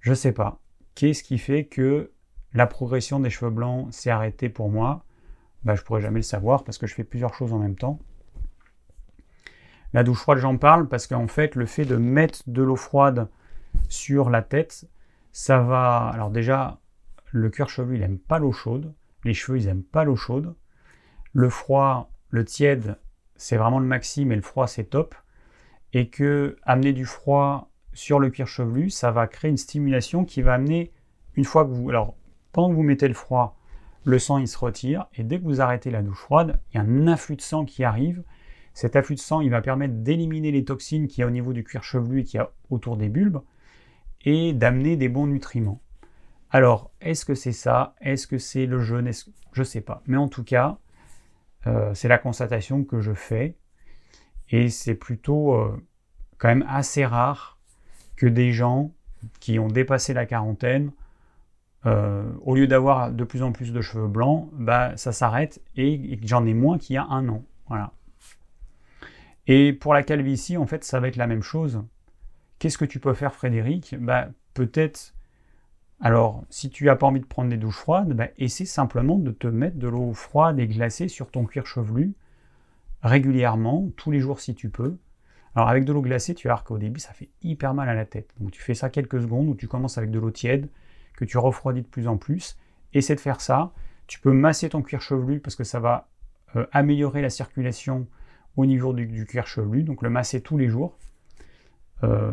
Je 0.00 0.10
ne 0.10 0.14
sais 0.14 0.32
pas. 0.32 0.60
Qu'est-ce 0.94 1.22
qui 1.22 1.38
fait 1.38 1.64
que 1.64 2.12
la 2.52 2.66
progression 2.66 3.20
des 3.20 3.30
cheveux 3.30 3.50
blancs 3.50 3.92
s'est 3.92 4.10
arrêtée 4.10 4.48
pour 4.48 4.70
moi? 4.70 5.04
Bah, 5.64 5.74
Je 5.74 5.82
pourrais 5.82 6.00
jamais 6.00 6.20
le 6.20 6.22
savoir 6.22 6.64
parce 6.64 6.78
que 6.78 6.86
je 6.86 6.94
fais 6.94 7.04
plusieurs 7.04 7.34
choses 7.34 7.52
en 7.52 7.58
même 7.58 7.76
temps. 7.76 7.98
La 9.94 10.04
douche 10.04 10.20
froide, 10.20 10.38
j'en 10.38 10.58
parle 10.58 10.88
parce 10.88 11.06
qu'en 11.06 11.28
fait, 11.28 11.54
le 11.54 11.64
fait 11.64 11.86
de 11.86 11.96
mettre 11.96 12.42
de 12.46 12.62
l'eau 12.62 12.76
froide 12.76 13.28
sur 13.88 14.28
la 14.28 14.42
tête, 14.42 14.86
ça 15.32 15.60
va. 15.60 16.08
Alors, 16.08 16.30
déjà, 16.30 16.78
le 17.32 17.48
cuir 17.48 17.70
chevelu, 17.70 17.96
il 17.96 18.00
n'aime 18.00 18.18
pas 18.18 18.38
l'eau 18.38 18.52
chaude. 18.52 18.94
Les 19.24 19.32
cheveux, 19.32 19.58
ils 19.58 19.66
n'aiment 19.66 19.82
pas 19.82 20.04
l'eau 20.04 20.16
chaude. 20.16 20.54
Le 21.32 21.48
froid, 21.48 22.10
le 22.30 22.44
tiède, 22.44 22.98
c'est 23.36 23.56
vraiment 23.56 23.78
le 23.78 23.86
maxi, 23.86 24.26
mais 24.26 24.36
le 24.36 24.42
froid, 24.42 24.66
c'est 24.66 24.84
top. 24.84 25.14
Et 25.92 26.08
que 26.08 26.56
amener 26.64 26.92
du 26.92 27.04
froid 27.04 27.70
sur 27.92 28.18
le 28.20 28.30
cuir 28.30 28.46
chevelu, 28.46 28.90
ça 28.90 29.10
va 29.10 29.26
créer 29.26 29.50
une 29.50 29.56
stimulation 29.56 30.24
qui 30.24 30.42
va 30.42 30.54
amener, 30.54 30.92
une 31.34 31.44
fois 31.44 31.64
que 31.64 31.70
vous... 31.70 31.90
Alors, 31.90 32.16
pendant 32.52 32.70
que 32.70 32.74
vous 32.74 32.82
mettez 32.82 33.08
le 33.08 33.14
froid, 33.14 33.58
le 34.04 34.18
sang 34.18 34.38
il 34.38 34.48
se 34.48 34.58
retire, 34.58 35.06
et 35.14 35.24
dès 35.24 35.38
que 35.38 35.44
vous 35.44 35.60
arrêtez 35.60 35.90
la 35.90 36.02
douche 36.02 36.18
froide, 36.18 36.60
il 36.70 36.76
y 36.76 36.80
a 36.80 36.82
un 36.82 37.06
afflux 37.06 37.36
de 37.36 37.42
sang 37.42 37.64
qui 37.64 37.84
arrive. 37.84 38.22
Cet 38.74 38.96
afflux 38.96 39.16
de 39.16 39.20
sang, 39.20 39.40
il 39.40 39.50
va 39.50 39.60
permettre 39.60 39.94
d'éliminer 39.94 40.52
les 40.52 40.64
toxines 40.64 41.08
qu'il 41.08 41.22
y 41.22 41.24
a 41.24 41.26
au 41.26 41.30
niveau 41.30 41.52
du 41.52 41.64
cuir 41.64 41.82
chevelu 41.82 42.20
et 42.20 42.24
qu'il 42.24 42.38
y 42.38 42.40
a 42.40 42.50
autour 42.70 42.96
des 42.96 43.08
bulbes, 43.08 43.40
et 44.24 44.52
d'amener 44.52 44.96
des 44.96 45.08
bons 45.08 45.26
nutriments. 45.26 45.80
Alors, 46.50 46.90
est-ce 47.00 47.24
que 47.24 47.34
c'est 47.34 47.52
ça? 47.52 47.94
Est-ce 48.00 48.26
que 48.26 48.38
c'est 48.38 48.66
le 48.66 48.80
jeûne? 48.80 49.10
Je 49.52 49.60
ne 49.60 49.64
sais 49.64 49.80
pas. 49.80 50.02
Mais 50.06 50.16
en 50.16 50.28
tout 50.28 50.44
cas, 50.44 50.78
euh, 51.66 51.92
c'est 51.94 52.08
la 52.08 52.18
constatation 52.18 52.84
que 52.84 53.00
je 53.00 53.12
fais. 53.12 53.56
Et 54.50 54.68
c'est 54.70 54.94
plutôt 54.94 55.54
euh, 55.54 55.76
quand 56.38 56.48
même 56.48 56.64
assez 56.68 57.04
rare 57.04 57.58
que 58.16 58.26
des 58.26 58.52
gens 58.52 58.92
qui 59.40 59.58
ont 59.58 59.68
dépassé 59.68 60.14
la 60.14 60.26
quarantaine, 60.26 60.92
euh, 61.86 62.30
au 62.42 62.54
lieu 62.54 62.66
d'avoir 62.66 63.12
de 63.12 63.24
plus 63.24 63.42
en 63.42 63.52
plus 63.52 63.72
de 63.72 63.80
cheveux 63.80 64.08
blancs, 64.08 64.48
bah, 64.52 64.96
ça 64.96 65.12
s'arrête 65.12 65.60
et, 65.76 66.18
j'en 66.22 66.46
ai 66.46 66.54
moins 66.54 66.78
qu'il 66.78 66.94
y 66.94 66.96
a 66.96 67.04
un 67.04 67.28
an. 67.28 67.44
Voilà. 67.68 67.92
Et 69.46 69.72
pour 69.72 69.94
la 69.94 70.02
calvitie, 70.02 70.56
en 70.56 70.66
fait, 70.66 70.84
ça 70.84 71.00
va 71.00 71.08
être 71.08 71.16
la 71.16 71.26
même 71.26 71.42
chose. 71.42 71.82
Qu'est-ce 72.58 72.78
que 72.78 72.84
tu 72.84 72.98
peux 72.98 73.14
faire, 73.14 73.34
Frédéric? 73.34 73.96
Bah, 73.98 74.28
Peut-être 74.54 75.14
alors, 76.00 76.44
si 76.48 76.70
tu 76.70 76.84
n'as 76.84 76.94
pas 76.94 77.06
envie 77.06 77.20
de 77.20 77.26
prendre 77.26 77.50
des 77.50 77.56
douches 77.56 77.76
froides, 77.76 78.12
bah, 78.12 78.28
essaie 78.38 78.64
simplement 78.64 79.18
de 79.18 79.32
te 79.32 79.48
mettre 79.48 79.78
de 79.78 79.88
l'eau 79.88 80.12
froide 80.12 80.60
et 80.60 80.68
glacée 80.68 81.08
sur 81.08 81.30
ton 81.30 81.44
cuir 81.44 81.66
chevelu 81.66 82.14
régulièrement, 83.02 83.88
tous 83.96 84.10
les 84.10 84.20
jours 84.20 84.40
si 84.40 84.54
tu 84.54 84.70
peux. 84.70 84.96
Alors 85.54 85.68
avec 85.68 85.84
de 85.84 85.92
l'eau 85.92 86.02
glacée, 86.02 86.34
tu 86.34 86.48
voir 86.48 86.64
qu'au 86.64 86.78
début, 86.78 87.00
ça 87.00 87.12
fait 87.12 87.30
hyper 87.42 87.74
mal 87.74 87.88
à 87.88 87.94
la 87.94 88.04
tête. 88.04 88.32
Donc 88.38 88.50
tu 88.50 88.62
fais 88.62 88.74
ça 88.74 88.90
quelques 88.90 89.20
secondes, 89.20 89.48
ou 89.48 89.54
tu 89.54 89.66
commences 89.66 89.98
avec 89.98 90.10
de 90.10 90.18
l'eau 90.18 90.30
tiède, 90.30 90.68
que 91.16 91.24
tu 91.24 91.38
refroidis 91.38 91.82
de 91.82 91.86
plus 91.86 92.06
en 92.06 92.16
plus. 92.16 92.56
Essaie 92.94 93.14
de 93.14 93.20
faire 93.20 93.40
ça. 93.40 93.72
Tu 94.06 94.20
peux 94.20 94.32
masser 94.32 94.68
ton 94.68 94.82
cuir 94.82 95.00
chevelu 95.00 95.40
parce 95.40 95.56
que 95.56 95.64
ça 95.64 95.80
va 95.80 96.08
euh, 96.56 96.66
améliorer 96.72 97.22
la 97.22 97.30
circulation 97.30 98.06
au 98.56 98.66
niveau 98.66 98.92
du, 98.92 99.26
cuir 99.26 99.46
chevelu. 99.46 99.82
Donc 99.82 100.02
le 100.02 100.10
masser 100.10 100.40
tous 100.40 100.56
les 100.56 100.68
jours. 100.68 100.96
Euh, 102.04 102.32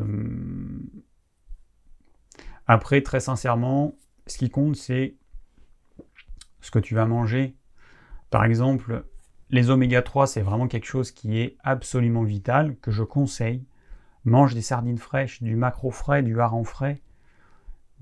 après, 2.68 3.02
très 3.02 3.20
sincèrement, 3.20 3.96
ce 4.28 4.38
qui 4.38 4.50
compte, 4.50 4.76
c'est 4.76 5.16
ce 6.62 6.72
que 6.72 6.80
tu 6.80 6.96
vas 6.96 7.06
manger. 7.06 7.56
Par 8.30 8.44
exemple, 8.44 9.06
les 9.50 9.70
oméga 9.70 10.02
3, 10.02 10.28
c'est 10.28 10.42
vraiment 10.42 10.68
quelque 10.68 10.86
chose 10.86 11.12
qui 11.12 11.40
est 11.40 11.58
absolument 11.64 12.24
vital, 12.24 12.76
que 12.78 12.92
je 12.92 13.04
conseille. 13.04 13.64
Mange 14.24 14.54
des 14.54 14.62
sardines 14.62 14.98
fraîches, 14.98 15.44
du 15.44 15.56
macro 15.56 15.92
frais, 15.92 16.24
du 16.24 16.40
hareng 16.40 16.64
frais, 16.64 17.02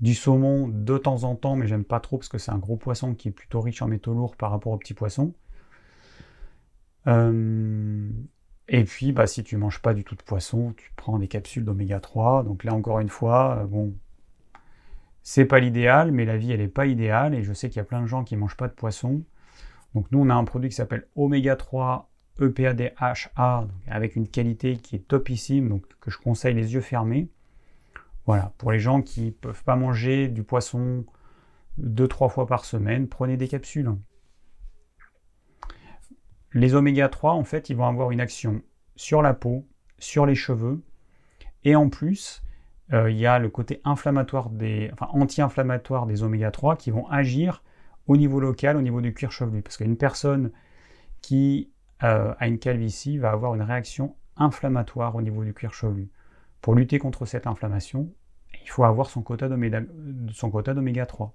du 0.00 0.14
saumon 0.14 0.68
de 0.68 0.98
temps 0.98 1.24
en 1.24 1.34
temps, 1.36 1.56
mais 1.56 1.66
j'aime 1.66 1.84
pas 1.84 2.00
trop 2.00 2.18
parce 2.18 2.28
que 2.28 2.38
c'est 2.38 2.50
un 2.50 2.58
gros 2.58 2.76
poisson 2.76 3.14
qui 3.14 3.28
est 3.28 3.32
plutôt 3.32 3.60
riche 3.60 3.82
en 3.82 3.88
métaux 3.88 4.14
lourds 4.14 4.36
par 4.36 4.50
rapport 4.50 4.72
aux 4.72 4.78
petits 4.78 4.94
poissons. 4.94 5.34
Euh, 7.06 8.08
et 8.68 8.84
puis, 8.84 9.12
bah, 9.12 9.26
si 9.26 9.44
tu 9.44 9.56
manges 9.56 9.80
pas 9.82 9.94
du 9.94 10.04
tout 10.04 10.14
de 10.14 10.22
poisson, 10.22 10.72
tu 10.76 10.90
prends 10.96 11.18
des 11.18 11.28
capsules 11.28 11.64
d'oméga 11.64 12.00
3. 12.00 12.44
Donc 12.44 12.64
là, 12.64 12.72
encore 12.74 13.00
une 13.00 13.08
fois, 13.10 13.58
euh, 13.60 13.66
bon, 13.66 13.94
c'est 15.22 15.44
pas 15.44 15.60
l'idéal, 15.60 16.12
mais 16.12 16.24
la 16.24 16.36
vie, 16.36 16.52
elle 16.52 16.60
n'est 16.60 16.68
pas 16.68 16.86
idéale. 16.86 17.34
Et 17.34 17.42
je 17.42 17.52
sais 17.52 17.68
qu'il 17.68 17.76
y 17.76 17.80
a 17.80 17.84
plein 17.84 18.00
de 18.00 18.06
gens 18.06 18.24
qui 18.24 18.34
ne 18.34 18.40
mangent 18.40 18.56
pas 18.56 18.68
de 18.68 18.72
poisson. 18.72 19.22
Donc 19.94 20.10
nous, 20.10 20.20
on 20.20 20.30
a 20.30 20.34
un 20.34 20.44
produit 20.44 20.70
qui 20.70 20.76
s'appelle 20.76 21.06
Oméga 21.14 21.56
3 21.56 22.10
EPADHA, 22.40 23.68
avec 23.86 24.16
une 24.16 24.28
qualité 24.28 24.76
qui 24.76 24.96
est 24.96 25.06
topissime, 25.06 25.68
donc 25.68 25.84
que 26.00 26.10
je 26.10 26.18
conseille 26.18 26.54
les 26.54 26.74
yeux 26.74 26.80
fermés. 26.80 27.28
Voilà, 28.26 28.52
pour 28.58 28.72
les 28.72 28.80
gens 28.80 29.02
qui 29.02 29.26
ne 29.26 29.30
peuvent 29.30 29.62
pas 29.62 29.76
manger 29.76 30.28
du 30.28 30.42
poisson 30.42 31.04
deux, 31.78 32.08
trois 32.08 32.28
fois 32.28 32.46
par 32.46 32.64
semaine, 32.64 33.08
prenez 33.08 33.36
des 33.36 33.48
capsules. 33.48 33.92
Les 36.52 36.74
oméga 36.74 37.08
3, 37.08 37.32
en 37.32 37.44
fait, 37.44 37.68
ils 37.68 37.76
vont 37.76 37.86
avoir 37.86 38.10
une 38.10 38.20
action 38.20 38.62
sur 38.96 39.22
la 39.22 39.34
peau, 39.34 39.66
sur 39.98 40.24
les 40.24 40.36
cheveux, 40.36 40.82
et 41.64 41.76
en 41.76 41.88
plus, 41.88 42.42
euh, 42.92 43.10
il 43.10 43.16
y 43.16 43.26
a 43.26 43.38
le 43.38 43.48
côté 43.48 43.80
inflammatoire 43.84 44.50
des, 44.50 44.90
enfin, 44.92 45.08
anti-inflammatoire 45.10 46.06
des 46.06 46.22
oméga 46.22 46.50
3 46.50 46.76
qui 46.76 46.90
vont 46.90 47.08
agir 47.08 47.62
au 48.06 48.16
niveau 48.16 48.40
local, 48.40 48.76
au 48.76 48.82
niveau 48.82 49.00
du 49.00 49.14
cuir 49.14 49.32
chevelu. 49.32 49.62
Parce 49.62 49.76
qu'une 49.76 49.96
personne 49.96 50.50
qui 51.20 51.70
euh, 52.02 52.34
a 52.38 52.46
une 52.48 52.58
calvitie 52.58 53.18
va 53.18 53.30
avoir 53.30 53.54
une 53.54 53.62
réaction 53.62 54.16
inflammatoire 54.36 55.14
au 55.14 55.22
niveau 55.22 55.44
du 55.44 55.54
cuir 55.54 55.72
chevelu. 55.72 56.10
Pour 56.60 56.74
lutter 56.74 56.98
contre 56.98 57.26
cette 57.26 57.46
inflammation, 57.46 58.12
il 58.62 58.70
faut 58.70 58.84
avoir 58.84 59.08
son 59.10 59.22
quota 59.22 59.48
d'oméga 59.48 61.06
3. 61.06 61.34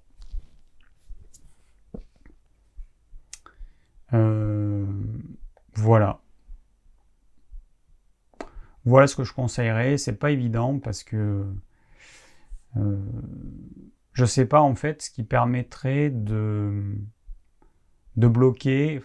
Euh, 4.12 4.86
voilà. 5.74 6.20
Voilà 8.84 9.06
ce 9.06 9.14
que 9.14 9.24
je 9.24 9.32
conseillerais. 9.32 9.98
C'est 9.98 10.16
pas 10.16 10.30
évident 10.30 10.78
parce 10.78 11.04
que 11.04 11.46
euh, 12.76 12.96
je 14.12 14.24
sais 14.24 14.46
pas 14.46 14.60
en 14.60 14.74
fait 14.74 15.02
ce 15.02 15.10
qui 15.10 15.22
permettrait 15.22 16.10
de 16.10 16.96
de 18.16 18.28
bloquer. 18.28 19.00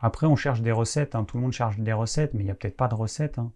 après, 0.00 0.26
on 0.26 0.36
cherche 0.36 0.62
des 0.62 0.72
recettes. 0.72 1.14
Hein. 1.14 1.24
Tout 1.24 1.36
le 1.36 1.42
monde 1.42 1.52
cherche 1.52 1.78
des 1.78 1.92
recettes, 1.92 2.34
mais 2.34 2.40
il 2.40 2.44
n'y 2.44 2.50
a 2.50 2.54
peut-être 2.54 2.76
pas 2.76 2.88
de 2.88 2.94
recettes. 2.94 3.38
Hein. 3.38 3.52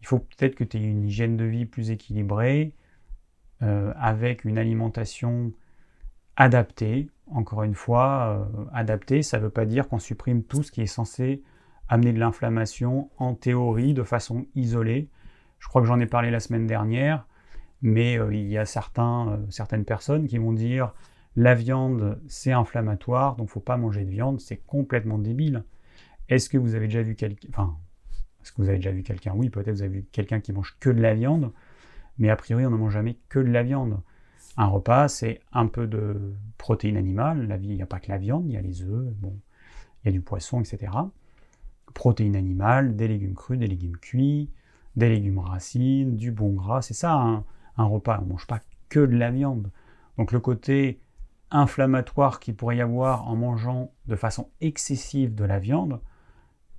Il 0.00 0.06
faut 0.06 0.18
peut-être 0.18 0.54
que 0.54 0.64
tu 0.64 0.76
aies 0.76 0.84
une 0.84 1.04
hygiène 1.04 1.36
de 1.36 1.44
vie 1.44 1.66
plus 1.66 1.90
équilibrée, 1.90 2.74
euh, 3.62 3.92
avec 3.96 4.44
une 4.44 4.58
alimentation 4.58 5.52
adaptée. 6.36 7.08
Encore 7.30 7.62
une 7.62 7.74
fois, 7.74 8.46
euh, 8.54 8.64
adaptée, 8.72 9.22
ça 9.22 9.38
ne 9.38 9.44
veut 9.44 9.50
pas 9.50 9.64
dire 9.64 9.88
qu'on 9.88 9.98
supprime 9.98 10.42
tout 10.42 10.62
ce 10.62 10.70
qui 10.70 10.82
est 10.82 10.86
censé 10.86 11.42
amener 11.88 12.12
de 12.12 12.18
l'inflammation 12.18 13.10
en 13.16 13.34
théorie 13.34 13.94
de 13.94 14.02
façon 14.02 14.46
isolée. 14.54 15.08
Je 15.58 15.68
crois 15.68 15.80
que 15.80 15.88
j'en 15.88 16.00
ai 16.00 16.06
parlé 16.06 16.30
la 16.30 16.40
semaine 16.40 16.66
dernière, 16.66 17.26
mais 17.86 18.18
euh, 18.18 18.34
il 18.34 18.48
y 18.48 18.58
a 18.58 18.66
certains, 18.66 19.28
euh, 19.28 19.36
certaines 19.48 19.84
personnes 19.84 20.26
qui 20.26 20.38
vont 20.38 20.52
dire 20.52 20.92
la 21.36 21.54
viande 21.54 22.18
c'est 22.26 22.50
inflammatoire, 22.50 23.36
donc 23.36 23.48
faut 23.48 23.60
pas 23.60 23.76
manger 23.76 24.04
de 24.04 24.10
viande, 24.10 24.40
c'est 24.40 24.56
complètement 24.56 25.18
débile. 25.18 25.64
Est-ce 26.28 26.48
que 26.48 26.58
vous 26.58 26.74
avez 26.74 26.86
déjà 26.86 27.02
vu 27.02 27.14
quelqu'un, 27.14 27.76
est-ce 28.42 28.50
que 28.50 28.60
vous 28.60 28.68
avez 28.68 28.78
déjà 28.78 28.90
vu 28.90 29.02
quelqu'un? 29.04 29.34
Oui, 29.36 29.50
peut-être 29.50 29.76
vous 29.76 29.82
avez 29.82 30.00
vu 30.00 30.06
quelqu'un 30.10 30.40
qui 30.40 30.52
mange 30.52 30.76
que 30.80 30.90
de 30.90 31.00
la 31.00 31.14
viande, 31.14 31.52
mais 32.18 32.28
a 32.28 32.36
priori 32.36 32.66
on 32.66 32.70
ne 32.70 32.76
mange 32.76 32.92
jamais 32.92 33.18
que 33.28 33.38
de 33.38 33.50
la 33.50 33.62
viande. 33.62 34.00
Un 34.56 34.66
repas, 34.66 35.08
c'est 35.08 35.40
un 35.52 35.66
peu 35.66 35.86
de 35.86 36.34
protéines 36.56 36.96
animales. 36.96 37.46
La 37.46 37.58
vie, 37.58 37.68
il 37.68 37.76
n'y 37.76 37.82
a 37.82 37.86
pas 37.86 38.00
que 38.00 38.10
la 38.10 38.18
viande, 38.18 38.46
il 38.48 38.54
y 38.54 38.56
a 38.56 38.62
les 38.62 38.82
œufs, 38.82 39.12
bon, 39.18 39.38
il 40.02 40.06
y 40.06 40.08
a 40.08 40.12
du 40.12 40.22
poisson, 40.22 40.60
etc 40.60 40.90
protéines 41.96 42.36
animales, 42.36 42.94
des 42.94 43.08
légumes 43.08 43.34
crus, 43.34 43.58
des 43.58 43.66
légumes 43.66 43.96
cuits, 43.96 44.50
des 44.96 45.08
légumes 45.08 45.38
racines, 45.38 46.16
du 46.16 46.30
bon 46.30 46.52
gras. 46.52 46.82
C'est 46.82 46.94
ça 46.94 47.42
un, 47.76 47.84
repas. 47.84 48.20
On 48.22 48.26
mange 48.26 48.46
pas 48.46 48.60
que 48.88 49.00
de 49.00 49.16
la 49.16 49.30
viande. 49.30 49.70
Donc 50.18 50.32
le 50.32 50.40
côté 50.40 51.00
inflammatoire 51.50 52.40
qu'il 52.40 52.56
pourrait 52.56 52.78
y 52.78 52.80
avoir 52.80 53.28
en 53.28 53.36
mangeant 53.36 53.92
de 54.06 54.16
façon 54.16 54.50
excessive 54.60 55.34
de 55.34 55.44
la 55.44 55.58
viande, 55.58 56.00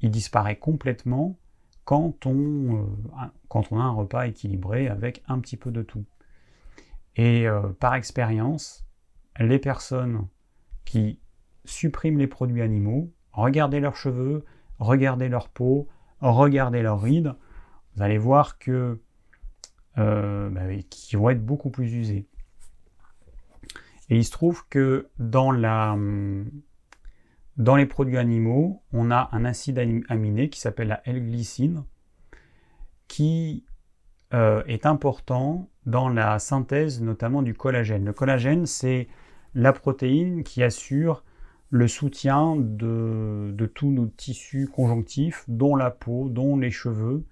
il 0.01 0.11
disparaît 0.11 0.57
complètement 0.57 1.37
quand 1.85 2.25
on, 2.25 2.75
euh, 2.75 2.85
quand 3.47 3.71
on 3.71 3.79
a 3.79 3.83
un 3.83 3.91
repas 3.91 4.27
équilibré 4.27 4.87
avec 4.89 5.23
un 5.27 5.39
petit 5.39 5.57
peu 5.57 5.71
de 5.71 5.81
tout. 5.81 6.05
Et 7.15 7.47
euh, 7.47 7.69
par 7.79 7.95
expérience, 7.95 8.85
les 9.39 9.59
personnes 9.59 10.27
qui 10.85 11.19
suppriment 11.65 12.17
les 12.17 12.27
produits 12.27 12.61
animaux, 12.61 13.11
regardez 13.31 13.79
leurs 13.79 13.95
cheveux, 13.95 14.45
regardez 14.79 15.29
leur 15.29 15.49
peau, 15.49 15.87
regardez 16.19 16.81
leurs 16.81 17.01
rides, 17.01 17.33
vous 17.95 18.03
allez 18.03 18.17
voir 18.17 18.59
que 18.59 19.01
euh, 19.97 20.49
bah 20.49 20.61
qui 20.89 21.15
vont 21.15 21.29
être 21.29 21.45
beaucoup 21.45 21.69
plus 21.69 21.93
usés. 21.93 22.27
Et 24.09 24.17
il 24.17 24.23
se 24.23 24.31
trouve 24.31 24.65
que 24.69 25.09
dans, 25.19 25.51
la, 25.51 25.97
dans 27.57 27.75
les 27.75 27.85
produits 27.85 28.17
animaux, 28.17 28.83
on 28.93 29.11
a 29.11 29.29
un 29.33 29.43
acide 29.43 29.79
aminé 30.07 30.49
qui 30.49 30.59
s'appelle 30.59 30.87
la 30.87 31.01
L-glycine, 31.05 31.83
qui 33.07 33.65
euh, 34.33 34.63
est 34.67 34.85
important 34.85 35.69
dans 35.85 36.09
la 36.09 36.39
synthèse 36.39 37.01
notamment 37.01 37.41
du 37.41 37.53
collagène. 37.53 38.05
Le 38.05 38.13
collagène, 38.13 38.65
c'est 38.65 39.07
la 39.53 39.73
protéine 39.73 40.43
qui 40.43 40.63
assure 40.63 41.23
le 41.69 41.87
soutien 41.87 42.55
de, 42.57 43.71
tous 43.73 43.91
nos 43.91 44.07
tissus 44.07 44.67
conjonctifs, 44.67 45.43
dont 45.47 45.75
la 45.75 45.91
peau, 45.91 46.29
dont 46.29 46.57
les 46.57 46.71
cheveux. 46.71 47.25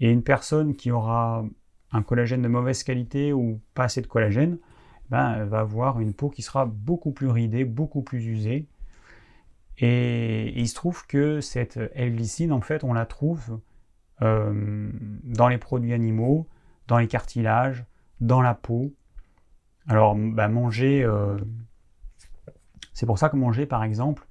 Et 0.00 0.10
une 0.10 0.22
personne 0.22 0.74
qui 0.74 0.90
aura 0.90 1.44
un 1.92 2.02
collagène 2.02 2.42
de 2.42 2.48
mauvaise 2.48 2.82
qualité 2.82 3.32
ou 3.32 3.60
pas 3.74 3.84
assez 3.84 4.00
de 4.00 4.06
collagène, 4.06 4.58
ben, 5.10 5.44
va 5.44 5.60
avoir 5.60 6.00
une 6.00 6.14
peau 6.14 6.30
qui 6.30 6.42
sera 6.42 6.66
beaucoup 6.66 7.12
plus 7.12 7.28
ridée, 7.28 7.64
beaucoup 7.64 8.02
plus 8.02 8.24
usée. 8.26 8.66
Et, 9.78 10.58
il 10.58 10.68
se 10.68 10.74
trouve 10.74 11.06
que 11.06 11.40
cette 11.40 11.78
L-glycine, 11.94 12.52
en 12.52 12.60
fait, 12.60 12.84
on 12.84 12.92
la 12.92 13.06
trouve 13.06 13.60
dans 14.20 15.48
les 15.48 15.58
produits 15.58 15.92
animaux, 15.92 16.46
dans 16.86 16.98
les 16.98 17.08
cartilages, 17.08 17.84
dans 18.20 18.40
la 18.40 18.54
peau. 18.54 18.94
Alors, 19.88 20.14
bah, 20.14 20.46
manger, 20.46 21.04
c'est 22.92 23.06
pour 23.06 23.18
ça 23.18 23.28
que 23.28 23.36
manger, 23.36 23.66
par 23.66 23.82
exemple, 23.82 24.26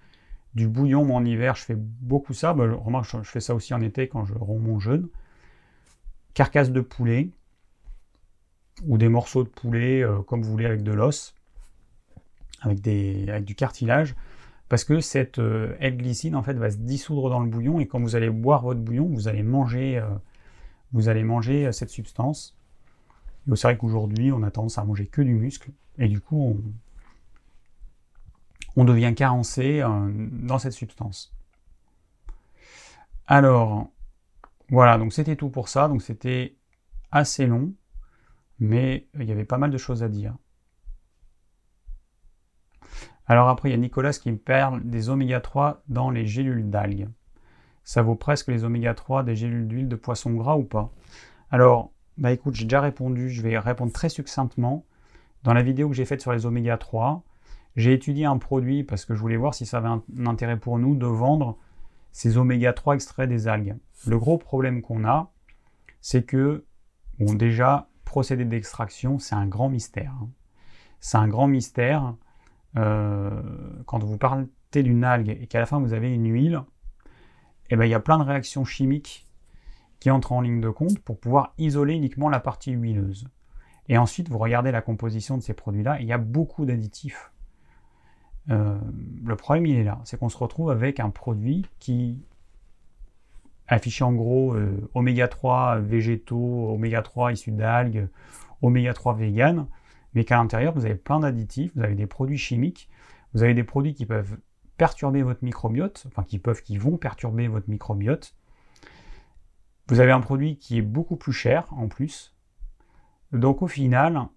du 0.54 0.68
bouillon 0.68 1.16
en 1.16 1.26
hiver, 1.26 1.56
je 1.56 1.64
fais 1.64 1.76
beaucoup 1.76 2.34
ça. 2.34 2.54
Bah, 2.54 2.66
je, 3.04 3.18
fais 3.24 3.40
ça 3.40 3.56
aussi 3.56 3.74
en 3.74 3.82
été 3.82 4.08
quand 4.08 4.26
je 4.26 4.34
romps 4.34 4.60
mon 4.60 4.80
jeûne. 4.80 5.08
Carcasse 6.34 6.72
de 6.72 6.82
poulet 6.82 7.30
ou 8.88 8.98
des 8.98 9.10
morceaux 9.10 9.44
de 9.44 9.50
poulet, 9.50 10.04
euh, 10.04 10.22
comme 10.22 10.42
vous 10.42 10.52
voulez, 10.52 10.66
avec 10.66 10.84
de 10.84 10.92
l'os, 10.92 11.36
avec, 12.62 12.82
du 12.82 13.56
cartilage, 13.56 14.16
parce 14.70 14.84
que 14.84 15.00
cette 15.00 15.40
euh, 15.40 15.76
L-glycine 15.80 16.36
en 16.36 16.44
fait 16.44 16.54
va 16.54 16.72
se 16.72 16.78
dissoudre 16.78 17.30
dans 17.30 17.40
le 17.40 17.50
bouillon 17.50 17.80
et 17.80 17.88
quand 17.88 18.00
vous 18.00 18.16
allez 18.16 18.30
boire 18.30 18.64
votre 18.64 18.80
bouillon, 18.80 19.08
vous 19.08 19.28
allez 19.28 19.44
manger, 19.44 19.98
euh, 19.98 20.08
vous 20.94 21.10
allez 21.10 21.24
manger 21.24 21.72
cette 21.72 21.90
substance. 21.90 22.58
C'est 23.56 23.64
vrai 23.64 23.78
qu'aujourd'hui, 23.78 24.32
on 24.32 24.44
a 24.44 24.52
tendance 24.52 24.78
à 24.78 24.84
manger 24.84 25.08
que 25.08 25.22
du 25.22 25.34
muscle 25.34 25.72
et 25.98 26.08
du 26.08 26.22
coup, 26.22 26.56
on, 26.56 26.62
on 28.76 28.86
devient 28.86 29.14
carencé 29.16 29.82
euh, 29.82 30.12
dans 30.32 30.60
cette 30.60 30.74
substance. 30.74 31.34
Alors, 33.28 33.90
voilà, 34.70 34.98
donc 34.98 35.14
c'était 35.14 35.36
tout 35.36 35.50
pour 35.50 35.70
ça. 35.70 35.88
Donc 35.88 36.02
c'était 36.02 36.56
assez 37.12 37.46
long, 37.46 37.74
mais 38.62 39.08
il 39.20 39.26
y 39.26 39.32
avait 39.32 39.44
pas 39.44 39.58
mal 39.58 39.72
de 39.72 39.78
choses 39.78 40.04
à 40.04 40.08
dire. 40.08 40.36
Alors 43.26 43.50
après, 43.50 43.70
il 43.70 43.72
y 43.72 43.76
a 43.76 43.78
Nicolas 43.78 44.12
qui 44.14 44.32
me 44.32 44.38
parle 44.38 44.84
des 44.84 45.10
oméga 45.10 45.42
3 45.42 45.84
dans 45.88 46.12
les 46.12 46.26
gélules 46.26 46.70
d'algues. 46.70 47.10
Ça 47.84 48.04
vaut 48.04 48.16
presque 48.16 48.50
les 48.50 48.64
oméga 48.64 48.94
3 48.94 49.24
des 49.24 49.36
gélules 49.36 49.68
d'huile 49.68 49.88
de 49.88 49.96
poisson 49.96 50.32
gras 50.34 50.58
ou 50.58 50.64
pas? 50.64 50.94
Alors, 51.50 51.92
bah 52.18 52.32
écoute, 52.32 52.54
j'ai 52.54 52.66
déjà 52.66 52.82
répondu, 52.82 53.30
je 53.30 53.42
vais 53.42 53.58
répondre 53.58 53.92
très 53.92 54.10
succinctement. 54.10 54.86
Dans 55.44 55.54
la 55.54 55.64
vidéo 55.64 55.90
que 55.90 55.96
j'ai 55.96 56.06
faite 56.06 56.22
sur 56.22 56.32
les 56.32 56.46
oméga 56.46 56.78
3, 56.78 57.24
j'ai 57.76 57.94
étudié 57.94 58.26
un 58.26 58.38
produit 58.38 58.84
parce 58.84 59.06
que 59.06 59.16
je 59.16 59.20
voulais 59.20 59.38
voir 59.38 59.56
si 59.56 59.66
ça 59.66 59.78
avait 59.78 59.88
un, 59.88 60.04
intérêt 60.28 60.60
pour 60.60 60.78
nous 60.78 60.96
de 60.96 61.08
vendre 61.08 61.58
ces 62.12 62.38
oméga 62.38 62.74
3 62.74 62.94
extraits 62.94 63.28
des 63.28 63.48
algues. 63.48 63.76
Le 64.06 64.20
gros 64.20 64.38
problème 64.38 64.84
qu'on 64.84 65.04
a, 65.04 65.32
c'est 66.00 66.24
que, 66.24 66.66
bon, 67.18 67.34
déjà, 67.34 67.88
procédé 68.12 68.44
d'extraction, 68.44 69.20
c'est 69.20 69.36
un 69.36 69.48
grand 69.48 69.70
mystère. 69.70 70.12
Hein. 70.22 70.28
C'est 71.00 71.16
un 71.16 71.30
grand 71.30 71.48
mystère. 71.48 72.14
Euh, 72.76 73.42
quand 73.86 74.04
vous 74.04 74.18
partez 74.18 74.84
d'une 74.84 75.06
algue 75.06 75.30
et 75.30 75.48
qu'à 75.48 75.60
la 75.60 75.66
fin 75.66 75.80
vous 75.80 75.94
avez 75.94 76.14
une 76.14 76.30
huile, 76.30 76.62
eh 77.70 77.78
ben, 77.78 77.86
il 77.86 77.90
y 77.90 77.94
a 77.94 78.02
plein 78.02 78.18
de 78.18 78.24
réactions 78.24 78.66
chimiques 78.66 79.30
qui 80.02 80.12
entrent 80.12 80.34
en 80.34 80.42
ligne 80.42 80.60
de 80.60 80.70
compte 80.70 81.00
pour 81.00 81.22
pouvoir 81.22 81.54
isoler 81.58 81.94
uniquement 81.94 82.28
la 82.28 82.42
partie 82.42 82.72
huileuse. 82.72 83.30
Et 83.88 83.98
ensuite, 83.98 84.28
vous 84.28 84.40
regardez 84.40 84.74
la 84.74 84.82
composition 84.82 85.38
de 85.38 85.42
ces 85.42 85.54
produits-là, 85.54 86.02
il 86.02 86.08
y 86.08 86.12
a 86.12 86.18
beaucoup 86.18 86.66
d'additifs. 86.66 87.32
Euh, 88.50 88.78
le 89.24 89.36
problème, 89.38 89.68
il 89.68 89.78
est 89.78 89.86
là. 89.86 90.02
C'est 90.04 90.20
qu'on 90.20 90.28
se 90.28 90.38
retrouve 90.38 90.70
avec 90.70 91.00
un 91.00 91.12
produit 91.12 91.66
qui 91.80 92.26
affiche 93.72 94.02
en 94.02 94.12
gros 94.12 94.54
euh, 94.54 94.90
oméga 94.94 95.28
3 95.28 95.80
végétaux, 95.80 96.70
oméga 96.70 97.02
3 97.02 97.32
issus 97.32 97.52
d'algues, 97.52 98.08
oméga 98.62 98.94
3 98.94 99.16
vegan, 99.16 99.68
mais 100.14 100.26
qu'à 100.26 100.36
l'intérieur, 100.36 100.74
vous 100.74 100.86
avez 100.86 100.96
plein 100.96 101.22
d'additifs, 101.22 101.72
vous 101.76 101.84
avez 101.84 101.96
des 101.96 102.06
produits 102.06 102.38
chimiques, 102.38 102.90
vous 103.34 103.44
avez 103.44 103.54
des 103.54 103.64
produits 103.64 103.94
qui 103.94 104.06
peuvent 104.06 104.38
perturber 104.78 105.24
votre 105.24 105.44
microbiote, 105.44 106.04
enfin 106.08 106.24
qui 106.24 106.38
peuvent, 106.38 106.62
qui 106.62 106.78
vont 106.78 106.98
perturber 106.98 107.48
votre 107.48 107.70
microbiote. 107.70 108.36
Vous 109.88 110.00
avez 110.00 110.12
un 110.12 110.22
produit 110.22 110.58
qui 110.58 110.78
est 110.78 110.84
beaucoup 110.84 111.16
plus 111.16 111.34
cher 111.34 111.66
en 111.72 111.88
plus. 111.88 112.36
Donc 113.32 113.62
au 113.62 113.68
final, 113.68 114.28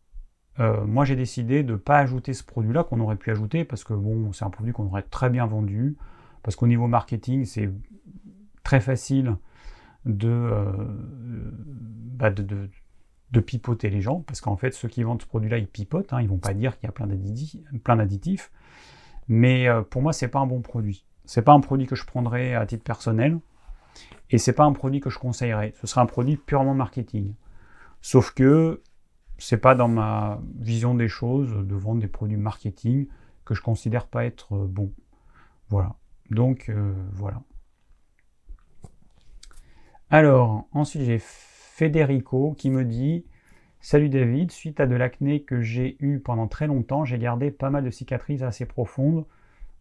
euh, 0.60 0.84
moi, 0.86 1.04
j'ai 1.04 1.16
décidé 1.16 1.64
de 1.64 1.72
ne 1.72 1.76
pas 1.76 1.98
ajouter 1.98 2.34
ce 2.34 2.44
produit-là 2.44 2.84
qu'on 2.84 3.00
aurait 3.00 3.16
pu 3.16 3.30
ajouter 3.32 3.64
parce 3.64 3.82
que 3.82 3.94
bon, 3.94 4.32
c'est 4.32 4.44
un 4.44 4.50
produit 4.50 4.72
qu'on 4.72 4.86
aurait 4.86 5.02
très 5.02 5.28
bien 5.28 5.46
vendu. 5.46 5.96
Parce 6.42 6.56
qu'au 6.56 6.66
niveau 6.66 6.86
marketing, 6.86 7.46
c'est 7.46 7.70
très 8.64 8.80
facile 8.80 9.36
de, 10.04 10.28
euh, 10.28 10.72
bah, 12.16 12.30
de, 12.30 12.68
pipoter 13.40 13.90
les 13.90 14.00
gens. 14.00 14.20
Parce 14.20 14.40
qu'en 14.40 14.56
fait, 14.56 14.72
ceux 14.74 14.88
qui 14.88 15.02
vendent 15.02 15.22
ce 15.22 15.26
produit-là, 15.26 15.58
ils 15.58 15.68
pipotent. 15.68 16.12
Hein, 16.12 16.22
ils 16.22 16.28
vont 16.28 16.38
pas 16.38 16.54
dire 16.54 16.76
qu'il 16.76 16.86
y 16.86 16.90
a 16.90 16.92
plein 16.92 17.96
d'additifs. 17.96 18.50
Mais 19.28 19.68
euh, 19.68 19.82
pour 19.82 20.02
moi, 20.02 20.12
c'est 20.12 20.28
pas 20.28 20.40
un 20.40 20.46
bon 20.46 20.60
produit. 20.60 21.04
C'est 21.24 21.42
pas 21.42 21.52
un 21.52 21.60
produit 21.60 21.86
que 21.86 21.96
je 21.96 22.04
prendrais 22.04 22.54
à 22.54 22.66
titre 22.66 22.84
personnel. 22.84 23.38
Et 24.30 24.38
c'est 24.38 24.52
pas 24.52 24.64
un 24.64 24.72
produit 24.72 25.00
que 25.00 25.10
je 25.10 25.18
conseillerais. 25.18 25.72
Ce 25.80 25.86
serait 25.86 26.00
un 26.00 26.06
produit 26.06 26.36
purement 26.36 26.74
marketing. 26.74 27.34
Sauf 28.00 28.32
que 28.32 28.82
c'est 29.38 29.58
pas 29.58 29.74
dans 29.74 29.88
ma 29.88 30.40
vision 30.58 30.94
des 30.94 31.08
choses 31.08 31.52
de 31.66 31.74
vendre 31.74 32.00
des 32.00 32.08
produits 32.08 32.36
marketing 32.36 33.06
que 33.44 33.54
je 33.54 33.62
considère 33.62 34.06
pas 34.06 34.24
être 34.24 34.54
euh, 34.54 34.66
bon. 34.66 34.92
Voilà. 35.68 35.94
Donc 36.30 36.70
voilà. 37.12 37.42
Alors, 40.14 40.68
ensuite 40.70 41.02
j'ai 41.02 41.18
Federico 41.18 42.54
qui 42.56 42.70
me 42.70 42.84
dit 42.84 43.24
Salut 43.80 44.08
David, 44.08 44.52
suite 44.52 44.78
à 44.78 44.86
de 44.86 44.94
l'acné 44.94 45.42
que 45.42 45.60
j'ai 45.60 45.96
eu 45.98 46.20
pendant 46.20 46.46
très 46.46 46.68
longtemps, 46.68 47.04
j'ai 47.04 47.18
gardé 47.18 47.50
pas 47.50 47.68
mal 47.68 47.82
de 47.82 47.90
cicatrices 47.90 48.42
assez 48.42 48.64
profondes 48.64 49.26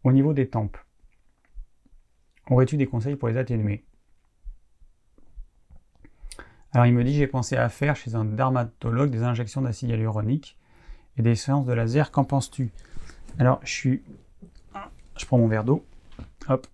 au 0.04 0.12
niveau 0.12 0.34
des 0.34 0.50
tempes. 0.50 0.76
Aurais-tu 2.50 2.78
des 2.78 2.88
conseils 2.88 3.16
pour 3.16 3.28
les 3.28 3.38
atténuer? 3.38 3.86
Alors 6.72 6.88
il 6.88 6.96
me 6.96 7.04
dit 7.04 7.14
j'ai 7.14 7.28
pensé 7.28 7.56
à 7.56 7.70
faire 7.70 7.96
chez 7.96 8.16
un 8.16 8.26
dermatologue 8.26 9.12
des 9.12 9.22
injections 9.22 9.62
d'acide 9.62 9.90
hyaluronique 9.90 10.58
et 11.16 11.22
des 11.22 11.36
séances 11.36 11.68
de 11.68 11.74
laser. 11.74 12.10
Qu'en 12.10 12.24
penses-tu? 12.24 12.72
Alors 13.38 13.60
je 13.64 13.72
suis. 13.72 14.04
Je 15.16 15.28
prends 15.28 15.38
mon 15.38 15.48
verre 15.48 15.64
d'eau. 15.64 15.86
Hop. 16.50 16.66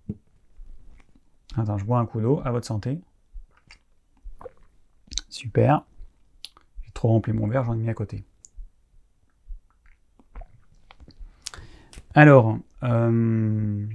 Attends, 1.58 1.78
je 1.78 1.84
bois 1.84 2.00
un 2.00 2.06
coup 2.06 2.22
d'eau. 2.22 2.42
À 2.46 2.52
votre 2.52 2.66
santé. 2.66 3.02
Super. 5.30 5.86
J'ai 6.84 6.92
trop 6.92 7.10
rempli 7.10 7.34
mon 7.34 7.48
verre, 7.48 7.64
j'en 7.64 7.74
ai 7.74 7.78
mis 7.78 7.90
à 7.90 7.94
côté. 7.94 8.24
Alors, 12.16 12.58
euh, 12.84 13.86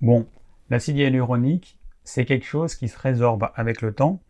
bon, 0.00 0.26
l'acide 0.70 0.96
hyaluronique, 0.96 1.78
c'est 2.04 2.24
quelque 2.24 2.46
chose 2.46 2.74
qui 2.74 2.88
se 2.88 2.98
résorbe 2.98 3.50
avec 3.54 3.82
le 3.82 3.92
temps. 3.92 4.22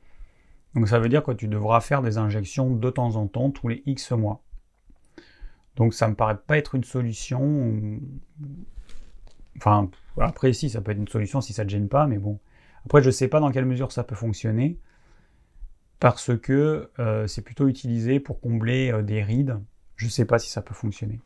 Donc 0.74 0.88
ça 0.88 0.98
veut 0.98 1.10
dire 1.10 1.22
que 1.22 1.32
tu 1.32 1.48
devras 1.48 1.80
faire 1.80 2.02
des 2.02 2.16
injections 2.16 2.74
de 2.74 2.90
temps 2.90 3.16
en 3.16 3.26
temps, 3.26 3.50
tous 3.50 3.68
les 3.68 3.82
X 3.84 4.12
mois. 4.12 4.42
Donc 5.76 5.94
ça 5.94 6.08
me 6.08 6.14
paraît 6.14 6.38
pas 6.38 6.56
être 6.56 6.74
une 6.74 6.84
solution. 6.84 8.00
Enfin, 9.56 9.90
après 10.18 10.52
si, 10.54 10.70
ça 10.70 10.80
peut 10.80 10.92
être 10.92 10.98
une 10.98 11.08
solution 11.08 11.40
si 11.40 11.52
ça 11.52 11.64
ne 11.64 11.68
te 11.68 11.72
gêne 11.72 11.88
pas, 11.88 12.06
mais 12.06 12.18
bon. 12.18 12.38
Après, 12.84 13.02
je 13.02 13.06
ne 13.08 13.12
sais 13.12 13.28
pas 13.28 13.38
dans 13.38 13.50
quelle 13.52 13.66
mesure 13.66 13.92
ça 13.92 14.02
peut 14.02 14.14
fonctionner, 14.14 14.78
parce 16.02 16.36
que 16.36 16.90
euh, 16.98 17.28
c'est 17.28 17.42
plutôt 17.42 17.68
utilisé 17.68 18.18
pour 18.18 18.40
combler 18.40 18.90
euh, 18.90 19.02
des 19.02 19.22
rides. 19.22 19.60
Je 19.94 20.06
ne 20.06 20.10
sais 20.10 20.24
pas 20.24 20.40
si 20.40 20.50
ça 20.50 20.60
peut 20.60 20.74
fonctionner. 20.74 21.20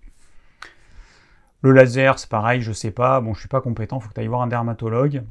Le 1.63 1.73
laser, 1.73 2.19
c'est 2.19 2.29
pareil, 2.29 2.61
je 2.61 2.69
ne 2.69 2.75
sais 2.75 2.91
pas. 2.91 3.23
Bon, 3.23 3.33
je 3.33 3.39
ne 3.39 3.41
suis 3.41 3.49
pas 3.49 3.63
compétent, 3.63 3.97
il 3.99 4.03
faut 4.03 4.11
que 4.11 4.13
tu 4.13 4.21
ailles 4.21 4.27
voir 4.27 4.43
un 4.43 4.49
dermatologue. 4.49 5.25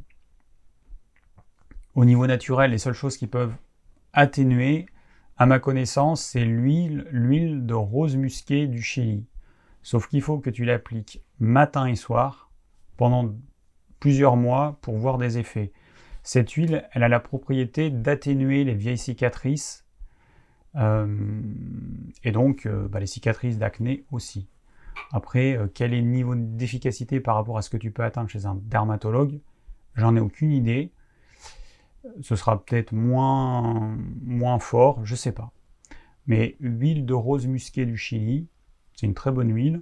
Au 1.93 2.05
niveau 2.05 2.25
naturel, 2.25 2.71
les 2.71 2.79
seules 2.79 2.95
choses 2.95 3.17
qui 3.17 3.27
peuvent 3.27 3.53
atténuer, 4.13 4.87
à 5.37 5.45
ma 5.45 5.59
connaissance, 5.59 6.23
c'est 6.23 6.43
l'huile, 6.43 7.05
l'huile 7.11 7.67
de 7.67 7.75
rose 7.75 8.15
musquée 8.15 8.65
du 8.65 8.81
Chili. 8.81 9.27
Sauf 9.83 10.07
qu'il 10.07 10.23
faut 10.23 10.39
que 10.39 10.49
tu 10.49 10.65
l'appliques 10.65 11.23
matin 11.39 11.85
et 11.85 11.95
soir 11.95 12.49
pendant 12.97 13.31
plusieurs 13.99 14.37
mois 14.37 14.79
pour 14.81 14.97
voir 14.97 15.19
des 15.19 15.37
effets. 15.37 15.71
Cette 16.25 16.49
huile, 16.53 16.89
elle 16.91 17.03
a 17.03 17.07
la 17.07 17.19
propriété 17.19 17.91
d'atténuer 17.91 18.63
les 18.63 18.73
vieilles 18.73 18.97
cicatrices 18.97 19.85
euh, 20.75 21.05
et 22.23 22.31
donc 22.31 22.65
euh, 22.65 22.87
bah, 22.87 22.99
les 22.99 23.05
cicatrices 23.05 23.59
d'acné 23.59 24.05
aussi. 24.11 24.47
Après, 25.11 25.55
euh, 25.55 25.67
quel 25.71 25.93
est 25.93 26.01
le 26.01 26.07
niveau 26.07 26.33
d'efficacité 26.33 27.19
par 27.19 27.35
rapport 27.35 27.59
à 27.59 27.61
ce 27.61 27.69
que 27.69 27.77
tu 27.77 27.91
peux 27.91 28.03
atteindre 28.03 28.27
chez 28.27 28.47
un 28.47 28.55
dermatologue? 28.55 29.39
J'en 29.93 30.15
ai 30.15 30.19
aucune 30.19 30.51
idée 30.51 30.91
ce 32.21 32.35
sera 32.35 32.63
peut-être 32.63 32.91
moins, 32.91 33.97
fort, 34.59 35.05
je 35.05 35.15
sais 35.15 35.31
pas. 35.31 35.51
Mais 36.27 36.55
huile 36.59 37.05
de 37.05 37.13
rose 37.13 37.47
musquée 37.47 37.85
du 37.85 37.97
Chili, 37.97 38.47
c'est 38.95 39.07
une 39.07 39.15
très 39.15 39.31
bonne 39.31 39.51
huile. 39.51 39.81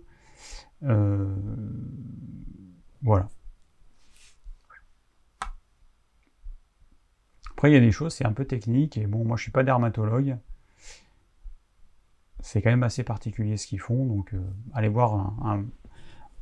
Voilà. 3.02 3.30
Après, 7.64 7.72
il 7.72 7.76
y 7.76 7.78
a 7.78 7.80
des 7.80 7.94
choses, 7.94 8.14
c'est 8.14 8.26
un 8.26 8.34
peu 8.34 8.44
technique, 8.44 8.98
et 8.98 9.08
bon, 9.08 9.24
moi 9.24 9.38
je 9.38 9.44
suis 9.44 9.52
pas 9.54 9.64
dermatologue. 9.64 10.38
C'est 12.42 12.62
quand 12.62 12.70
même 12.70 12.84
assez 12.84 13.06
particulier 13.06 13.56
ce 13.56 13.68
qu'ils 13.68 13.80
font, 13.80 14.06
donc 14.06 14.34
euh, 14.34 14.42
allez 14.74 14.90
voir 14.90 15.34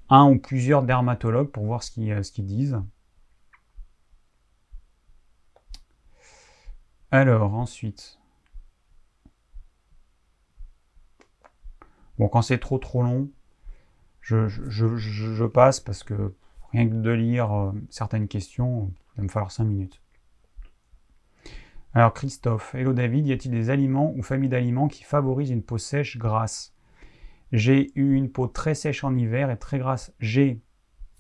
un, 0.10 0.26
ou 0.32 0.40
plusieurs 0.40 0.82
dermatologues 0.82 1.52
pour 1.52 1.64
voir 1.64 1.84
ce 1.84 1.92
qu'ils, 1.92 2.26
ce 2.26 2.32
qu'ils 2.32 2.48
disent. 2.48 2.82
Alors, 7.12 7.54
ensuite. 7.54 8.18
Bon, 12.18 12.30
quand 12.30 12.42
c'est 12.42 12.58
trop 12.58 12.80
trop 12.80 13.04
long, 13.04 13.30
je, 14.22 15.46
passe 15.46 15.80
parce 15.80 16.02
que 16.02 16.34
rien 16.72 16.90
que 16.90 16.96
de 16.96 17.12
lire 17.12 17.54
euh, 17.54 17.72
certaines 17.92 18.28
questions, 18.28 18.92
il 19.14 19.18
va 19.18 19.24
me 19.26 19.30
falloir 19.30 19.52
5 19.52 19.66
minutes. 19.66 20.02
Alors 21.94 22.14
Christophe, 22.14 22.74
hello 22.74 22.94
David, 22.94 23.28
y 23.28 23.34
a-t-il 23.34 23.52
des 23.52 23.70
aliments 23.70 24.14
ou 24.16 24.24
familles 24.24 24.48
d'aliments 24.48 24.88
qui 24.88 25.04
favorisent 25.04 25.50
une 25.50 25.62
peau 25.62 25.78
sèche 25.78 26.18
grasse? 26.18 26.74
J'ai 27.52 27.92
eu 27.96 28.14
une 28.14 28.32
peau 28.32 28.48
très 28.48 28.76
sèche 28.76 29.04
en 29.04 29.14
hiver 29.14 29.52
et 29.52 29.58
très 29.58 29.78
grasse. 29.78 30.14
J'ai 30.20 30.62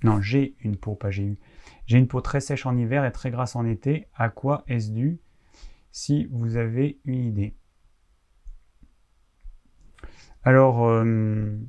non, 0.03 0.21
j'ai 0.21 0.55
une 0.61 0.77
peau, 0.77 0.95
pas 0.95 1.11
j'ai 1.11 1.23
eu. 1.23 1.39
J'ai 1.87 1.97
une 1.97 2.07
peau 2.07 2.21
très 2.21 2.39
sèche 2.39 2.65
en 2.65 2.77
hiver 2.77 3.03
et 3.03 3.11
très 3.11 3.31
grasse 3.31 3.57
en 3.57 3.65
été. 3.65 4.07
À 4.15 4.29
quoi 4.29 4.63
est-ce 4.67 4.91
dû? 4.91 5.19
Si 5.91 6.25
vous 6.31 6.55
avez 6.55 6.99
une 7.03 7.25
idée. 7.25 7.53
Alors, 10.43 10.87
euh, 10.87 11.59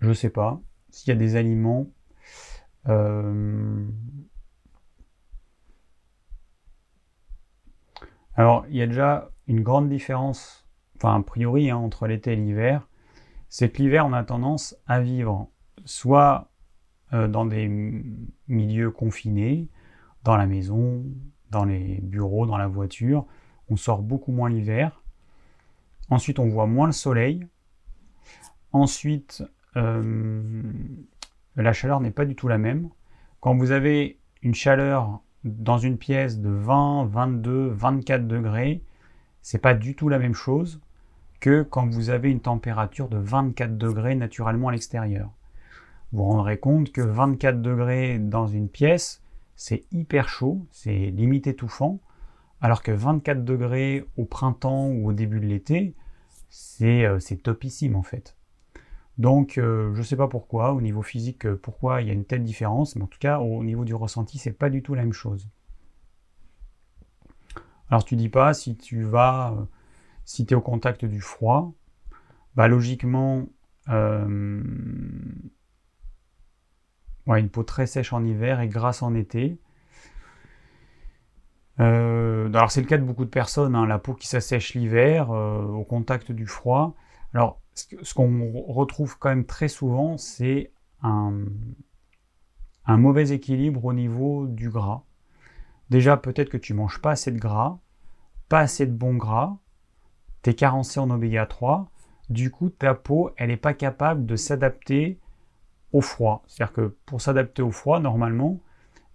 je 0.00 0.12
sais 0.12 0.28
pas. 0.28 0.60
S'il 0.90 1.08
y 1.08 1.16
a 1.16 1.18
des 1.18 1.36
aliments. 1.36 1.90
Euh, 2.86 3.88
alors, 8.36 8.64
il 8.68 8.76
y 8.76 8.82
a 8.82 8.86
déjà 8.86 9.30
une 9.46 9.62
grande 9.62 9.88
différence, 9.88 10.66
enfin, 10.96 11.14
a 11.14 11.22
priori, 11.22 11.70
hein, 11.70 11.76
entre 11.76 12.06
l'été 12.06 12.32
et 12.32 12.36
l'hiver. 12.36 12.88
C'est 13.48 13.70
que 13.70 13.82
l'hiver, 13.82 14.06
on 14.06 14.12
a 14.12 14.24
tendance 14.24 14.76
à 14.86 15.00
vivre 15.00 15.48
soit 15.84 16.50
euh, 17.12 17.28
dans 17.28 17.46
des 17.46 17.68
milieux 18.48 18.90
confinés, 18.90 19.68
dans 20.24 20.36
la 20.36 20.46
maison, 20.46 21.04
dans 21.50 21.64
les 21.64 22.00
bureaux, 22.02 22.46
dans 22.46 22.56
la 22.56 22.66
voiture. 22.66 23.26
On 23.68 23.76
sort 23.76 24.02
beaucoup 24.02 24.32
moins 24.32 24.48
l'hiver. 24.48 25.02
Ensuite, 26.10 26.38
on 26.38 26.48
voit 26.48 26.66
moins 26.66 26.86
le 26.86 26.92
soleil. 26.92 27.46
Ensuite, 28.72 29.44
euh, 29.76 30.62
la 31.54 31.72
chaleur 31.72 32.00
n'est 32.00 32.10
pas 32.10 32.24
du 32.24 32.34
tout 32.34 32.48
la 32.48 32.58
même. 32.58 32.90
Quand 33.40 33.54
vous 33.54 33.70
avez 33.70 34.18
une 34.42 34.54
chaleur 34.54 35.22
dans 35.44 35.78
une 35.78 35.98
pièce 35.98 36.40
de 36.40 36.50
20, 36.50 37.06
22, 37.06 37.68
24 37.68 38.26
degrés, 38.26 38.82
c'est 39.42 39.58
pas 39.58 39.74
du 39.74 39.94
tout 39.94 40.08
la 40.08 40.18
même 40.18 40.34
chose 40.34 40.80
que 41.40 41.62
quand 41.62 41.86
vous 41.86 42.08
avez 42.08 42.30
une 42.30 42.40
température 42.40 43.08
de 43.08 43.18
24 43.18 43.76
degrés 43.76 44.14
naturellement 44.14 44.68
à 44.68 44.72
l'extérieur. 44.72 45.30
Vous 46.12 46.24
vous 46.24 46.30
rendrez 46.30 46.58
compte 46.58 46.92
que 46.92 47.02
24 47.02 47.60
degrés 47.60 48.18
dans 48.18 48.46
une 48.46 48.68
pièce, 48.68 49.22
c'est 49.56 49.84
hyper 49.92 50.28
chaud, 50.28 50.66
c'est 50.70 51.10
limite 51.10 51.46
étouffant, 51.46 52.00
alors 52.60 52.82
que 52.82 52.92
24 52.92 53.44
degrés 53.44 54.06
au 54.16 54.24
printemps 54.24 54.86
ou 54.86 55.10
au 55.10 55.12
début 55.12 55.40
de 55.40 55.46
l'été, 55.46 55.94
c'est 56.48 57.04
euh, 57.04 57.18
topissime 57.42 57.96
en 57.96 58.02
fait. 58.02 58.36
Donc, 59.18 59.58
euh, 59.58 59.92
je 59.94 59.98
ne 59.98 60.04
sais 60.04 60.16
pas 60.16 60.26
pourquoi, 60.28 60.72
au 60.72 60.80
niveau 60.80 61.02
physique, 61.02 61.46
euh, 61.46 61.56
pourquoi 61.56 62.02
il 62.02 62.08
y 62.08 62.10
a 62.10 62.14
une 62.14 62.24
telle 62.24 62.42
différence, 62.42 62.96
mais 62.96 63.02
en 63.02 63.06
tout 63.06 63.18
cas, 63.20 63.38
au 63.38 63.62
niveau 63.62 63.84
du 63.84 63.94
ressenti, 63.94 64.38
c'est 64.38 64.52
pas 64.52 64.70
du 64.70 64.82
tout 64.82 64.94
la 64.94 65.02
même 65.02 65.12
chose. 65.12 65.48
Alors, 67.90 68.04
tu 68.04 68.16
dis 68.16 68.28
pas 68.28 68.54
si 68.54 68.76
tu 68.76 69.04
vas, 69.04 69.52
euh, 69.52 69.64
si 70.24 70.46
tu 70.46 70.54
es 70.54 70.56
au 70.56 70.60
contact 70.60 71.04
du 71.04 71.20
froid, 71.20 71.74
bah 72.56 72.66
logiquement, 72.68 73.46
une 77.26 77.48
peau 77.50 77.62
très 77.62 77.86
sèche 77.86 78.12
en 78.12 78.24
hiver 78.24 78.60
et 78.60 78.68
grasse 78.68 79.02
en 79.02 79.14
été. 79.14 79.58
alors, 81.78 82.70
c'est 82.70 82.80
le 82.80 82.86
cas 82.86 82.98
de 82.98 83.04
beaucoup 83.04 83.24
de 83.24 83.30
personnes, 83.30 83.74
hein, 83.74 83.86
la 83.86 83.98
peau 83.98 84.14
qui 84.14 84.26
s'assèche 84.26 84.74
l'hiver, 84.74 85.30
au 85.30 85.84
contact 85.84 86.32
du 86.32 86.46
froid. 86.46 86.94
Alors, 87.32 87.60
ce 87.74 88.14
qu'on 88.14 88.52
retrouve 88.68 89.18
quand 89.18 89.28
même 89.28 89.46
très 89.46 89.68
souvent, 89.68 90.16
c'est 90.16 90.72
un, 91.02 91.32
mauvais 92.86 93.30
équilibre 93.30 93.84
au 93.84 93.92
niveau 93.92 94.46
du 94.46 94.70
gras. 94.70 95.04
Déjà, 95.90 96.16
peut-être 96.16 96.48
que 96.48 96.56
tu 96.56 96.74
manges 96.74 97.00
pas 97.00 97.12
assez 97.12 97.30
de 97.30 97.38
gras, 97.38 97.78
pas 98.48 98.60
assez 98.60 98.86
de 98.86 98.92
bon 98.92 99.14
gras, 99.14 99.58
tu 100.42 100.50
es 100.50 100.54
carencé 100.54 101.00
en 101.00 101.10
oméga 101.10 101.46
3, 101.46 101.90
du 102.30 102.50
coup, 102.50 102.70
ta 102.70 102.94
peau, 102.94 103.30
elle 103.36 103.48
n'est 103.48 103.56
pas 103.56 103.74
capable 103.74 104.24
de 104.24 104.36
s'adapter 104.36 105.18
au 105.92 106.00
froid. 106.00 106.42
C'est-à-dire 106.46 106.72
que 106.72 106.96
pour 107.06 107.20
s'adapter 107.20 107.62
au 107.62 107.70
froid, 107.70 108.00
normalement, 108.00 108.60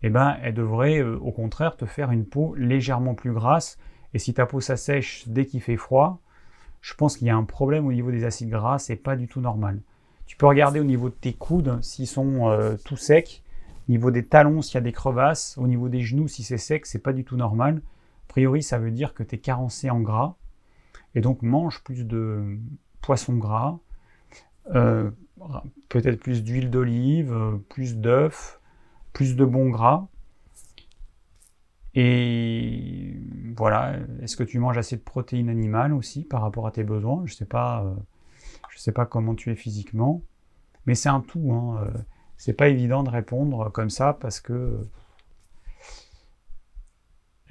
eh 0.01 0.09
ben, 0.09 0.37
elle 0.41 0.53
devrait 0.53 0.99
euh, 0.99 1.17
au 1.17 1.31
contraire 1.31 1.75
te 1.75 1.85
faire 1.85 2.11
une 2.11 2.25
peau 2.25 2.55
légèrement 2.55 3.15
plus 3.15 3.33
grasse. 3.33 3.77
Et 4.13 4.19
si 4.19 4.33
ta 4.33 4.45
peau 4.45 4.61
s'assèche 4.61 5.27
dès 5.27 5.45
qu'il 5.45 5.61
fait 5.61 5.75
froid, 5.75 6.21
je 6.81 6.93
pense 6.93 7.17
qu'il 7.17 7.27
y 7.27 7.29
a 7.29 7.35
un 7.35 7.43
problème 7.43 7.85
au 7.87 7.91
niveau 7.91 8.11
des 8.11 8.23
acides 8.23 8.49
gras, 8.49 8.79
c'est 8.79 8.95
pas 8.95 9.15
du 9.15 9.27
tout 9.27 9.41
normal. 9.41 9.81
Tu 10.25 10.37
peux 10.37 10.45
regarder 10.45 10.79
au 10.79 10.83
niveau 10.83 11.09
de 11.09 11.15
tes 11.15 11.33
coudes 11.33 11.79
s'ils 11.81 12.07
sont 12.07 12.49
euh, 12.49 12.75
tout 12.85 12.97
secs, 12.97 13.43
au 13.87 13.91
niveau 13.91 14.11
des 14.11 14.25
talons 14.25 14.61
s'il 14.61 14.75
y 14.75 14.77
a 14.77 14.81
des 14.81 14.91
crevasses, 14.91 15.57
au 15.57 15.67
niveau 15.67 15.89
des 15.89 16.01
genoux 16.01 16.27
si 16.27 16.43
c'est 16.43 16.57
sec, 16.57 16.85
c'est 16.85 16.99
pas 16.99 17.13
du 17.13 17.25
tout 17.25 17.35
normal. 17.35 17.81
A 18.27 18.29
priori, 18.29 18.61
ça 18.61 18.77
veut 18.77 18.91
dire 18.91 19.13
que 19.13 19.23
tu 19.23 19.35
es 19.35 19.37
carencé 19.39 19.89
en 19.89 19.99
gras 19.99 20.35
et 21.15 21.21
donc 21.21 21.41
mange 21.41 21.83
plus 21.83 22.05
de 22.05 22.57
poisson 23.01 23.35
gras, 23.35 23.79
euh, 24.75 25.09
peut-être 25.89 26.19
plus 26.19 26.43
d'huile 26.43 26.69
d'olive, 26.69 27.33
euh, 27.33 27.57
plus 27.69 27.97
d'œufs, 27.97 28.59
plus 29.13 29.35
de 29.35 29.45
bons 29.45 29.69
gras. 29.69 30.07
Et 32.01 33.13
voilà, 33.57 33.97
est-ce 34.21 34.37
que 34.37 34.43
tu 34.43 34.57
manges 34.57 34.77
assez 34.77 34.95
de 34.95 35.01
protéines 35.01 35.49
animales 35.49 35.91
aussi 35.93 36.23
par 36.23 36.41
rapport 36.41 36.65
à 36.65 36.71
tes 36.71 36.85
besoins? 36.85 37.23
Je 37.25 37.33
ne 37.33 37.35
sais, 37.35 37.45
pas, 37.45 37.83
euh, 37.83 37.93
sais 38.77 38.93
pas 38.93 39.05
comment 39.05 39.35
tu 39.35 39.51
es 39.51 39.55
physiquement, 39.55 40.21
mais 40.85 40.95
c'est 40.95 41.09
un 41.09 41.19
tout. 41.19 41.51
Hein. 41.51 41.83
Euh, 41.83 41.99
c'est 42.37 42.53
pas 42.53 42.69
évident 42.69 43.03
de 43.03 43.09
répondre 43.09 43.69
comme 43.73 43.89
ça 43.89 44.13
parce 44.13 44.39
que 44.39 44.87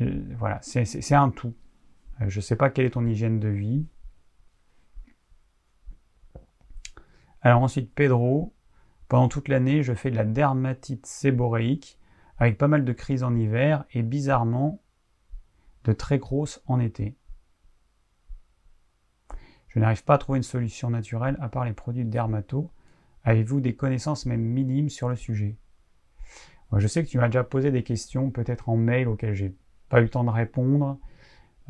euh, 0.00 0.34
voilà, 0.38 0.60
c'est 0.62 1.12
un 1.12 1.28
tout. 1.28 1.54
Je 2.26 2.38
ne 2.38 2.42
sais 2.42 2.56
pas 2.56 2.70
quelle 2.70 2.86
est 2.86 2.90
ton 2.90 3.04
hygiène 3.04 3.38
de 3.38 3.50
vie. 3.50 3.84
Alors 7.42 7.62
ensuite, 7.62 7.94
Pedro, 7.94 8.54
pendant 9.08 9.28
toute 9.28 9.48
l'année, 9.48 9.82
je 9.82 9.92
fais 9.92 10.10
de 10.10 10.16
la 10.16 10.24
dermatite 10.24 11.04
séboréique 11.04 11.97
avec 12.38 12.58
pas 12.58 12.68
mal 12.68 12.84
de 12.84 12.92
crises 12.92 13.22
en 13.22 13.34
hiver 13.34 13.84
et 13.92 14.02
bizarrement 14.02 14.80
de 15.84 15.92
très 15.92 16.18
grosses 16.18 16.62
en 16.66 16.80
été. 16.80 17.16
Je 19.68 19.78
n'arrive 19.78 20.04
pas 20.04 20.14
à 20.14 20.18
trouver 20.18 20.38
une 20.38 20.42
solution 20.42 20.90
naturelle 20.90 21.36
à 21.40 21.48
part 21.48 21.64
les 21.64 21.72
produits 21.72 22.04
de 22.04 22.10
dermato. 22.10 22.70
Avez-vous 23.24 23.60
des 23.60 23.74
connaissances 23.74 24.26
même 24.26 24.40
minimes 24.40 24.88
sur 24.88 25.08
le 25.08 25.16
sujet? 25.16 25.56
Je 26.76 26.86
sais 26.86 27.02
que 27.02 27.08
tu 27.08 27.18
m'as 27.18 27.28
déjà 27.28 27.44
posé 27.44 27.70
des 27.70 27.82
questions, 27.82 28.30
peut-être 28.30 28.68
en 28.68 28.76
mail 28.76 29.08
auxquelles 29.08 29.34
j'ai 29.34 29.54
pas 29.88 30.00
eu 30.00 30.04
le 30.04 30.10
temps 30.10 30.24
de 30.24 30.30
répondre, 30.30 30.98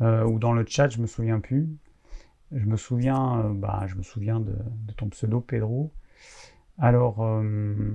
euh, 0.01 0.23
ou 0.25 0.39
dans 0.39 0.53
le 0.53 0.65
chat, 0.65 0.89
je 0.89 1.01
me 1.01 1.07
souviens 1.07 1.39
plus. 1.39 1.69
Je 2.51 2.65
me 2.65 2.77
souviens, 2.77 3.39
euh, 3.39 3.53
bah, 3.53 3.83
je 3.87 3.95
me 3.95 4.03
souviens 4.03 4.39
de, 4.39 4.55
ton 4.97 5.09
pseudo 5.09 5.39
Pedro. 5.39 5.93
Alors, 6.77 7.23
euh, 7.23 7.93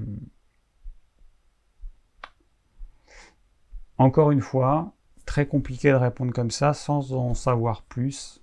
Encore 3.98 4.30
une 4.30 4.40
fois, 4.40 4.92
très 5.26 5.46
compliqué 5.46 5.90
de 5.90 5.96
répondre 5.96 6.32
comme 6.32 6.50
ça 6.50 6.74
sans 6.74 7.12
en 7.12 7.34
savoir 7.34 7.82
plus. 7.82 8.42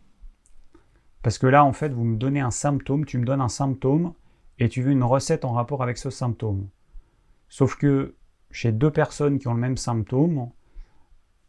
Parce 1.23 1.37
que 1.37 1.47
là, 1.47 1.63
en 1.63 1.73
fait, 1.73 1.89
vous 1.89 2.03
me 2.03 2.17
donnez 2.17 2.39
un 2.39 2.51
symptôme, 2.51 3.05
tu 3.05 3.17
me 3.17 3.25
donnes 3.25 3.41
un 3.41 3.49
symptôme 3.49 4.13
et 4.59 4.69
tu 4.69 4.81
veux 4.81 4.91
une 4.91 5.03
recette 5.03 5.45
en 5.45 5.51
rapport 5.51 5.83
avec 5.83 5.97
ce 5.97 6.09
symptôme. 6.09 6.67
Sauf 7.49 7.75
que 7.75 8.15
chez 8.49 8.71
deux 8.71 8.91
personnes 8.91 9.39
qui 9.39 9.47
ont 9.47 9.53
le 9.53 9.59
même 9.59 9.77
symptôme, 9.77 10.49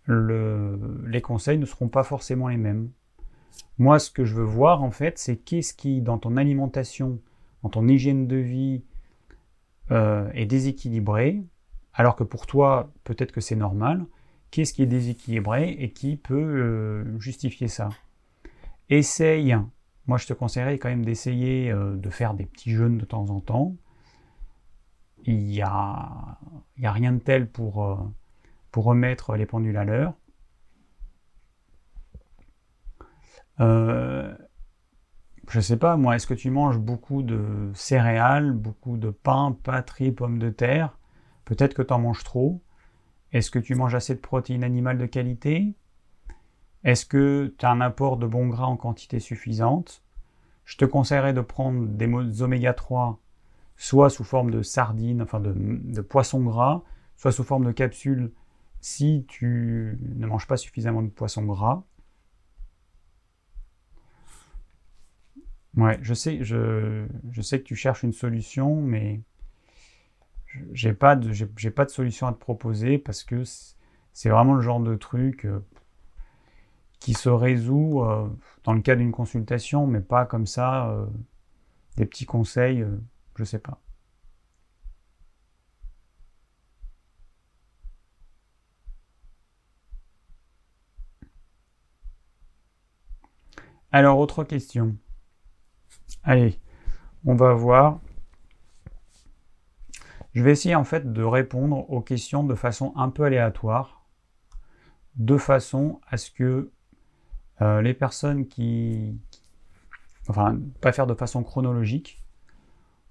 les 0.08 1.20
conseils 1.22 1.58
ne 1.58 1.66
seront 1.66 1.88
pas 1.88 2.02
forcément 2.02 2.48
les 2.48 2.56
mêmes. 2.56 2.90
Moi, 3.78 3.98
ce 3.98 4.10
que 4.10 4.24
je 4.24 4.34
veux 4.34 4.44
voir, 4.44 4.82
en 4.82 4.90
fait, 4.90 5.18
c'est 5.18 5.36
qu'est-ce 5.36 5.74
qui, 5.74 6.00
dans 6.00 6.18
ton 6.18 6.36
alimentation, 6.36 7.20
dans 7.62 7.68
ton 7.68 7.86
hygiène 7.88 8.26
de 8.26 8.36
vie, 8.36 8.82
euh, 9.90 10.30
est 10.32 10.46
déséquilibré, 10.46 11.42
alors 11.94 12.16
que 12.16 12.24
pour 12.24 12.46
toi, 12.46 12.90
peut-être 13.04 13.32
que 13.32 13.40
c'est 13.40 13.56
normal. 13.56 14.06
Qu'est-ce 14.50 14.72
qui 14.72 14.82
est 14.82 14.86
déséquilibré 14.86 15.70
et 15.70 15.92
qui 15.92 16.16
peut 16.16 16.34
euh, 16.34 17.18
justifier 17.18 17.68
ça? 17.68 17.88
Essaye, 18.88 19.56
moi 20.06 20.18
je 20.18 20.26
te 20.26 20.32
conseillerais 20.32 20.78
quand 20.78 20.88
même 20.88 21.04
d'essayer 21.04 21.70
euh, 21.70 21.96
de 21.96 22.10
faire 22.10 22.34
des 22.34 22.46
petits 22.46 22.72
jeûnes 22.72 22.98
de 22.98 23.04
temps 23.04 23.26
en 23.30 23.40
temps. 23.40 23.76
Il 25.24 25.44
n'y 25.46 25.62
a, 25.62 25.68
a, 25.68 26.92
rien 26.92 27.12
de 27.12 27.18
tel 27.18 27.48
pour, 27.48 27.84
euh, 27.84 27.96
pour 28.70 28.84
remettre 28.84 29.36
les 29.36 29.46
pendules 29.46 29.76
à 29.76 29.84
l'heure. 29.84 30.14
je 35.48 35.60
sais 35.60 35.76
pas, 35.76 35.96
moi, 35.96 36.16
est-ce 36.16 36.26
que 36.26 36.34
tu 36.34 36.50
manges 36.50 36.78
beaucoup 36.78 37.22
de 37.22 37.70
céréales, 37.74 38.52
beaucoup 38.52 38.96
de 38.96 39.10
pain, 39.10 39.56
patrie, 39.62 40.10
pommes 40.10 40.38
de 40.38 40.50
terre? 40.50 40.98
Peut-être 41.44 41.74
que 41.74 41.82
tu 41.82 41.92
en 41.92 41.98
manges 41.98 42.24
trop. 42.24 42.62
Est-ce 43.32 43.50
que 43.50 43.58
tu 43.58 43.74
manges 43.74 43.94
assez 43.94 44.14
de 44.14 44.20
protéines 44.20 44.64
animales 44.64 44.98
de 44.98 45.06
qualité? 45.06 45.74
Est-ce 46.84 47.06
que 47.06 47.54
tu 47.58 47.64
as 47.64 47.70
un 47.70 47.80
apport 47.80 48.16
de 48.16 48.26
bons 48.26 48.48
gras 48.48 48.66
en 48.66 48.76
quantité 48.76 49.20
suffisante? 49.20 50.02
Je 50.64 50.76
te 50.76 50.84
conseillerais 50.84 51.32
de 51.32 51.40
prendre 51.40 51.86
des 51.86 52.42
oméga 52.42 52.74
3 52.74 53.20
soit 53.76 54.10
sous 54.10 54.24
forme 54.24 54.50
de 54.50 54.62
sardines, 54.62 55.22
enfin 55.22 55.40
de, 55.40 55.52
de 55.56 56.00
poisson 56.00 56.40
gras, 56.42 56.82
soit 57.16 57.32
sous 57.32 57.44
forme 57.44 57.64
de 57.64 57.72
capsules 57.72 58.32
si 58.80 59.24
tu 59.28 59.98
ne 60.00 60.26
manges 60.26 60.46
pas 60.46 60.56
suffisamment 60.56 61.02
de 61.02 61.08
poisson 61.08 61.44
gras. 61.44 61.84
Ouais, 65.76 65.98
je 66.02 66.12
sais, 66.12 66.44
je, 66.44 67.06
sais 67.40 67.58
que 67.60 67.64
tu 67.64 67.76
cherches 67.76 68.02
une 68.02 68.12
solution, 68.12 68.82
mais 68.82 69.22
j'ai 70.72 70.92
pas 70.92 71.16
de, 71.16 71.32
j'ai, 71.32 71.70
pas 71.70 71.84
de 71.84 71.90
solution 71.90 72.26
à 72.26 72.32
te 72.32 72.38
proposer 72.38 72.98
parce 72.98 73.24
que 73.24 73.42
c'est 74.12 74.28
vraiment 74.28 74.54
le 74.54 74.60
genre 74.62 74.80
de 74.80 74.94
truc 74.96 75.44
euh, 75.46 75.60
qui 77.00 77.14
se 77.14 77.28
résout 77.28 78.02
euh, 78.02 78.28
dans 78.64 78.72
le 78.72 78.80
cas 78.80 78.94
d'une 78.96 79.12
consultation, 79.12 79.86
mais 79.86 80.00
pas 80.00 80.24
comme 80.26 80.46
ça, 80.46 80.88
euh, 80.90 81.06
des 81.96 82.06
petits 82.06 82.26
conseils, 82.26 82.86
je 83.36 83.44
sais 83.44 83.58
pas. 83.58 83.80
Alors, 93.92 94.18
autre 94.18 94.42
question. 94.44 94.96
Allez, 96.24 96.58
on 97.24 97.34
va 97.36 97.54
voir. 97.54 98.00
Je 100.34 100.42
vais 100.42 100.52
essayer 100.52 100.74
en 100.74 100.84
fait 100.84 101.12
de 101.12 101.22
répondre 101.22 101.88
aux 101.90 102.00
questions 102.00 102.44
de 102.44 102.54
façon 102.54 102.92
un 102.96 103.10
peu 103.10 103.24
aléatoire, 103.24 104.06
de 105.16 105.36
façon 105.36 106.00
à 106.08 106.16
ce 106.16 106.30
que 106.30 106.70
euh, 107.60 107.82
les 107.82 107.94
personnes 107.94 108.46
qui... 108.46 109.18
Enfin, 110.28 110.58
pas 110.80 110.92
faire 110.92 111.06
de 111.06 111.14
façon 111.14 111.42
chronologique, 111.42 112.22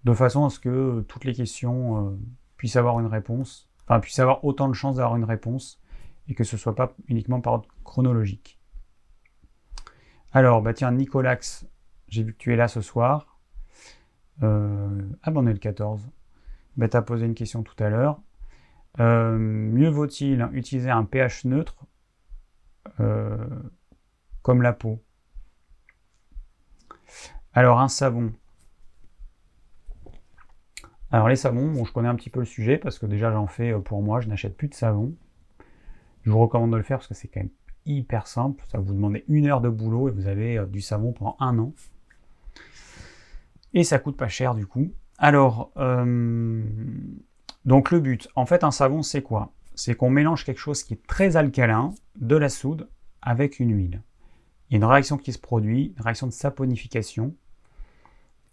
de 0.04 0.14
façon 0.14 0.46
à 0.46 0.50
ce 0.50 0.60
que 0.60 1.02
toutes 1.08 1.26
les 1.26 1.34
questions 1.34 2.08
euh, 2.08 2.18
puissent 2.58 2.78
avoir 2.78 3.00
une 3.00 3.06
réponse, 3.06 3.70
enfin 3.84 4.00
puissent 4.00 4.20
avoir 4.20 4.44
autant 4.46 4.68
de 4.70 4.74
chances 4.74 4.96
d'avoir 4.96 5.18
une 5.18 5.26
réponse, 5.26 5.82
et 6.28 6.34
que 6.34 6.44
ce 6.44 6.56
ne 6.56 6.60
soit 6.60 6.76
pas 6.76 6.94
uniquement 7.08 7.42
par 7.42 7.54
ordre 7.54 7.68
chronologique. 7.84 8.60
Alors, 10.32 10.62
bah 10.62 10.74
tiens, 10.74 10.92
Nicolax, 10.92 11.68
j'ai 12.08 12.24
vu 12.24 12.34
que 12.34 12.38
tu 12.38 12.54
es 12.54 12.56
là 12.56 12.68
ce 12.68 12.82
soir. 12.82 13.40
Euh, 14.44 15.02
ah 15.24 15.32
le 15.32 15.54
14. 15.54 16.10
Bah, 16.78 16.88
tu 16.88 17.02
posé 17.02 17.26
une 17.26 17.36
question 17.36 17.64
tout 17.64 17.82
à 17.84 17.90
l'heure. 17.90 18.22
Euh, 19.00 19.38
mieux 19.38 19.90
vaut-il 19.90 20.48
utiliser 20.54 20.90
un 20.90 21.06
pH 21.06 21.46
neutre 21.46 21.86
euh, 23.00 23.38
comme 24.42 24.62
la 24.62 24.74
peau? 24.74 25.02
Alors 27.54 27.80
un 27.80 27.88
savon. 27.88 28.34
Alors 31.12 31.28
les 31.28 31.36
savons, 31.36 31.72
bon, 31.72 31.84
je 31.84 31.92
connais 31.92 32.08
un 32.08 32.16
petit 32.16 32.30
peu 32.30 32.40
le 32.40 32.46
sujet 32.46 32.78
parce 32.78 32.98
que 32.98 33.06
déjà 33.06 33.32
j'en 33.32 33.48
fais 33.48 33.74
pour 33.80 34.02
moi, 34.02 34.22
je 34.22 34.30
n'achète 34.30 34.56
plus 34.56 34.70
de 34.70 34.74
savon. 34.74 35.14
Je 36.24 36.32
vous 36.32 36.40
recommande 36.40 36.72
de 36.72 36.78
le 36.78 36.84
faire 36.84 37.00
parce 37.00 37.08
que 37.08 37.14
c'est 37.14 37.28
quand 37.28 37.42
même 37.42 37.50
hyper 37.86 38.28
simple. 38.28 38.64
Ça 38.72 38.80
vous 38.80 38.94
demande 38.94 39.18
une 39.28 39.48
heure 39.48 39.62
de 39.62 39.70
boulot 39.70 40.08
et 40.08 40.12
vous 40.12 40.28
avez 40.28 40.58
euh, 40.58 40.66
du 40.66 40.82
savon 40.82 41.14
pendant 41.14 41.36
un 41.40 41.58
an. 41.60 41.74
Et 43.74 43.84
ça 43.84 44.00
coûte 44.00 44.18
pas 44.18 44.28
cher 44.28 44.56
du 44.56 44.66
coup. 44.66 44.92
Alors, 45.24 45.72
euh, 45.78 46.64
donc 47.64 47.92
le 47.92 48.00
but, 48.00 48.28
en 48.36 48.48
fait, 48.48 48.64
un 48.64 48.72
savon, 48.72 49.04
c'est 49.04 49.22
quoi? 49.22 49.54
C'est 49.76 49.94
qu'on 49.94 50.10
mélange 50.10 50.44
quelque 50.44 50.58
chose 50.58 50.84
qui 50.84 50.96
est 50.96 51.08
très 51.08 51.38
alcalin, 51.38 51.94
de 52.20 52.36
la 52.36 52.50
soude, 52.50 52.90
avec 53.22 53.60
une 53.60 53.72
huile. 53.72 54.02
Il 54.68 54.74
y 54.74 54.76
a 54.76 54.78
une 54.78 54.84
réaction 54.84 55.18
qui 55.18 55.32
se 55.32 55.38
produit, 55.38 55.94
une 55.96 56.04
réaction 56.04 56.26
de 56.26 56.32
saponification. 56.32 57.36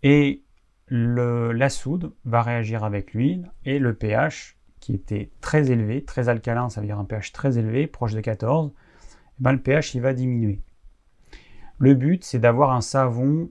Et 0.02 0.44
la 0.90 1.70
soude 1.70 2.12
va 2.26 2.42
réagir 2.42 2.84
avec 2.84 3.14
l'huile 3.14 3.50
et 3.64 3.78
le 3.78 3.94
pH 3.94 4.58
qui 4.78 4.92
était 4.94 5.30
très 5.40 5.70
élevé, 5.70 6.04
très 6.04 6.28
alcalin, 6.28 6.68
ça 6.68 6.82
veut 6.82 6.86
dire 6.86 6.98
un 6.98 7.04
pH 7.04 7.32
très 7.32 7.56
élevé, 7.56 7.86
proche 7.86 8.12
de 8.12 8.20
14, 8.20 8.72
eh 8.74 9.42
ben, 9.42 9.52
le 9.52 9.60
pH 9.60 9.94
il 9.94 10.02
va 10.02 10.12
diminuer. 10.12 10.60
Le 11.78 11.94
but, 11.94 12.24
c'est 12.24 12.38
d'avoir 12.38 12.72
un 12.72 12.80
savon 12.80 13.50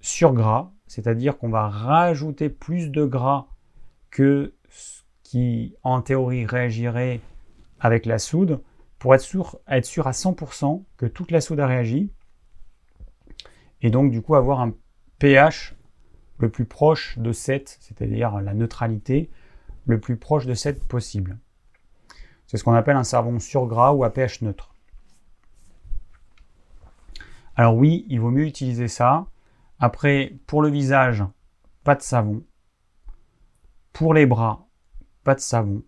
sur 0.00 0.34
gras, 0.34 0.72
c'est-à-dire 0.88 1.38
qu'on 1.38 1.50
va 1.50 1.68
rajouter 1.68 2.48
plus 2.48 2.90
de 2.90 3.04
gras 3.04 3.46
que 4.10 4.54
ce 4.70 5.02
qui, 5.22 5.76
en 5.82 6.02
théorie, 6.02 6.46
réagirait 6.46 7.20
avec 7.78 8.06
la 8.06 8.18
soude, 8.18 8.60
pour 8.98 9.14
être 9.14 9.22
sûr, 9.22 9.60
à 9.66 9.78
100% 9.80 10.82
que 10.96 11.06
toute 11.06 11.30
la 11.30 11.40
soude 11.40 11.60
a 11.60 11.66
réagi, 11.66 12.10
et 13.80 13.90
donc 13.90 14.10
du 14.10 14.22
coup 14.22 14.34
avoir 14.34 14.60
un 14.60 14.74
pH 15.20 15.76
le 16.38 16.48
plus 16.48 16.64
proche 16.64 17.18
de 17.18 17.30
7, 17.32 17.78
c'est-à-dire 17.80 18.40
la 18.40 18.54
neutralité, 18.54 19.30
le 19.86 20.00
plus 20.00 20.16
proche 20.16 20.46
de 20.46 20.54
7 20.54 20.82
possible. 20.84 21.38
C'est 22.46 22.56
ce 22.56 22.64
qu'on 22.64 22.74
appelle 22.74 22.96
un 22.96 23.04
savon 23.04 23.38
sur 23.38 23.66
gras 23.66 23.92
ou 23.92 24.04
à 24.04 24.10
pH 24.12 24.42
neutre. 24.42 24.74
Alors 27.56 27.76
oui, 27.76 28.06
il 28.08 28.20
vaut 28.20 28.30
mieux 28.30 28.46
utiliser 28.46 28.88
ça. 28.88 29.26
Après, 29.78 30.36
pour 30.46 30.62
le 30.62 30.68
visage, 30.68 31.24
pas 31.84 31.94
de 31.94 32.02
savon. 32.02 32.42
Pour 33.92 34.14
les 34.14 34.26
bras, 34.26 34.66
pas 35.24 35.34
de 35.34 35.40
savon. 35.40 35.82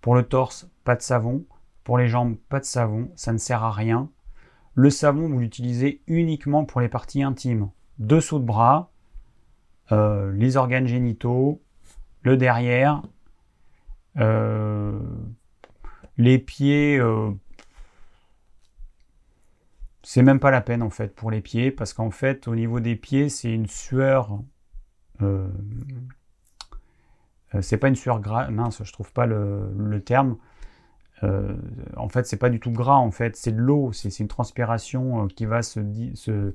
Pour 0.00 0.14
le 0.14 0.22
torse, 0.22 0.68
pas 0.84 0.96
de 0.96 1.02
savon. 1.02 1.44
Pour 1.84 1.98
les 1.98 2.08
jambes, 2.08 2.36
pas 2.48 2.60
de 2.60 2.64
savon. 2.64 3.10
Ça 3.16 3.32
ne 3.32 3.38
sert 3.38 3.62
à 3.62 3.70
rien. 3.70 4.10
Le 4.74 4.90
savon, 4.90 5.28
vous 5.28 5.40
l'utilisez 5.40 6.02
uniquement 6.06 6.64
pour 6.64 6.80
les 6.80 6.88
parties 6.88 7.22
intimes. 7.22 7.70
Dessous 7.98 8.38
de 8.38 8.44
bras, 8.44 8.90
euh, 9.92 10.32
les 10.32 10.56
organes 10.56 10.86
génitaux, 10.86 11.60
le 12.22 12.36
derrière, 12.36 13.02
euh, 14.18 15.00
les 16.16 16.38
pieds, 16.38 16.98
euh, 16.98 17.30
c'est 20.12 20.22
même 20.22 20.40
pas 20.40 20.50
la 20.50 20.60
peine 20.60 20.82
en 20.82 20.90
fait 20.90 21.14
pour 21.14 21.30
les 21.30 21.40
pieds, 21.40 21.70
parce 21.70 21.92
qu'en 21.92 22.10
fait 22.10 22.48
au 22.48 22.56
niveau 22.56 22.80
des 22.80 22.96
pieds 22.96 23.28
c'est 23.28 23.54
une 23.54 23.68
sueur. 23.68 24.40
Euh, 25.22 25.46
euh, 27.54 27.62
c'est 27.62 27.76
pas 27.76 27.86
une 27.86 27.94
sueur 27.94 28.18
gras, 28.18 28.50
mince, 28.50 28.82
je 28.82 28.92
trouve 28.92 29.12
pas 29.12 29.26
le, 29.26 30.02
terme. 30.04 30.36
Euh, 31.22 31.56
en 31.96 32.08
fait, 32.08 32.26
c'est 32.26 32.38
pas 32.38 32.50
du 32.50 32.58
tout 32.58 32.72
gras, 32.72 32.96
en 32.96 33.12
fait, 33.12 33.36
c'est 33.36 33.52
de 33.52 33.60
l'eau, 33.60 33.92
c'est 33.92 34.18
une 34.18 34.26
transpiration 34.26 35.28
qui 35.28 35.46
va 35.46 35.62
se, 35.62 35.80
se, 36.14 36.54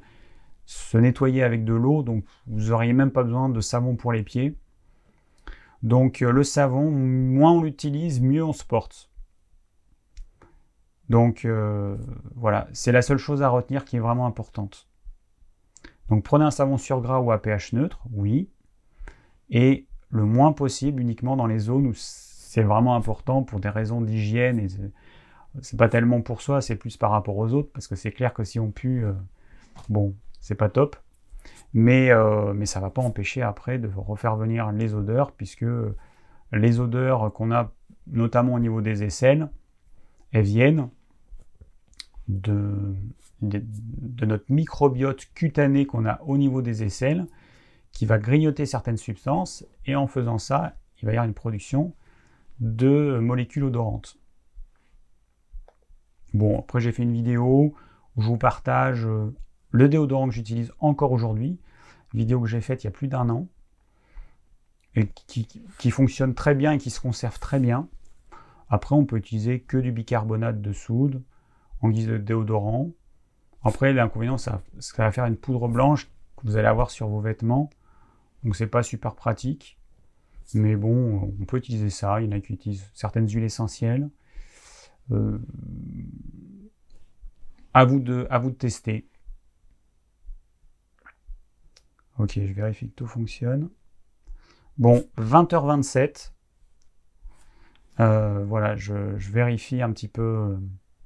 se 0.66 0.98
nettoyer 0.98 1.42
avec 1.42 1.64
de 1.64 1.74
l'eau, 1.74 2.04
donc 2.04 2.26
vous 2.48 2.72
auriez 2.72 2.92
même 2.92 3.12
pas 3.12 3.24
besoin 3.24 3.48
de 3.48 3.62
savon 3.62 3.96
pour 3.96 4.12
les 4.12 4.24
pieds. 4.24 4.58
Donc 5.82 6.20
le 6.20 6.44
savon, 6.44 6.92
moins 6.92 7.54
on 7.54 7.62
l'utilise, 7.62 8.20
mieux 8.20 8.44
on 8.44 8.54
se 8.54 8.66
porte. 8.66 9.10
Donc 11.10 11.46
euh, 11.46 11.96
voilà, 12.36 12.68
c'est 12.74 12.92
la 12.92 13.02
seule 13.02 13.18
chose 13.18 13.44
à 13.44 13.50
retenir 13.50 13.86
qui 13.86 13.98
est 13.98 14.00
vraiment 14.00 14.26
importante. 14.26 14.88
Donc 16.10 16.24
prenez 16.24 16.46
un 16.46 16.52
savon 16.52 16.78
sur 16.78 17.02
gras 17.02 17.20
ou 17.20 17.32
à 17.32 17.42
pH 17.42 17.74
neutre, 17.74 18.02
oui, 18.12 18.50
et 19.50 19.88
le 20.10 20.24
moins 20.24 20.54
possible 20.54 21.02
uniquement 21.02 21.36
dans 21.36 21.48
les 21.48 21.60
zones 21.60 21.88
où 21.88 21.94
c'est 21.96 22.64
vraiment 22.64 22.96
important 22.96 23.44
pour 23.44 23.60
des 23.60 23.70
raisons 23.70 24.02
d'hygiène 24.02 24.60
et 24.60 24.68
c'est 25.62 25.78
pas 25.78 25.90
tellement 25.90 26.22
pour 26.22 26.42
soi, 26.42 26.62
c'est 26.62 26.76
plus 26.76 26.98
par 26.98 27.12
rapport 27.12 27.38
aux 27.38 27.54
autres 27.54 27.72
parce 27.74 27.88
que 27.88 27.96
c'est 27.96 28.12
clair 28.12 28.34
que 28.34 28.44
si 28.44 28.60
on 28.60 28.72
pue, 28.72 29.06
euh, 29.06 29.14
bon, 29.90 30.16
c'est 30.42 30.56
pas 30.56 30.70
top, 30.70 30.96
mais 31.74 32.12
euh, 32.12 32.54
mais 32.54 32.66
ça 32.66 32.80
va 32.80 32.90
pas 32.90 33.02
empêcher 33.02 33.42
après 33.42 33.78
de 33.78 33.90
refaire 33.96 34.36
venir 34.36 34.72
les 34.72 34.94
odeurs 34.94 35.32
puisque 35.32 35.66
les 36.52 36.80
odeurs 36.80 37.32
qu'on 37.34 37.52
a 37.52 37.72
notamment 38.08 38.54
au 38.54 38.60
niveau 38.60 38.82
des 38.82 39.04
aisselles, 39.04 39.50
elles 40.36 40.44
viennent 40.44 40.90
de, 42.28 42.94
notre 43.42 44.44
microbiote 44.50 45.28
cutané 45.34 45.86
qu'on 45.86 46.06
a 46.06 46.22
au 46.24 46.38
niveau 46.38 46.62
des 46.62 46.84
aisselles, 46.84 47.26
qui 47.94 48.06
va 48.06 48.18
grignoter 48.18 48.66
certaines 48.66 48.98
substances, 48.98 49.66
et 49.86 49.96
en 49.96 50.08
faisant 50.08 50.38
ça, 50.38 50.76
il 51.00 51.06
va 51.06 51.12
y 51.12 51.16
avoir 51.16 51.26
une 51.26 51.34
production 51.34 51.94
de 52.60 53.18
molécules 53.22 53.64
odorantes. 53.64 54.18
Bon, 56.34 56.60
après 56.60 56.82
j'ai 56.82 56.92
fait 56.92 57.04
une 57.04 57.14
vidéo 57.14 57.74
où 58.18 58.22
je 58.22 58.28
vous 58.28 58.38
partage 58.38 59.06
euh, 59.06 59.34
le 59.72 59.88
déodorant 59.88 60.28
que 60.28 60.34
j'utilise 60.34 60.74
encore 60.80 61.14
aujourd'hui, 61.14 61.62
vidéo 62.14 62.42
que 62.42 62.48
j'ai 62.48 62.60
faite 62.60 62.84
il 62.84 62.88
y 62.88 62.90
a 62.90 62.92
plus 62.92 63.08
d'un 63.08 63.30
an, 63.30 63.48
et 64.98 65.08
qui, 65.28 65.92
fonctionne 65.92 66.34
très 66.36 66.56
bien 66.56 66.74
et 66.74 66.78
qui 66.78 66.90
se 66.90 67.00
conserve 67.00 67.40
très 67.40 67.62
bien. 67.62 67.88
Après, 68.70 68.96
on 68.96 69.06
peut 69.06 69.18
utiliser 69.18 69.60
que 69.60 69.78
du 69.78 69.92
bicarbonate 69.92 70.62
de 70.62 70.74
soude, 70.74 71.22
en 71.82 71.90
guise 71.90 72.08
de 72.08 72.18
déodorant. 72.18 72.92
Après, 73.64 73.94
l'inconvénient, 73.94 74.38
ça, 74.38 74.62
ça 74.80 75.04
va 75.04 75.12
faire 75.12 75.26
une 75.26 75.38
poudre 75.38 75.68
blanche 75.68 76.08
que 76.38 76.48
vous 76.48 76.58
allez 76.58 76.68
avoir 76.68 76.92
sur 76.92 77.08
vos 77.08 77.22
vêtements. 77.22 77.70
Donc, 78.44 78.56
c'est 78.56 78.68
pas 78.68 78.84
super 78.84 79.16
pratique. 79.16 79.78
Mais 80.54 80.76
bon, 80.76 81.34
on 81.40 81.46
peut 81.46 81.58
utiliser 81.58 81.90
ça. 81.90 82.22
Il 82.22 82.26
y 82.26 82.28
en 82.28 82.38
a 82.38 82.40
qui 82.40 82.54
utilisent 82.54 82.90
certaines 82.94 83.28
huiles 83.28 83.44
essentielles. 83.44 84.10
Euh, 85.12 85.40
à 87.74 87.86
vous 87.86 88.00
de, 88.00 88.28
à 88.30 88.40
vous 88.40 88.52
de 88.52 88.56
tester. 88.56 89.08
Ok, 92.18 92.34
je 92.36 92.54
vérifie 92.54 92.90
que 92.90 92.96
tout 92.96 93.08
fonctionne. 93.08 93.70
Bon, 94.78 95.06
20h27. 95.18 96.32
Euh, 98.00 98.44
voilà, 98.46 98.76
je, 98.76 98.94
vérifie 98.94 99.82
un 99.82 99.92
petit 99.92 100.08
peu 100.08 100.22
euh, 100.22 100.58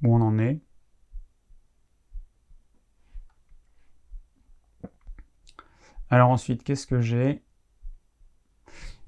où 0.03 0.15
on 0.15 0.21
en 0.21 0.39
est. 0.39 0.59
Alors 6.09 6.29
ensuite, 6.29 6.63
qu'est-ce 6.63 6.87
que 6.87 7.01
j'ai? 7.01 7.43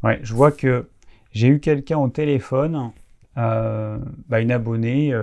Je 0.04 0.34
vois 0.34 0.52
que 0.52 0.90
j'ai 1.32 1.48
eu 1.48 1.60
quelqu'un 1.60 1.98
au 1.98 2.10
téléphone, 2.10 2.92
euh, 3.38 4.00
bah, 4.28 4.42
une 4.42 4.52
abonnée 4.52 5.14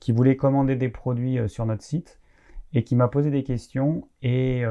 qui 0.00 0.12
voulait 0.12 0.36
commander 0.36 0.76
des 0.76 0.88
produits 0.88 1.48
sur 1.48 1.66
notre 1.66 1.82
site 1.82 2.18
et 2.72 2.84
qui 2.84 2.96
m'a 2.96 3.08
posé 3.08 3.30
des 3.30 3.44
questions 3.44 4.08
et 4.22 4.64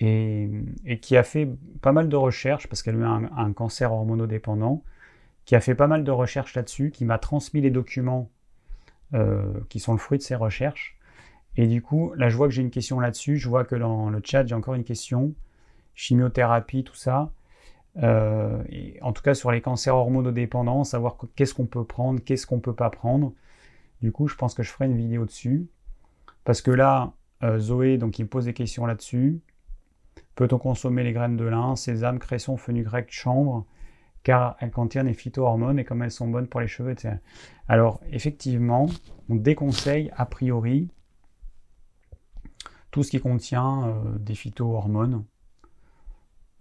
et, 0.00 0.98
qui 1.00 1.16
a 1.16 1.22
fait 1.22 1.48
pas 1.80 1.92
mal 1.92 2.08
de 2.08 2.16
recherches, 2.16 2.66
parce 2.68 2.82
qu'elle 2.82 2.96
a 2.96 2.98
eu 2.98 3.28
un, 3.36 3.52
cancer 3.52 3.92
hormonodépendant, 3.92 4.82
qui 5.46 5.54
a 5.54 5.60
fait 5.60 5.74
pas 5.74 5.86
mal 5.86 6.04
de 6.04 6.10
recherches 6.10 6.54
là-dessus, 6.54 6.90
qui 6.90 7.04
m'a 7.04 7.18
transmis 7.18 7.60
les 7.60 7.70
documents 7.70 8.30
euh, 9.14 9.60
qui 9.68 9.78
sont 9.78 9.92
le 9.92 9.98
fruit 9.98 10.18
de 10.18 10.22
ses 10.22 10.34
recherches. 10.34 10.98
Et 11.56 11.68
du 11.68 11.80
coup, 11.80 12.12
là, 12.16 12.28
je 12.28 12.36
vois 12.36 12.48
que 12.48 12.52
j'ai 12.52 12.62
une 12.62 12.70
question 12.70 13.00
là-dessus. 13.00 13.38
Je 13.38 13.48
vois 13.48 13.64
que 13.64 13.76
dans 13.76 14.10
le 14.10 14.20
chat, 14.22 14.44
j'ai 14.44 14.54
encore 14.54 14.74
une 14.74 14.84
question. 14.84 15.32
Chimiothérapie, 15.94 16.84
tout 16.84 16.96
ça. 16.96 17.30
Euh, 18.02 18.62
en 19.00 19.12
tout 19.12 19.22
cas, 19.22 19.34
sur 19.34 19.52
les 19.52 19.62
cancers 19.62 19.94
hormonodépendants, 19.94 20.84
savoir 20.84 21.16
qu'est-ce 21.36 21.54
qu'on 21.54 21.64
peut 21.64 21.84
prendre, 21.84 22.20
qu'est-ce 22.22 22.46
qu'on 22.46 22.60
peut 22.60 22.74
pas 22.74 22.90
prendre. 22.90 23.32
Du 24.02 24.12
coup, 24.12 24.26
je 24.26 24.34
pense 24.34 24.52
que 24.52 24.64
je 24.64 24.70
ferai 24.70 24.86
une 24.86 24.96
vidéo 24.96 25.24
dessus. 25.24 25.66
Parce 26.44 26.60
que 26.60 26.72
là, 26.72 27.12
euh, 27.44 27.58
Zoé, 27.60 27.98
donc, 27.98 28.18
il 28.18 28.24
me 28.24 28.28
pose 28.28 28.46
des 28.46 28.52
questions 28.52 28.84
là-dessus. 28.84 29.40
Peut-on 30.34 30.58
consommer 30.58 31.04
les 31.04 31.12
graines 31.12 31.36
de 31.36 31.44
lin, 31.44 31.76
sésame, 31.76 32.18
cresson, 32.18 32.56
fenugrec, 32.56 33.06
chanvre? 33.10 33.64
Car 34.26 34.56
elles 34.58 34.72
contiennent 34.72 35.06
des 35.06 35.14
phytohormones 35.14 35.78
et 35.78 35.84
comme 35.84 36.02
elles 36.02 36.10
sont 36.10 36.26
bonnes 36.26 36.48
pour 36.48 36.60
les 36.60 36.66
cheveux, 36.66 36.90
etc. 36.90 37.18
Alors, 37.68 38.00
effectivement, 38.10 38.86
on 39.28 39.36
déconseille 39.36 40.10
a 40.16 40.26
priori 40.26 40.90
tout 42.90 43.04
ce 43.04 43.12
qui 43.12 43.20
contient 43.20 43.86
euh, 43.86 44.18
des 44.18 44.34
phytohormones 44.34 45.24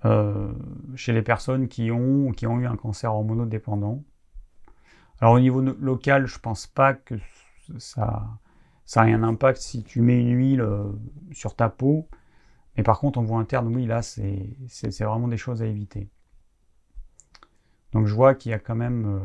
euh, 0.05 0.53
chez 0.93 1.11
les 1.11 1.24
personnes 1.24 1.68
qui 1.68 1.89
ont, 1.89 2.34
qui 2.34 2.45
ont 2.45 2.59
eu 2.59 2.68
un 2.68 2.76
cancer 2.76 3.11
hormonodépendant. 3.11 4.03
Alors, 5.20 5.34
au 5.34 5.39
niveau 5.39 5.59
local, 5.59 6.28
je 6.28 6.36
ne 6.36 6.41
pense 6.41 6.68
pas 6.68 6.93
que 6.93 7.16
ça, 7.80 8.28
ça 8.86 9.09
ait 9.09 9.13
un 9.13 9.24
impact 9.24 9.59
si 9.59 9.84
tu 9.84 10.01
mets 10.01 10.22
une 10.22 10.38
huile 10.38 10.61
euh, 10.61 10.91
sur 11.32 11.55
ta 11.55 11.70
peau. 11.70 12.07
Mais 12.78 12.84
par 12.84 12.99
contre, 12.99 13.18
en 13.18 13.24
voie 13.24 13.39
interne, 13.39 13.76
oui, 13.76 13.88
là, 13.88 14.03
c'est 14.03 14.55
vraiment 14.99 15.28
des 15.28 15.38
choses 15.38 15.63
à 15.63 15.66
éviter. 15.66 16.11
Donc 17.96 18.08
je 18.08 18.14
vois 18.14 18.36
qu'il 18.36 18.52
y 18.52 18.54
a 18.54 18.60
quand 18.60 18.76
même... 18.76 19.24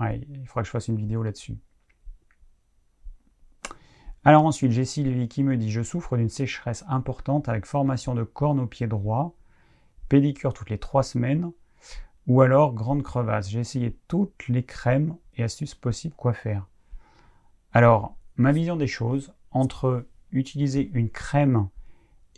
Euh, 0.00 0.12
il 0.12 0.46
faudra 0.46 0.60
que 0.60 0.66
je 0.66 0.72
fasse 0.72 0.88
une 0.88 0.98
vidéo 0.98 1.22
là-dessus. 1.22 1.56
Alors 4.24 4.44
ensuite, 4.44 4.72
j'ai 4.72 4.84
Sylvie 4.84 5.26
qui 5.26 5.42
me 5.42 5.56
dit 5.56 5.70
«Je 5.72 5.80
souffre 5.80 6.18
d'une 6.18 6.28
sécheresse 6.28 6.84
importante 6.86 7.48
avec 7.48 7.64
formation 7.64 8.14
de 8.14 8.22
cornes 8.22 8.60
au 8.60 8.66
pied 8.66 8.86
droit, 8.86 9.34
pédicure 10.10 10.52
toutes 10.52 10.68
les 10.68 10.76
trois 10.76 11.02
semaines, 11.02 11.50
ou 12.26 12.42
alors 12.42 12.74
grande 12.74 13.02
crevasse. 13.02 13.48
J'ai 13.48 13.60
essayé 13.60 13.96
toutes 14.06 14.48
les 14.48 14.64
crèmes 14.64 15.16
et 15.36 15.42
astuces 15.42 15.74
possibles, 15.74 16.14
quoi 16.14 16.34
faire?» 16.34 16.68
Alors, 17.72 18.18
ma 18.36 18.52
vision 18.52 18.76
des 18.76 18.86
choses, 18.86 19.32
entre 19.50 20.06
utiliser 20.30 20.90
une 20.92 21.08
crème 21.08 21.70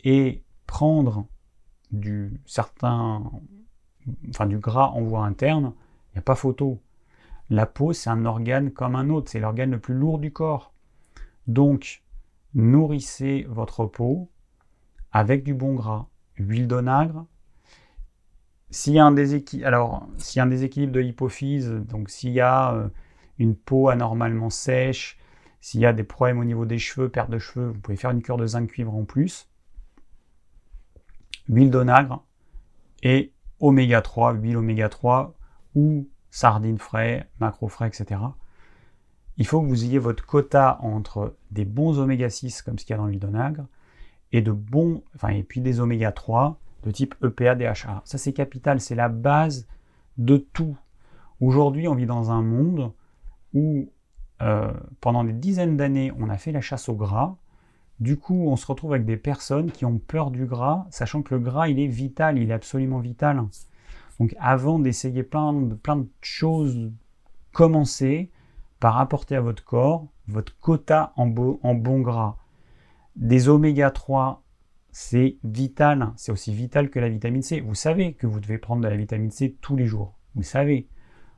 et 0.05 0.45
prendre 0.65 1.27
du 1.91 2.39
certain, 2.45 3.29
enfin 4.29 4.45
du 4.45 4.57
gras 4.57 4.87
en 4.87 5.01
voie 5.01 5.25
interne, 5.25 5.73
il 6.11 6.17
n'y 6.17 6.19
a 6.19 6.21
pas 6.21 6.35
photo. 6.35 6.79
La 7.49 7.65
peau, 7.65 7.93
c'est 7.93 8.09
un 8.09 8.25
organe 8.25 8.71
comme 8.71 8.95
un 8.95 9.09
autre, 9.09 9.29
c'est 9.29 9.39
l'organe 9.39 9.71
le 9.71 9.79
plus 9.79 9.93
lourd 9.93 10.19
du 10.19 10.31
corps. 10.31 10.73
Donc, 11.47 12.03
nourrissez 12.53 13.45
votre 13.49 13.85
peau 13.85 14.29
avec 15.11 15.43
du 15.43 15.53
bon 15.53 15.75
gras, 15.75 16.07
huile 16.37 16.67
d'onagre. 16.67 17.25
S'il 18.69 18.93
y 18.93 18.99
a 18.99 19.05
un 19.05 19.11
déséquilibre, 19.11 19.67
alors 19.67 20.07
s'il 20.17 20.37
y 20.37 20.39
a 20.39 20.43
un 20.43 20.47
déséquilibre 20.47 20.93
de 20.93 20.99
l'hypophyse, 20.99 21.69
donc 21.69 22.09
s'il 22.09 22.31
y 22.31 22.39
a 22.39 22.73
euh, 22.73 22.87
une 23.37 23.55
peau 23.55 23.89
anormalement 23.89 24.49
sèche, 24.49 25.19
s'il 25.61 25.81
y 25.81 25.85
a 25.85 25.93
des 25.93 26.03
problèmes 26.03 26.39
au 26.39 26.43
niveau 26.43 26.65
des 26.65 26.79
cheveux, 26.79 27.09
perte 27.09 27.29
de 27.29 27.37
cheveux, 27.37 27.67
vous 27.67 27.79
pouvez 27.79 27.97
faire 27.97 28.09
une 28.09 28.23
cure 28.23 28.37
de 28.37 28.47
zinc 28.47 28.67
cuivre 28.67 28.95
en 28.95 29.05
plus 29.05 29.47
huile 31.49 31.69
d'onagre 31.69 32.23
et 33.01 33.32
oméga 33.63 34.01
3, 34.01 34.33
huile 34.33 34.57
oméga 34.57 34.89
3 34.89 35.33
ou 35.75 36.09
sardines 36.29 36.77
frais, 36.77 37.29
macro 37.39 37.69
frais, 37.69 37.87
etc. 37.87 38.19
Il 39.37 39.47
faut 39.47 39.61
que 39.61 39.67
vous 39.67 39.85
ayez 39.85 39.99
votre 39.99 40.25
quota 40.25 40.77
entre 40.81 41.37
des 41.49 41.63
bons 41.63 41.97
oméga 41.97 42.29
6 42.29 42.61
comme 42.61 42.77
ce 42.77 42.85
qu'il 42.85 42.93
y 42.93 42.95
a 42.95 42.97
dans 42.97 43.07
l'huile 43.07 43.19
d'onagre 43.19 43.65
et 44.33 44.41
de 44.41 44.51
bons, 44.51 45.03
enfin 45.15 45.29
et 45.29 45.43
puis 45.43 45.61
des 45.61 45.79
oméga 45.79 46.11
3 46.11 46.59
de 46.83 46.91
type 46.91 47.15
EPA, 47.23 47.55
DHA. 47.55 48.01
Ça 48.03 48.17
c'est 48.17 48.33
capital, 48.33 48.81
c'est 48.81 48.95
la 48.95 49.07
base 49.07 49.65
de 50.17 50.35
tout. 50.35 50.77
Aujourd'hui, 51.39 51.87
on 51.87 51.95
vit 51.95 52.05
dans 52.05 52.31
un 52.31 52.41
monde 52.41 52.91
où 53.53 53.89
euh, 54.41 54.73
pendant 54.99 55.23
des 55.23 55.31
dizaines 55.31 55.77
d'années, 55.77 56.11
on 56.19 56.29
a 56.29 56.37
fait 56.37 56.51
la 56.51 56.61
chasse 56.61 56.89
au 56.89 56.95
gras, 56.95 57.37
du 57.99 58.17
coup, 58.17 58.47
on 58.47 58.55
se 58.55 58.65
retrouve 58.65 58.93
avec 58.93 59.05
des 59.05 59.17
personnes 59.17 59.71
qui 59.71 59.85
ont 59.85 59.97
peur 59.97 60.31
du 60.31 60.45
gras, 60.45 60.87
sachant 60.89 61.21
que 61.21 61.35
le 61.35 61.39
gras, 61.39 61.67
il 61.67 61.79
est 61.79 61.87
vital, 61.87 62.37
il 62.37 62.49
est 62.49 62.53
absolument 62.53 62.99
vital. 62.99 63.43
Donc 64.19 64.35
avant 64.39 64.79
d'essayer 64.79 65.23
plein 65.23 65.53
de, 65.53 65.77
choses, 66.21 66.91
commencez 67.51 68.31
par 68.79 68.99
apporter 68.99 69.35
à 69.35 69.41
votre 69.41 69.63
corps 69.63 70.07
votre 70.27 70.57
quota 70.59 71.13
en, 71.17 71.33
en 71.63 71.75
bon 71.75 71.99
gras. 71.99 72.37
Des 73.15 73.49
oméga 73.49 73.91
3, 73.91 74.43
c'est 74.91 75.37
vital, 75.43 76.11
c'est 76.15 76.31
aussi 76.31 76.53
vital 76.53 76.89
que 76.89 76.99
la 76.99 77.09
vitamine 77.09 77.41
C. 77.41 77.59
Vous 77.59 77.75
savez 77.75 78.13
que 78.13 78.27
vous 78.27 78.39
devez 78.39 78.57
prendre 78.57 78.81
de 78.81 78.87
la 78.87 78.95
vitamine 78.95 79.31
C 79.31 79.57
tous 79.61 79.75
les 79.75 79.85
jours. 79.85 80.17
Vous 80.35 80.43
savez, 80.43 80.87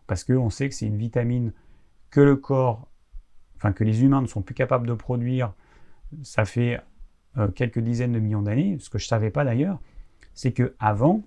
parce 0.08 0.24
qu'on 0.24 0.50
sait 0.50 0.70
que 0.70 0.76
c'est 0.76 0.86
une 0.86 0.98
vitamine 0.98 1.54
que 2.12 2.22
le 2.22 2.36
corps, 2.36 2.88
enfin 3.56 3.72
que 3.72 3.84
les 3.84 4.04
humains 4.04 4.22
ne 4.22 4.28
sont 4.28 4.42
plus 4.42 4.56
capables 4.56 4.88
de 4.88 4.94
produire 4.94 5.54
ça 6.24 6.46
fait 6.46 6.82
euh, 7.38 7.50
quelques 7.50 7.80
dizaines 7.80 8.14
de 8.14 8.20
millions 8.20 8.42
d'années, 8.42 8.78
ce 8.80 8.90
que 8.90 8.98
je 8.98 9.06
ne 9.06 9.10
savais 9.10 9.30
pas 9.30 9.44
d'ailleurs, 9.44 9.80
c'est 10.34 10.54
que 10.54 10.76
avant, 10.80 11.22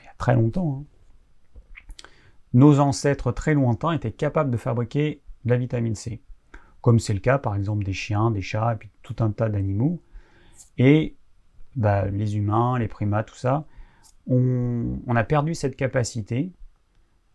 il 0.00 0.04
y 0.04 0.08
a 0.08 0.14
très 0.18 0.34
longtemps, 0.34 0.80
hein, 0.80 0.84
nos 2.54 2.80
ancêtres 2.80 3.32
très 3.32 3.54
lointains 3.54 3.92
étaient 3.92 4.12
capables 4.12 4.50
de 4.50 4.56
fabriquer 4.56 5.22
de 5.44 5.50
la 5.50 5.56
vitamine 5.56 5.94
C, 5.94 6.20
comme 6.80 6.98
c'est 6.98 7.14
le 7.14 7.20
cas 7.20 7.38
par 7.38 7.56
exemple 7.56 7.84
des 7.84 7.92
chiens, 7.92 8.30
des 8.30 8.42
chats, 8.42 8.74
et 8.74 8.76
puis 8.76 8.90
tout 9.02 9.16
un 9.20 9.30
tas 9.30 9.48
d'animaux. 9.48 10.00
Et 10.78 11.16
bah, 11.76 12.06
les 12.06 12.36
humains, 12.36 12.78
les 12.78 12.88
primates, 12.88 13.26
tout 13.26 13.34
ça, 13.34 13.66
on, 14.26 15.16
a 15.16 15.24
perdu 15.24 15.54
cette 15.54 15.76
capacité, 15.76 16.52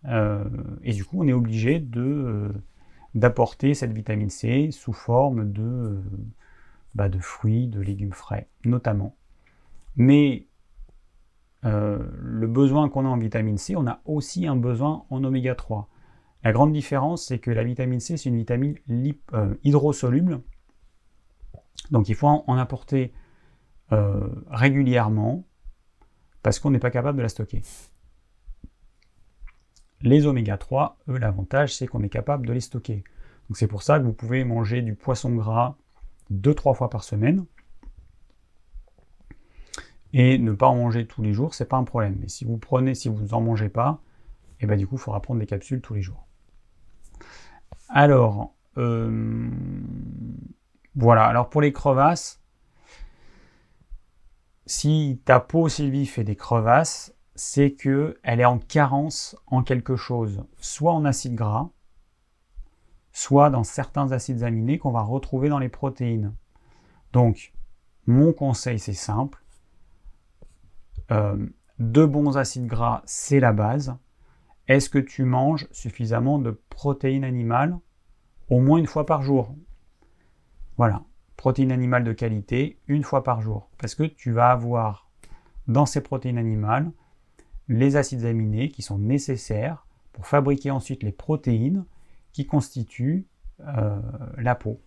euh, 0.06 0.46
et 0.84 0.94
du 0.94 1.04
coup 1.04 1.22
on 1.22 1.28
est 1.28 1.34
obligé 1.34 1.86
euh, 1.98 2.50
d'apporter 3.16 3.74
cette 3.74 3.92
vitamine 3.92 4.30
C 4.30 4.70
sous 4.72 4.94
forme 4.94 5.52
de 5.52 6.02
de 6.98 7.20
fruits, 7.20 7.68
de 7.68 7.80
légumes 7.80 8.14
frais, 8.14 8.50
notamment. 8.66 9.16
Mais 9.96 10.48
euh, 11.66 12.00
le 12.20 12.48
besoin 12.48 12.90
qu'on 12.90 13.06
a 13.06 13.10
en 13.10 13.18
vitamine 13.18 13.58
C, 13.58 13.76
on 13.76 13.88
a 13.88 14.02
aussi 14.06 14.48
un 14.48 14.56
besoin 14.56 15.06
en 15.10 15.24
oméga 15.24 15.56
3. 15.56 15.90
La 16.44 16.52
grande 16.52 16.72
différence, 16.72 17.26
c'est 17.26 17.40
que 17.40 17.52
la 17.52 17.64
vitamine 17.64 18.00
C, 18.00 18.18
c'est 18.18 18.30
une 18.30 18.38
vitamine 18.38 18.76
euh, 19.34 19.56
hydrosoluble. 19.64 20.42
Donc 21.92 22.10
il 22.10 22.16
faut 22.16 22.28
en, 22.28 22.58
apporter 22.58 23.14
euh, 23.92 24.28
régulièrement 24.50 25.44
parce 26.44 26.60
qu'on 26.60 26.72
n'est 26.72 26.80
pas 26.80 26.92
capable 26.92 27.18
de 27.18 27.24
la 27.24 27.30
stocker. 27.30 27.62
Les 30.02 30.28
oméga 30.28 30.58
3, 30.58 30.98
eux, 31.10 31.18
l'avantage, 31.18 31.76
c'est 31.76 31.88
qu'on 31.88 32.04
est 32.04 32.10
capable 32.10 32.46
de 32.46 32.54
les 32.54 32.62
stocker. 32.62 33.04
Donc 33.50 33.58
c'est 33.58 33.68
pour 33.68 33.82
ça 33.82 34.00
que 34.00 34.04
vous 34.04 34.14
pouvez 34.14 34.44
manger 34.44 34.82
du 34.82 34.94
poisson 34.94 35.34
gras, 35.34 35.76
deux, 36.30 36.54
trois 36.54 36.74
fois 36.74 36.90
par 36.90 37.04
semaine. 37.04 37.46
Et 40.14 40.38
ne 40.38 40.54
pas 40.54 40.68
en 40.68 40.76
manger 40.76 41.06
tous 41.06 41.22
les 41.22 41.34
jours, 41.34 41.54
c'est 41.54 41.66
pas 41.66 41.78
un 41.78 41.84
problème. 41.84 42.18
Mais 42.20 42.30
si 42.30 42.46
vous 42.46 42.58
prenez, 42.58 42.96
si 42.96 43.10
vous 43.10 43.34
en 43.34 43.42
mangez 43.42 43.70
pas, 43.70 44.02
et 44.60 44.64
eh 44.64 44.66
ben 44.66 44.78
du 44.78 44.88
il 44.92 44.98
faudra 44.98 45.22
prendre 45.22 45.40
des 45.40 45.46
capsules 45.46 45.82
tous 45.82 45.94
les 45.94 46.02
jours. 46.02 46.26
Alors, 47.90 48.56
euh, 48.78 49.50
voilà. 50.96 51.26
Alors 51.26 51.50
pour 51.50 51.62
les 51.62 51.72
crevasses, 51.72 52.42
si 54.66 55.22
ta 55.26 55.40
peau, 55.40 55.70
Sylvie, 55.70 56.06
fait 56.06 56.24
des 56.24 56.36
crevasses, 56.36 57.14
c'est 57.36 57.72
que 57.72 58.20
elle 58.24 58.40
est 58.40 58.46
en 58.46 58.58
carence 58.58 59.38
en 59.46 59.62
quelque 59.62 59.96
chose, 59.96 60.44
soit 60.60 60.94
en 60.94 61.06
acide 61.06 61.36
gras, 61.36 61.70
soit 63.18 63.50
dans 63.50 63.64
certains 63.64 64.12
acides 64.12 64.44
aminés 64.44 64.78
qu'on 64.78 64.92
va 64.92 65.02
retrouver 65.02 65.50
dans 65.50 65.58
les 65.58 65.70
protéines. 65.70 66.36
Donc, 67.14 67.52
mon 68.06 68.32
conseil, 68.32 68.78
c'est 68.78 68.94
simple. 68.94 69.44
Euh, 71.10 71.48
de 71.80 72.06
bons 72.06 72.38
acides 72.38 72.68
gras, 72.68 73.02
c'est 73.06 73.40
la 73.40 73.54
base. 73.54 73.98
Est-ce 74.68 74.92
que 74.92 75.00
tu 75.00 75.24
manges 75.24 75.68
suffisamment 75.72 76.38
de 76.38 76.62
protéines 76.70 77.24
animales 77.24 77.76
au 78.50 78.60
moins 78.60 78.78
une 78.78 78.86
fois 78.86 79.08
par 79.08 79.24
jour? 79.24 79.56
Voilà, 80.78 81.02
protéines 81.38 81.72
animales 81.72 82.04
de 82.04 82.14
qualité 82.14 82.78
une 82.88 83.04
fois 83.04 83.24
par 83.24 83.42
jour. 83.42 83.72
Parce 83.80 83.96
que 83.96 84.04
tu 84.04 84.32
vas 84.32 84.52
avoir 84.52 85.10
dans 85.68 85.88
ces 85.88 86.02
protéines 86.02 86.38
animales 86.38 86.92
les 87.68 87.96
acides 87.96 88.26
aminés 88.26 88.70
qui 88.70 88.84
sont 88.84 89.00
nécessaires 89.00 89.88
pour 90.14 90.28
fabriquer 90.28 90.70
ensuite 90.70 91.02
les 91.02 91.12
protéines 91.12 91.84
qui 92.38 92.46
constituent 92.46 93.26
euh, 93.62 94.00
la 94.38 94.54
peau. 94.54 94.80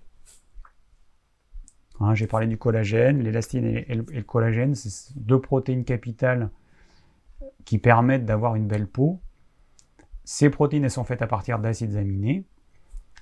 Hein, 1.99 2.15
j'ai 2.15 2.29
parlé 2.29 2.47
du 2.47 2.57
collagène, 2.57 3.25
l'élastine 3.25 3.65
et, 3.65 3.93
le 3.93 4.23
collagène, 4.23 4.77
c'est 4.77 5.19
deux 5.19 5.41
protéines 5.41 5.85
capitales 5.85 6.51
qui 7.65 7.79
permettent 7.79 8.25
d'avoir 8.25 8.55
une 8.55 8.69
belle 8.69 8.87
peau. 8.87 9.21
Ces 10.23 10.49
protéines 10.49 10.85
elles 10.85 10.93
sont 10.93 11.03
faites 11.03 11.23
à 11.23 11.27
partir 11.27 11.59
d'acides 11.59 11.97
aminés. 11.97 12.45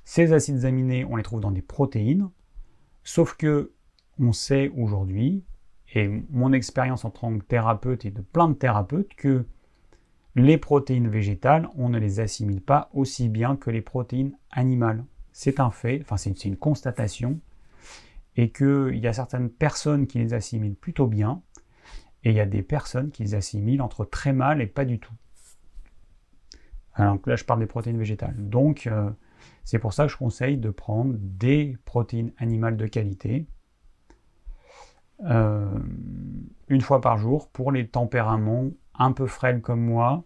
Ces 0.04 0.34
acides 0.34 0.66
aminés, 0.66 1.06
on 1.06 1.16
les 1.16 1.22
trouve 1.22 1.40
dans 1.40 1.50
des 1.50 1.62
protéines, 1.62 2.28
sauf 3.04 3.34
que 3.34 3.72
on 4.20 4.32
sait 4.32 4.70
aujourd'hui, 4.76 5.42
et 5.94 6.06
mon 6.28 6.52
expérience 6.52 7.06
en 7.06 7.10
tant 7.10 7.38
que 7.38 7.44
thérapeute 7.46 8.04
et 8.04 8.10
de 8.10 8.20
plein 8.20 8.48
de 8.48 8.54
thérapeutes, 8.54 9.14
que 9.14 9.46
les 10.38 10.56
protéines 10.56 11.08
végétales, 11.08 11.68
on 11.76 11.88
ne 11.88 11.98
les 11.98 12.20
assimile 12.20 12.62
pas 12.62 12.90
aussi 12.94 13.28
bien 13.28 13.56
que 13.56 13.70
les 13.70 13.82
protéines 13.82 14.36
animales. 14.50 15.04
C'est 15.32 15.60
un 15.60 15.70
fait, 15.70 16.00
enfin 16.00 16.16
c'est 16.16 16.44
une 16.44 16.56
constatation, 16.56 17.40
et 18.36 18.50
qu'il 18.50 18.96
y 18.96 19.06
a 19.08 19.12
certaines 19.12 19.50
personnes 19.50 20.06
qui 20.06 20.18
les 20.18 20.34
assimilent 20.34 20.76
plutôt 20.76 21.08
bien, 21.08 21.42
et 22.22 22.30
il 22.30 22.36
y 22.36 22.40
a 22.40 22.46
des 22.46 22.62
personnes 22.62 23.10
qui 23.10 23.24
les 23.24 23.34
assimilent 23.34 23.82
entre 23.82 24.04
très 24.04 24.32
mal 24.32 24.60
et 24.62 24.66
pas 24.66 24.84
du 24.84 25.00
tout. 25.00 25.14
Alors 26.94 27.18
là, 27.26 27.36
je 27.36 27.44
parle 27.44 27.60
des 27.60 27.66
protéines 27.66 27.98
végétales. 27.98 28.34
Donc, 28.36 28.86
euh, 28.86 29.10
c'est 29.64 29.78
pour 29.78 29.92
ça 29.92 30.06
que 30.06 30.12
je 30.12 30.16
conseille 30.16 30.56
de 30.56 30.70
prendre 30.70 31.14
des 31.18 31.76
protéines 31.84 32.32
animales 32.38 32.76
de 32.76 32.86
qualité 32.86 33.46
euh, 35.24 35.78
une 36.68 36.80
fois 36.80 37.00
par 37.00 37.18
jour 37.18 37.48
pour 37.48 37.72
les 37.72 37.88
tempéraments 37.88 38.70
un 38.94 39.12
peu 39.12 39.26
frêles 39.26 39.60
comme 39.60 39.80
moi, 39.80 40.24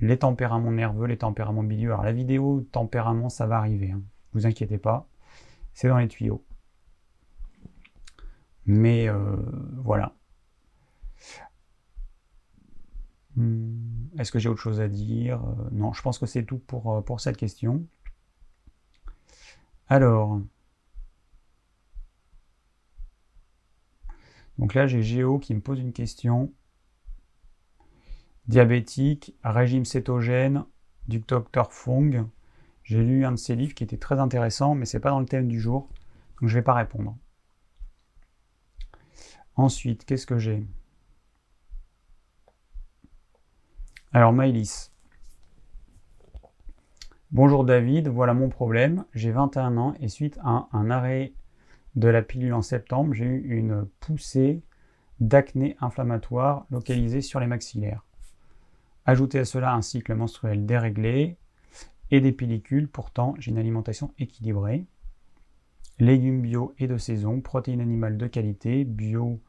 les 0.00 0.18
tempéraments 0.18 0.72
nerveux, 0.72 1.06
les 1.06 1.18
tempéraments 1.18 1.62
bilieux. 1.62 1.92
Alors 1.92 2.04
la 2.04 2.12
vidéo 2.12 2.66
tempérament, 2.72 3.28
ça 3.28 3.46
va 3.46 3.58
arriver, 3.58 3.90
hein. 3.92 4.02
vous 4.32 4.46
inquiétez 4.46 4.78
pas, 4.78 5.08
c'est 5.74 5.88
dans 5.88 5.98
les 5.98 6.08
tuyaux. 6.08 6.44
Mais 8.66 9.08
euh, 9.08 9.36
voilà. 9.82 10.14
Hmm, 13.36 14.08
est-ce 14.18 14.32
que 14.32 14.38
j'ai 14.38 14.48
autre 14.48 14.60
chose 14.60 14.80
à 14.80 14.88
dire? 14.88 15.42
Euh, 15.44 15.68
Non, 15.72 15.92
je 15.92 16.02
pense 16.02 16.18
que 16.18 16.26
c'est 16.26 16.44
tout 16.44 16.58
pour, 16.58 16.92
euh, 16.92 17.00
pour 17.02 17.20
cette 17.20 17.36
question. 17.36 17.86
Alors. 19.88 20.40
Donc 24.58 24.74
là, 24.74 24.86
j'ai 24.86 25.02
Géo 25.02 25.38
qui 25.38 25.54
me 25.54 25.60
pose 25.60 25.78
une 25.80 25.92
question. 25.92 26.52
Diabétique, 28.48 29.36
régime 29.44 29.84
cétogène 29.84 30.64
du 31.06 31.20
docteur 31.20 31.70
Fong. 31.70 32.26
J'ai 32.82 33.02
lu 33.02 33.26
un 33.26 33.32
de 33.32 33.36
ses 33.36 33.54
livres 33.54 33.74
qui 33.74 33.84
était 33.84 33.98
très 33.98 34.18
intéressant, 34.18 34.74
mais 34.74 34.86
c'est 34.86 35.00
pas 35.00 35.10
dans 35.10 35.20
le 35.20 35.26
thème 35.26 35.48
du 35.48 35.60
jour, 35.60 35.90
donc 36.40 36.48
je 36.48 36.54
vais 36.54 36.62
pas 36.62 36.72
répondre. 36.72 37.14
Ensuite, 39.54 40.06
qu'est-ce 40.06 40.26
que 40.26 40.38
j'ai? 40.38 40.66
Alors, 44.12 44.32
Maëlys. 44.32 44.92
Bonjour 47.30 47.64
David, 47.64 48.08
voilà 48.08 48.32
mon 48.32 48.48
problème. 48.48 49.04
J'ai 49.12 49.30
21 49.30 49.76
ans 49.76 49.94
et 50.00 50.08
suite 50.08 50.38
à 50.42 50.68
un 50.72 50.90
arrêt 50.90 51.34
de 51.96 52.08
la 52.08 52.22
pilule 52.22 52.54
en 52.54 52.62
septembre, 52.62 53.12
j'ai 53.12 53.26
eu 53.26 53.58
une 53.58 53.86
poussée 54.00 54.62
d'acné 55.20 55.76
inflammatoire 55.80 56.64
localisée 56.70 57.20
sur 57.20 57.40
les 57.40 57.46
maxillaires. 57.46 58.07
Ajoutez 59.08 59.38
à 59.38 59.46
cela 59.46 59.72
un 59.72 59.80
cycle 59.80 60.14
menstruel 60.14 60.66
déréglé 60.66 61.38
et 62.10 62.20
des 62.20 62.30
pellicules, 62.30 62.90
pourtant 62.90 63.34
j'ai 63.38 63.50
une 63.50 63.56
alimentation 63.56 64.12
équilibrée. 64.18 64.84
Légumes 65.98 66.42
bio 66.42 66.74
et 66.78 66.86
de 66.86 66.98
saison, 66.98 67.40
protéines 67.40 67.80
animales 67.80 68.18
de 68.18 68.26
qualité, 68.26 68.84
bio 68.84 69.40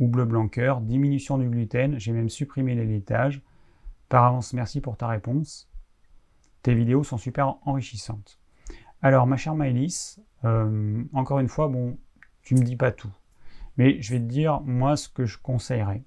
ou 0.00 0.08
bleu 0.08 0.24
blanc 0.24 0.48
cœur, 0.48 0.80
diminution 0.80 1.38
du 1.38 1.48
gluten, 1.48 1.96
j'ai 2.00 2.10
même 2.10 2.28
supprimé 2.28 2.74
les 2.74 2.84
laitages. 2.84 3.42
Par 4.08 4.24
avance, 4.24 4.52
merci 4.54 4.80
pour 4.80 4.96
ta 4.96 5.06
réponse. 5.06 5.70
Tes 6.62 6.74
vidéos 6.74 7.04
sont 7.04 7.16
super 7.16 7.58
enrichissantes. 7.64 8.40
Alors, 9.02 9.28
ma 9.28 9.36
chère 9.36 9.54
Maëlys, 9.54 10.18
euh, 10.44 11.04
encore 11.12 11.38
une 11.38 11.46
fois, 11.46 11.68
bon, 11.68 11.96
tu 12.42 12.56
me 12.56 12.62
dis 12.62 12.74
pas 12.74 12.90
tout. 12.90 13.12
Mais 13.76 14.02
je 14.02 14.14
vais 14.14 14.18
te 14.18 14.24
dire, 14.24 14.62
moi, 14.62 14.96
ce 14.96 15.08
que 15.08 15.26
je 15.26 15.38
conseillerais. 15.38 16.02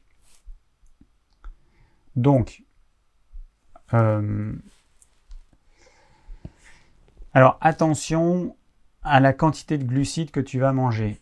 Donc, 2.18 2.66
euh, 3.94 4.54
alors 7.34 7.58
attention 7.62 8.56
à 9.04 9.20
la 9.20 9.34
quantité 9.34 9.78
de 9.78 9.84
glucides 9.84 10.32
que 10.32 10.40
tu 10.40 10.60
vas 10.60 10.74
manger. 10.74 11.22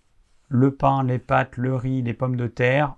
Le 0.50 0.74
pain, 0.74 1.04
les 1.04 1.20
pâtes, 1.20 1.58
le 1.58 1.76
riz, 1.76 2.02
les 2.02 2.14
pommes 2.14 2.38
de 2.38 2.48
terre 2.48 2.96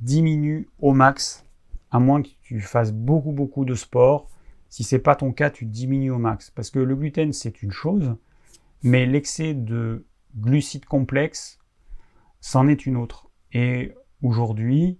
diminue 0.00 0.68
au 0.78 0.92
max, 0.92 1.44
à 1.90 1.98
moins 1.98 2.22
que 2.22 2.28
tu 2.42 2.60
fasses 2.60 2.92
beaucoup 2.92 3.32
beaucoup 3.32 3.64
de 3.64 3.74
sport. 3.74 4.28
Si 4.68 4.84
c'est 4.84 4.98
pas 4.98 5.16
ton 5.16 5.32
cas, 5.32 5.50
tu 5.50 5.66
diminues 5.66 6.10
au 6.10 6.18
max. 6.18 6.50
Parce 6.50 6.70
que 6.70 6.78
le 6.78 6.96
gluten, 6.96 7.32
c'est 7.32 7.62
une 7.62 7.72
chose, 7.72 8.16
mais 8.82 9.04
l'excès 9.04 9.52
de 9.52 10.06
glucides 10.36 10.86
complexes, 10.86 11.58
c'en 12.40 12.68
est 12.68 12.86
une 12.86 12.96
autre. 12.96 13.28
Et 13.52 13.92
aujourd'hui, 14.22 14.98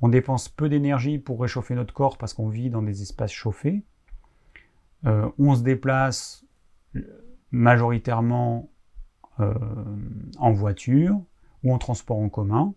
on 0.00 0.08
dépense 0.08 0.48
peu 0.48 0.68
d'énergie 0.68 1.18
pour 1.18 1.40
réchauffer 1.40 1.74
notre 1.74 1.94
corps 1.94 2.18
parce 2.18 2.34
qu'on 2.34 2.48
vit 2.48 2.70
dans 2.70 2.82
des 2.82 3.02
espaces 3.02 3.32
chauffés. 3.32 3.82
Euh, 5.06 5.28
on 5.38 5.54
se 5.54 5.62
déplace 5.62 6.44
majoritairement 7.50 8.70
euh, 9.40 9.54
en 10.38 10.52
voiture 10.52 11.20
ou 11.62 11.72
en 11.72 11.78
transport 11.78 12.18
en 12.18 12.28
commun. 12.28 12.74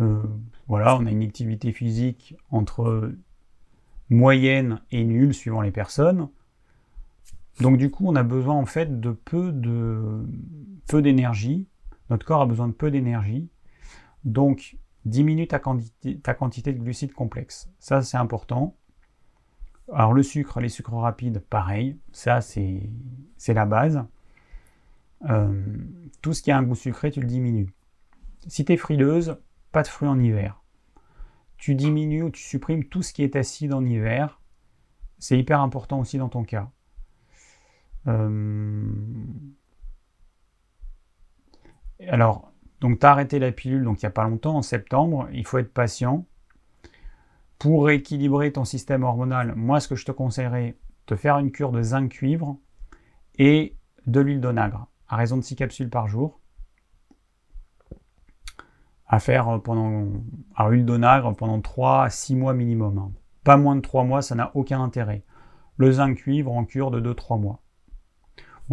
Euh, 0.00 0.22
voilà, 0.68 0.96
on 0.96 1.06
a 1.06 1.10
une 1.10 1.22
activité 1.22 1.72
physique 1.72 2.36
entre 2.50 3.12
moyenne 4.08 4.80
et 4.90 5.04
nulle 5.04 5.34
suivant 5.34 5.60
les 5.60 5.70
personnes. 5.70 6.28
Donc 7.60 7.76
du 7.76 7.90
coup, 7.90 8.06
on 8.06 8.16
a 8.16 8.22
besoin 8.22 8.54
en 8.54 8.66
fait 8.66 9.00
de 9.00 9.10
peu 9.10 9.52
d'énergie. 10.92 11.66
Notre 12.08 12.24
corps 12.24 12.42
a 12.42 12.46
besoin 12.46 12.68
de 12.68 12.72
peu 12.72 12.90
d'énergie 12.90 13.48
donc, 14.24 14.76
diminue 15.04 15.46
ta 15.46 15.58
quantité, 15.58 16.72
de 16.72 16.78
glucides 16.78 17.12
complexes. 17.12 17.70
Ça, 17.78 18.02
c'est 18.02 18.16
important. 18.16 18.76
Alors, 19.92 20.12
le 20.12 20.22
sucre, 20.22 20.60
les 20.60 20.68
sucres 20.68 20.94
rapides, 20.94 21.40
pareil. 21.40 21.98
Ça, 22.12 22.40
c'est 22.40 22.90
la 23.48 23.66
base. 23.66 24.04
Euh, 25.28 25.62
tout 26.20 26.32
ce 26.32 26.42
qui 26.42 26.50
a 26.50 26.58
un 26.58 26.62
goût 26.62 26.74
sucré, 26.74 27.10
tu 27.10 27.20
le 27.20 27.26
diminues. 27.26 27.72
Si 28.46 28.64
tu 28.64 28.72
es 28.72 28.76
frileuse, 28.76 29.38
pas 29.70 29.82
de 29.82 29.88
fruits 29.88 30.08
en 30.08 30.18
hiver. 30.18 30.62
Tu 31.56 31.74
diminues 31.74 32.22
ou 32.22 32.30
tu 32.30 32.42
supprimes 32.42 32.84
tout 32.84 33.02
ce 33.02 33.12
qui 33.12 33.22
est 33.22 33.36
acide 33.36 33.72
en 33.72 33.84
hiver. 33.84 34.40
C'est 35.18 35.38
hyper 35.38 35.60
important 35.60 36.00
aussi 36.00 36.18
dans 36.18 36.28
ton 36.28 36.42
cas. 36.42 36.70
Euh, 38.08 38.90
alors, 42.08 42.51
donc 42.82 42.98
tu 42.98 43.06
as 43.06 43.12
arrêté 43.12 43.38
la 43.38 43.52
pilule 43.52 43.84
donc 43.84 44.02
il 44.02 44.04
n'y 44.04 44.08
a 44.08 44.10
pas 44.10 44.24
longtemps, 44.24 44.56
en 44.56 44.62
septembre, 44.62 45.28
il 45.32 45.46
faut 45.46 45.58
être 45.58 45.72
patient. 45.72 46.26
Pour 47.60 47.86
rééquilibrer 47.86 48.52
ton 48.52 48.64
système 48.64 49.04
hormonal, 49.04 49.54
moi 49.54 49.78
ce 49.78 49.86
que 49.86 49.94
je 49.94 50.04
te 50.04 50.10
conseillerais, 50.10 50.76
te 51.06 51.14
faire 51.14 51.38
une 51.38 51.52
cure 51.52 51.70
de 51.70 51.80
zinc 51.80 52.10
cuivre 52.10 52.58
et 53.38 53.76
de 54.06 54.20
l'huile 54.20 54.40
d'onagre, 54.40 54.88
à 55.08 55.14
raison 55.14 55.36
de 55.36 55.42
6 55.42 55.54
capsules 55.54 55.90
par 55.90 56.08
jour. 56.08 56.40
À 59.06 59.20
faire 59.20 59.60
pendant. 59.62 60.08
à 60.56 60.68
huile 60.68 60.84
d'onagre 60.84 61.36
pendant 61.36 61.60
3 61.60 62.04
à 62.04 62.10
6 62.10 62.34
mois 62.34 62.52
minimum. 62.52 62.98
Hein. 62.98 63.12
Pas 63.44 63.56
moins 63.56 63.76
de 63.76 63.80
3 63.80 64.02
mois, 64.02 64.22
ça 64.22 64.34
n'a 64.34 64.50
aucun 64.56 64.82
intérêt. 64.82 65.22
Le 65.76 65.92
zinc 65.92 66.16
cuivre 66.16 66.52
en 66.52 66.64
cure 66.64 66.90
de 66.90 67.00
2-3 67.00 67.40
mois 67.40 67.62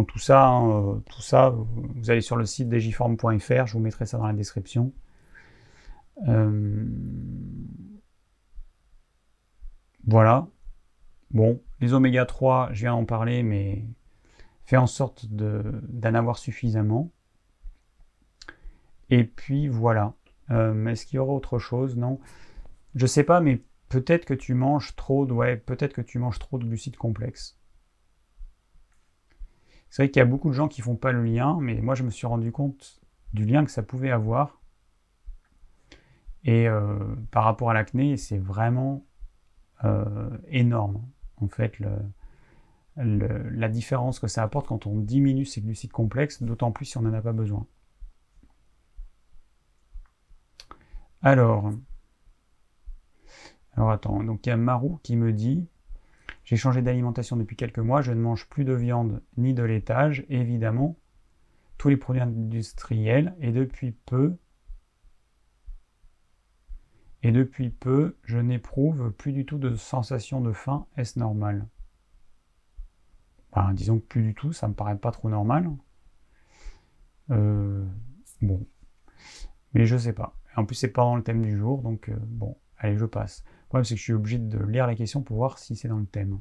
tout 0.04 0.20
ça, 0.20 0.48
hein, 0.48 0.70
euh, 0.72 1.00
tout 1.10 1.22
ça, 1.22 1.50
vous 1.50 2.10
allez 2.10 2.22
sur 2.22 2.36
le 2.36 2.46
site 2.46 2.70
digiform.fr, 2.70 3.66
je 3.66 3.74
vous 3.74 3.80
mettrai 3.80 4.06
ça 4.06 4.18
dans 4.18 4.28
la 4.28 4.34
description. 4.34 4.94
Euh, 6.28 6.86
voilà. 10.08 10.48
Bon, 11.32 11.62
les 11.80 11.94
oméga 11.94 12.26
3, 12.26 12.70
je 12.74 12.82
viens 12.82 12.92
d'en 12.94 13.06
parler, 13.06 13.44
mais 13.44 13.86
fais 14.66 14.78
en 14.78 14.88
sorte 14.88 15.28
d'en 15.28 16.14
avoir 16.14 16.38
suffisamment. 16.38 17.12
Et 19.10 19.24
puis 19.24 19.68
voilà. 19.68 20.14
Euh, 20.52 20.86
est-ce 20.88 21.06
qu'il 21.06 21.18
y 21.18 21.20
aura 21.20 21.34
autre 21.34 21.60
chose? 21.60 21.96
Non. 21.98 22.20
Je 22.96 23.06
sais 23.06 23.24
pas, 23.24 23.42
mais 23.42 23.62
peut-être 23.90 24.26
que 24.26 24.34
tu 24.34 24.54
manges 24.54 24.96
trop 24.96 25.26
de, 25.26 25.34
ouais, 25.34 25.58
peut-être 25.58 25.94
que 25.94 26.02
tu 26.02 26.20
manges 26.20 26.40
trop 26.40 26.58
de 26.58 26.66
glucides 26.66 26.98
complexes. 26.98 27.59
C'est 29.90 30.04
vrai 30.04 30.12
qu'il 30.12 30.20
y 30.20 30.24
a 30.24 30.26
beaucoup 30.26 30.50
de 30.50 30.54
gens 30.54 30.68
qui 30.68 30.82
font 30.82 30.96
pas 30.96 31.12
le 31.12 31.24
lien, 31.24 31.58
mais 31.60 31.82
moi 31.82 31.96
je 31.96 32.04
me 32.04 32.10
suis 32.10 32.28
rendu 32.28 32.52
compte 32.52 33.02
du 33.34 33.46
lien 33.46 33.66
que 33.66 33.72
ça 33.72 33.84
pouvait 33.84 34.12
avoir. 34.12 34.62
Et 36.44 36.68
euh, 36.68 36.98
par 37.32 37.44
rapport 37.44 37.70
à 37.70 37.74
l'acné, 37.74 38.18
c'est 38.18 38.38
vraiment 38.38 39.06
euh, 39.84 40.30
énorme. 40.48 41.02
En 41.38 41.48
fait, 41.48 41.78
la 42.96 43.70
différence 43.70 44.20
que 44.20 44.28
ça 44.28 44.44
apporte 44.44 44.68
quand 44.68 44.86
on 44.86 45.00
diminue 45.00 45.46
ces 45.46 45.62
glucides 45.62 45.92
complexes, 45.92 46.44
d'autant 46.44 46.72
plus 46.72 46.86
si 46.86 46.98
on 46.98 47.02
n'en 47.02 47.14
a 47.14 47.22
pas 47.22 47.34
besoin. 47.34 47.66
Alors, 51.22 51.72
alors 53.74 53.92
attends, 53.92 54.24
donc 54.24 54.46
il 54.46 54.50
y 54.50 54.52
a 54.52 54.58
Marou 54.58 55.00
qui 55.04 55.16
me 55.16 55.34
dit 55.34 55.68
J'ai 56.50 56.56
changé 56.56 56.82
d'alimentation 56.82 57.38
depuis 57.38 57.56
quelques 57.56 57.78
mois, 57.78 58.02
je 58.02 58.12
ne 58.12 58.20
mange 58.20 58.50
plus 58.50 58.66
de 58.66 58.74
viande 58.74 59.22
ni 59.38 59.54
de 59.54 59.62
laitage, 59.62 60.26
évidemment, 60.30 60.98
tous 61.78 61.90
les 61.90 61.96
produits 61.96 62.24
industriels, 62.24 63.36
et 63.40 63.52
depuis 63.52 63.92
peu, 63.92 64.36
et 67.22 67.32
depuis 67.32 67.70
peu, 67.70 68.18
je 68.24 68.40
n'éprouve 68.40 69.12
plus 69.12 69.32
du 69.32 69.46
tout 69.46 69.60
de 69.60 69.76
sensation 69.76 70.42
de 70.42 70.52
faim. 70.52 70.88
Est-ce 70.98 71.20
normal? 71.20 71.68
Ben, 73.54 73.72
Disons 73.74 74.00
que 74.00 74.06
plus 74.06 74.24
du 74.24 74.34
tout, 74.34 74.52
ça 74.52 74.68
me 74.68 74.74
paraît 74.74 74.98
pas 74.98 75.12
trop 75.12 75.30
normal. 75.30 75.70
Euh, 77.30 77.86
bon. 78.42 78.66
Mais 79.76 79.86
je 79.86 79.98
sais 79.98 80.14
pas. 80.14 80.36
En 80.56 80.66
plus, 80.66 80.74
c'est 80.74 80.88
pas 80.88 81.04
dans 81.04 81.16
le 81.16 81.22
thème 81.22 81.44
du 81.44 81.56
jour, 81.56 81.84
donc 81.84 82.10
euh, 82.10 82.18
bon, 82.20 82.58
allez, 82.80 82.98
je 82.98 83.06
passe. 83.06 83.44
Le 83.70 83.72
problème, 83.72 83.86
c'est 83.86 83.94
que 83.94 84.00
je 84.00 84.04
suis 84.04 84.14
obligé 84.14 84.40
de 84.40 84.58
lire 84.66 84.88
la 84.88 84.96
question 84.96 85.22
pour 85.22 85.38
voir 85.38 85.60
si 85.60 85.76
c'est 85.76 85.88
dans 85.88 86.00
le 86.00 86.08
thème. 86.08 86.40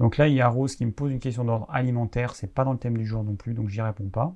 Donc 0.00 0.16
là, 0.16 0.26
il 0.26 0.34
y 0.34 0.40
a 0.40 0.48
Rose 0.48 0.74
qui 0.74 0.84
me 0.84 0.90
pose 0.90 1.12
une 1.12 1.20
question 1.20 1.44
d'ordre 1.44 1.68
alimentaire, 1.70 2.34
c'est 2.34 2.52
pas 2.52 2.64
dans 2.64 2.72
le 2.72 2.80
thème 2.80 2.98
du 2.98 3.06
jour 3.06 3.22
non 3.22 3.36
plus, 3.36 3.54
donc 3.54 3.68
j'y 3.68 3.80
réponds 3.80 4.08
pas. 4.08 4.34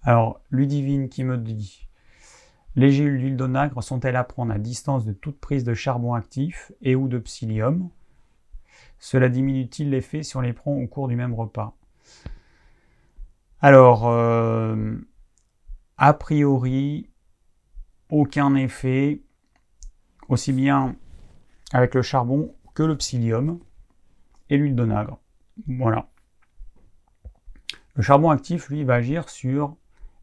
Alors, 0.00 0.40
Ludivine 0.50 1.10
qui 1.10 1.22
me 1.22 1.36
dit 1.36 1.86
Les 2.76 2.90
gélules 2.90 3.18
d'huile 3.18 3.36
d'onagre 3.36 3.82
sont-elles 3.82 4.16
à 4.16 4.24
prendre 4.24 4.54
à 4.54 4.58
distance 4.58 5.04
de 5.04 5.12
toute 5.12 5.38
prise 5.38 5.64
de 5.64 5.74
charbon 5.74 6.14
actif 6.14 6.72
et 6.80 6.96
ou 6.96 7.08
de 7.08 7.18
psyllium? 7.18 7.90
Cela 8.98 9.28
diminue-t-il 9.28 9.90
l'effet 9.90 10.22
si 10.22 10.34
on 10.38 10.40
les 10.40 10.54
prend 10.54 10.72
au 10.72 10.86
cours 10.86 11.08
du 11.08 11.16
même 11.16 11.34
repas? 11.34 11.76
Alors, 13.66 14.06
euh, 14.06 14.94
a 15.96 16.14
priori, 16.14 17.10
aucun 18.10 18.54
effet, 18.54 19.22
aussi 20.28 20.52
bien 20.52 20.94
avec 21.72 21.96
le 21.96 22.02
charbon 22.02 22.54
que 22.74 22.84
le 22.84 22.96
psyllium 22.96 23.58
et 24.50 24.56
l'huile 24.56 24.76
d'onagre. 24.76 25.18
Voilà. 25.66 26.08
Le 27.94 28.02
charbon 28.02 28.30
actif, 28.30 28.68
lui, 28.68 28.84
va 28.84 28.94
agir 28.94 29.28
sur 29.28 29.74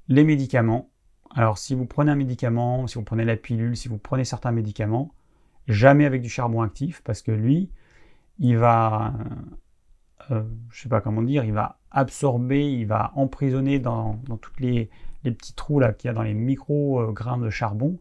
les 0.08 0.24
médicaments. 0.24 0.90
Alors, 1.36 1.58
si 1.58 1.76
vous 1.76 1.86
prenez 1.86 2.12
un 2.12 2.16
médicament, 2.16 2.88
si 2.88 2.96
vous 2.96 3.04
prenez 3.04 3.26
la 3.26 3.36
pilule, 3.36 3.76
si 3.76 3.90
vous 3.90 3.98
prenez 3.98 4.24
certains 4.24 4.54
médicaments, 4.54 5.14
jamais 5.68 6.06
avec 6.06 6.22
du 6.22 6.30
charbon 6.30 6.62
actif, 6.62 7.02
parce 7.04 7.22
que 7.22 7.34
lui, 7.34 7.70
il 8.40 8.58
va, 8.58 9.14
euh, 10.32 10.44
je 10.72 10.82
sais 10.82 10.90
pas 10.90 11.02
comment 11.02 11.22
dire, 11.22 11.44
il 11.44 11.54
va 11.54 11.80
absorber, 11.92 12.72
il 12.72 12.86
va 12.86 13.12
emprisonner 13.16 13.80
dans, 13.80 14.20
dans 14.26 14.38
tous 14.38 14.54
les, 14.60 14.90
petits 15.24 15.54
trous 15.54 15.80
là 15.80 15.94
qu'il 15.94 16.10
y 16.10 16.12
a 16.12 16.14
dans 16.14 16.24
les 16.24 16.34
micro-grains 16.34 17.38
de 17.38 17.50
charbon, 17.50 18.00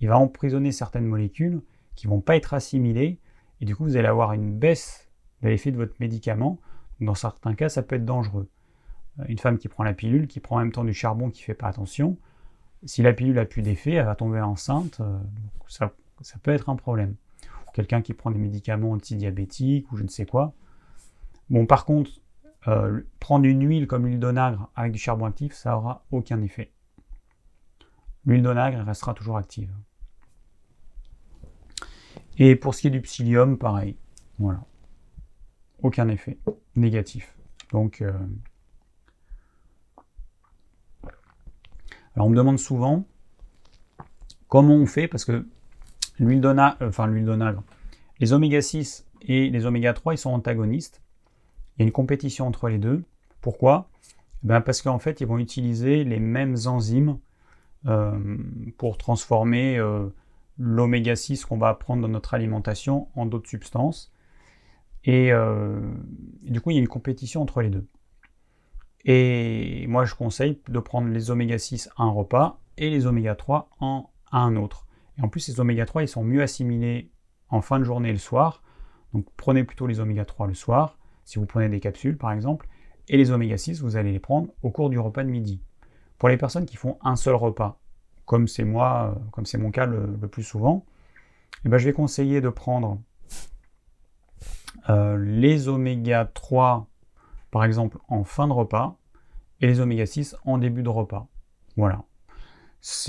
il 0.00 0.08
va 0.08 0.18
emprisonner 0.18 0.72
certaines 0.72 1.06
molécules 1.06 1.62
qui 1.94 2.06
vont 2.06 2.20
pas 2.20 2.36
être 2.36 2.54
assimilées, 2.54 3.18
et 3.60 3.64
du 3.64 3.76
coup 3.76 3.84
vous 3.84 3.96
allez 3.96 4.08
avoir 4.08 4.32
une 4.32 4.52
baisse 4.58 5.10
de 5.42 5.48
l'effet 5.48 5.70
de 5.70 5.76
votre 5.76 5.94
médicament. 6.00 6.58
Dans 7.00 7.14
certains 7.14 7.54
cas, 7.54 7.68
ça 7.68 7.82
peut 7.82 7.96
être 7.96 8.04
dangereux. 8.04 8.48
Euh, 9.20 9.24
une 9.28 9.38
femme 9.38 9.58
qui 9.58 9.68
prend 9.68 9.84
la 9.84 9.92
pilule, 9.92 10.26
qui 10.26 10.40
prend 10.40 10.56
en 10.56 10.60
même 10.60 10.72
temps 10.72 10.84
du 10.84 10.94
charbon, 10.94 11.30
qui 11.30 11.42
fait 11.42 11.54
pas 11.54 11.68
attention, 11.68 12.16
si 12.84 13.02
la 13.02 13.12
pilule 13.12 13.38
a 13.38 13.44
plus 13.44 13.62
d'effet, 13.62 13.92
elle 13.92 14.06
va 14.06 14.14
tomber 14.14 14.40
enceinte, 14.40 14.98
euh, 15.00 15.18
ça, 15.68 15.92
ça 16.20 16.38
peut 16.42 16.52
être 16.52 16.68
un 16.68 16.76
problème 16.76 17.14
quelqu'un 17.72 18.02
qui 18.02 18.14
prend 18.14 18.30
des 18.30 18.38
médicaments 18.38 18.92
antidiabétiques 18.92 19.90
ou 19.92 19.96
je 19.96 20.04
ne 20.04 20.08
sais 20.08 20.26
quoi. 20.26 20.52
Bon, 21.52 21.66
par 21.66 21.84
contre, 21.84 22.10
euh, 22.66 23.02
prendre 23.20 23.46
une 23.46 23.64
huile 23.64 23.86
comme 23.86 24.06
l'huile 24.06 24.18
d'onagre 24.18 24.70
avec 24.74 24.90
du 24.90 24.98
charbon 24.98 25.26
actif, 25.26 25.52
ça 25.52 25.76
aura 25.76 26.04
aucun 26.10 26.42
effet. 26.42 26.72
L'huile 28.24 28.42
d'onagre 28.42 28.84
restera 28.84 29.14
toujours 29.14 29.36
active. 29.36 29.72
Et 32.38 32.56
pour 32.56 32.74
ce 32.74 32.80
qui 32.80 32.86
est 32.88 32.90
du 32.90 33.00
psyllium, 33.00 33.56
pareil. 33.56 33.96
Voilà. 34.40 34.64
Aucun 35.80 36.08
effet 36.08 36.38
négatif. 36.74 37.36
Donc, 37.70 38.00
euh, 38.02 38.12
alors 42.16 42.26
on 42.26 42.30
me 42.30 42.36
demande 42.36 42.58
souvent 42.58 43.06
comment 44.48 44.74
on 44.74 44.86
fait, 44.86 45.06
parce 45.06 45.24
que 45.24 45.46
L'huile 46.18 46.40
d'onagre, 46.40 46.76
euh, 46.82 46.88
enfin 46.88 47.06
l'huile 47.06 47.24
d'onagre, 47.24 47.64
les 48.20 48.32
oméga 48.32 48.60
6 48.60 49.06
et 49.22 49.50
les 49.50 49.66
oméga 49.66 49.92
3, 49.92 50.14
ils 50.14 50.18
sont 50.18 50.30
antagonistes. 50.30 51.01
Il 51.76 51.80
y 51.80 51.82
a 51.82 51.86
une 51.86 51.92
compétition 51.92 52.46
entre 52.46 52.68
les 52.68 52.78
deux. 52.78 53.02
Pourquoi? 53.40 53.88
Ben 54.42 54.60
Parce 54.60 54.82
qu'en 54.82 54.98
fait, 54.98 55.20
ils 55.20 55.26
vont 55.26 55.38
utiliser 55.38 56.04
les 56.04 56.18
mêmes 56.18 56.56
enzymes 56.66 57.18
euh, 57.86 58.36
pour 58.78 58.98
transformer 58.98 59.78
euh, 59.78 60.08
l'oméga 60.58 61.16
6 61.16 61.44
qu'on 61.44 61.58
va 61.58 61.74
prendre 61.74 62.02
dans 62.02 62.08
notre 62.08 62.34
alimentation 62.34 63.08
en 63.14 63.26
d'autres 63.26 63.48
substances. 63.48 64.12
Et, 65.04 65.28
et, 65.28 66.50
du 66.50 66.60
coup, 66.60 66.70
il 66.70 66.74
y 66.74 66.76
a 66.76 66.80
une 66.80 66.86
compétition 66.86 67.42
entre 67.42 67.60
les 67.60 67.70
deux. 67.70 67.88
Et 69.04 69.86
moi, 69.88 70.04
je 70.04 70.14
conseille 70.14 70.60
de 70.68 70.78
prendre 70.78 71.08
les 71.08 71.30
oméga 71.30 71.58
6 71.58 71.90
à 71.96 72.04
un 72.04 72.10
repas 72.10 72.60
et 72.76 72.88
les 72.90 73.06
oméga 73.06 73.34
3 73.34 73.68
en, 73.80 74.10
à 74.30 74.38
un 74.38 74.54
autre. 74.56 74.86
Et 75.18 75.22
en 75.22 75.28
plus, 75.28 75.40
ces 75.40 75.58
oméga 75.60 75.86
3, 75.86 76.02
ils 76.02 76.08
sont 76.08 76.22
mieux 76.22 76.42
assimilés 76.42 77.10
en 77.48 77.60
fin 77.60 77.78
de 77.78 77.84
journée 77.84 78.10
et 78.10 78.12
le 78.12 78.18
soir. 78.18 78.62
Donc 79.12 79.26
prenez 79.36 79.64
plutôt 79.64 79.86
les 79.86 80.00
oméga 80.00 80.24
3 80.24 80.46
le 80.46 80.54
soir, 80.54 80.98
si 81.24 81.38
vous 81.38 81.46
prenez 81.46 81.68
des 81.68 81.80
capsules 81.80 82.16
par 82.16 82.32
exemple. 82.32 82.68
Et 83.08 83.16
les 83.16 83.30
oméga 83.30 83.56
6, 83.56 83.82
vous 83.82 83.96
allez 83.96 84.12
les 84.12 84.20
prendre 84.20 84.48
au 84.62 84.70
cours 84.70 84.90
du 84.90 84.98
repas 84.98 85.24
de 85.24 85.28
midi. 85.28 85.60
Pour 86.18 86.28
les 86.28 86.36
personnes 86.36 86.66
qui 86.66 86.76
font 86.76 86.98
un 87.02 87.16
seul 87.16 87.34
repas, 87.34 87.80
comme 88.26 88.46
c'est 88.46 88.64
moi, 88.64 89.14
euh, 89.14 89.18
comme 89.32 89.44
c'est 89.44 89.58
mon 89.58 89.70
cas 89.70 89.86
le, 89.86 90.06
plus 90.28 90.44
souvent, 90.44 90.84
eh 91.64 91.68
ben, 91.68 91.78
je 91.78 91.84
vais 91.84 91.92
conseiller 91.92 92.40
de 92.40 92.48
prendre 92.48 93.00
euh, 94.88 95.16
les 95.18 95.68
oméga 95.68 96.24
3 96.24 96.88
par 97.50 97.64
exemple 97.64 97.98
en 98.08 98.24
fin 98.24 98.48
de 98.48 98.52
repas 98.52 98.96
et 99.60 99.66
les 99.66 99.80
oméga 99.80 100.06
6 100.06 100.36
en 100.44 100.58
début 100.58 100.82
de 100.82 100.88
repas. 100.88 101.28
Voilà. 101.76 102.04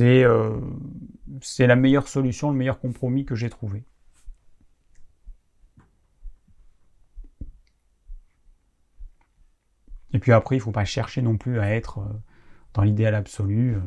Euh, 0.01 0.59
c'est 1.41 1.65
la 1.65 1.75
meilleure 1.75 2.07
solution, 2.07 2.51
le 2.51 2.57
meilleur 2.57 2.79
compromis 2.79 3.25
que 3.25 3.35
j'ai 3.35 3.49
trouvé. 3.49 3.83
Et 10.13 10.19
puis 10.19 10.31
après, 10.31 10.55
il 10.55 10.59
ne 10.59 10.63
faut 10.63 10.71
pas 10.71 10.85
chercher 10.85 11.21
non 11.21 11.37
plus 11.37 11.59
à 11.59 11.69
être 11.75 11.99
euh, 11.99 12.13
dans 12.73 12.83
l'idéal 12.83 13.15
absolu. 13.15 13.77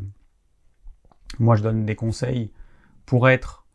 Moi, 1.39 1.57
je 1.57 1.63
donne 1.63 1.85
des 1.85 1.97
conseils 1.97 2.53
pour 3.05 3.29
être 3.29 3.67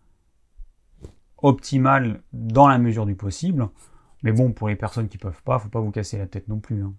optimal 1.37 2.21
dans 2.33 2.67
la 2.67 2.77
mesure 2.77 3.05
du 3.05 3.15
possible. 3.15 3.69
Mais 4.23 4.31
bon, 4.31 4.51
pour 4.53 4.67
les 4.67 4.75
personnes 4.75 5.09
qui 5.09 5.17
ne 5.17 5.21
peuvent 5.21 5.41
pas, 5.43 5.53
il 5.53 5.57
ne 5.57 5.61
faut 5.63 5.69
pas 5.69 5.79
vous 5.81 5.91
casser 5.91 6.17
la 6.17 6.27
tête 6.27 6.47
non 6.47 6.59
plus. 6.59 6.83
Hein. 6.83 6.93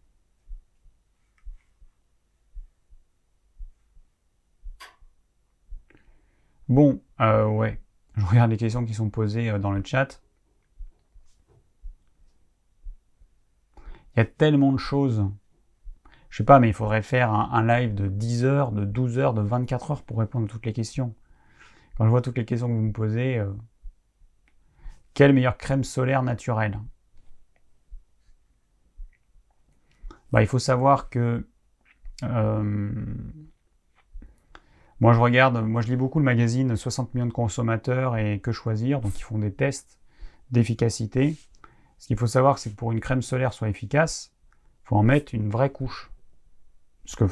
Bon, 6.69 7.03
euh, 7.20 7.47
ouais, 7.47 7.81
je 8.16 8.24
regarde 8.24 8.51
les 8.51 8.57
questions 8.57 8.85
qui 8.85 8.95
sont 8.95 9.11
posées 9.11 9.51
euh, 9.51 9.59
dans 9.59 9.73
le 9.73 9.83
chat. 9.85 10.23
Il 14.15 14.19
y 14.19 14.20
a 14.20 14.24
tellement 14.24 14.73
de 14.73 14.79
choses. 14.79 15.24
Je 16.33 16.39
sais 16.39 16.45
pas, 16.45 16.59
mais 16.61 16.69
il 16.69 16.73
faudrait 16.73 17.03
faire 17.03 17.31
un, 17.31 17.67
live 17.67 17.95
de 17.95 18.09
10 18.09 18.47
heures, 18.47 18.73
de 18.73 18.87
12 18.87 19.19
heures, 19.19 19.35
de 19.35 19.43
24 19.43 19.91
heures 19.91 20.03
pour 20.03 20.19
répondre 20.19 20.47
à 20.47 20.49
toutes 20.49 20.65
les 20.65 20.73
questions. 20.73 21.15
Quand 21.99 22.07
je 22.07 22.09
vois 22.09 22.23
toutes 22.23 22.39
les 22.39 22.47
questions 22.47 22.69
que 22.69 22.73
vous 22.73 22.81
me 22.81 22.93
posez, 22.93 23.37
euh, 23.37 23.53
quelle 25.13 25.35
meilleure 25.35 25.59
crème 25.59 25.85
solaire 25.85 26.23
naturelle? 26.23 26.81
Bah, 30.33 30.41
Il 30.41 30.49
faut 30.49 30.59
savoir 30.59 31.11
que 31.11 31.47
Moi, 32.23 32.33
je 35.13 35.21
regarde, 35.21 35.63
moi, 35.63 35.83
je 35.83 35.89
lis 35.89 35.97
beaucoup 35.97 36.19
le 36.19 36.25
magazine 36.25 36.75
60 36.75 37.13
millions 37.13 37.27
de 37.27 37.33
consommateurs 37.33 38.17
et 38.17 38.41
Que 38.41 38.53
choisir. 38.53 39.01
Donc, 39.01 39.19
ils 39.19 39.23
font 39.23 39.39
des 39.39 39.53
tests 39.53 39.99
d'efficacité. 40.51 41.37
Ce 41.99 42.07
qu'il 42.07 42.17
faut 42.17 42.27
savoir, 42.27 42.59
c'est 42.59 42.71
que 42.71 42.77
pour 42.77 42.93
une 42.93 43.01
crème 43.01 43.21
solaire 43.21 43.53
soit 43.53 43.69
efficace, 43.69 44.33
il 44.85 44.89
faut 44.89 44.97
en 44.97 45.03
mettre 45.03 45.35
une 45.35 45.51
vraie 45.51 45.71
couche. 45.71 46.12
Ce 47.05 47.16
que 47.16 47.24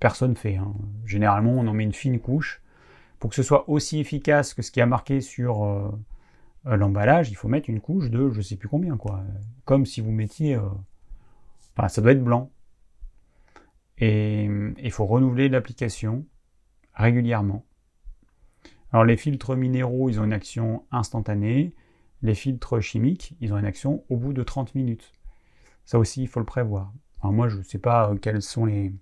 personne 0.00 0.36
fait. 0.36 0.56
Hein. 0.56 0.74
Généralement, 1.04 1.52
on 1.52 1.66
en 1.66 1.72
met 1.72 1.84
une 1.84 1.92
fine 1.92 2.20
couche. 2.20 2.62
Pour 3.18 3.30
que 3.30 3.36
ce 3.36 3.42
soit 3.42 3.68
aussi 3.68 3.98
efficace 3.98 4.54
que 4.54 4.62
ce 4.62 4.70
qui 4.70 4.80
a 4.80 4.86
marqué 4.86 5.20
sur 5.20 5.64
euh, 5.64 5.90
l'emballage, 6.64 7.30
il 7.30 7.34
faut 7.34 7.48
mettre 7.48 7.68
une 7.68 7.80
couche 7.80 8.10
de 8.10 8.30
je 8.30 8.40
sais 8.40 8.56
plus 8.56 8.68
combien, 8.68 8.96
quoi. 8.96 9.24
Comme 9.64 9.86
si 9.86 10.00
vous 10.00 10.12
mettiez. 10.12 10.54
Euh, 10.54 10.68
enfin, 11.76 11.88
ça 11.88 12.00
doit 12.00 12.12
être 12.12 12.22
blanc. 12.22 12.50
Et 14.00 14.48
il 14.78 14.92
faut 14.92 15.06
renouveler 15.06 15.48
l'application 15.48 16.24
régulièrement. 16.94 17.64
Alors, 18.92 19.04
les 19.04 19.16
filtres 19.16 19.56
minéraux, 19.56 20.08
ils 20.08 20.20
ont 20.20 20.24
une 20.24 20.32
action 20.32 20.84
instantanée. 20.92 21.74
Les 22.22 22.34
filtres 22.34 22.80
chimiques, 22.80 23.34
ils 23.40 23.52
ont 23.52 23.58
une 23.58 23.64
action 23.64 24.04
au 24.08 24.16
bout 24.16 24.32
de 24.32 24.42
30 24.42 24.74
minutes. 24.74 25.12
Ça 25.84 25.98
aussi, 25.98 26.22
il 26.22 26.28
faut 26.28 26.40
le 26.40 26.46
prévoir. 26.46 26.92
Alors 27.20 27.32
moi, 27.32 27.48
je 27.48 27.56
ne 27.58 27.62
sais 27.62 27.78
pas 27.78 28.12
quelles 28.20 28.42
sont 28.42 28.64
les, 28.64 28.92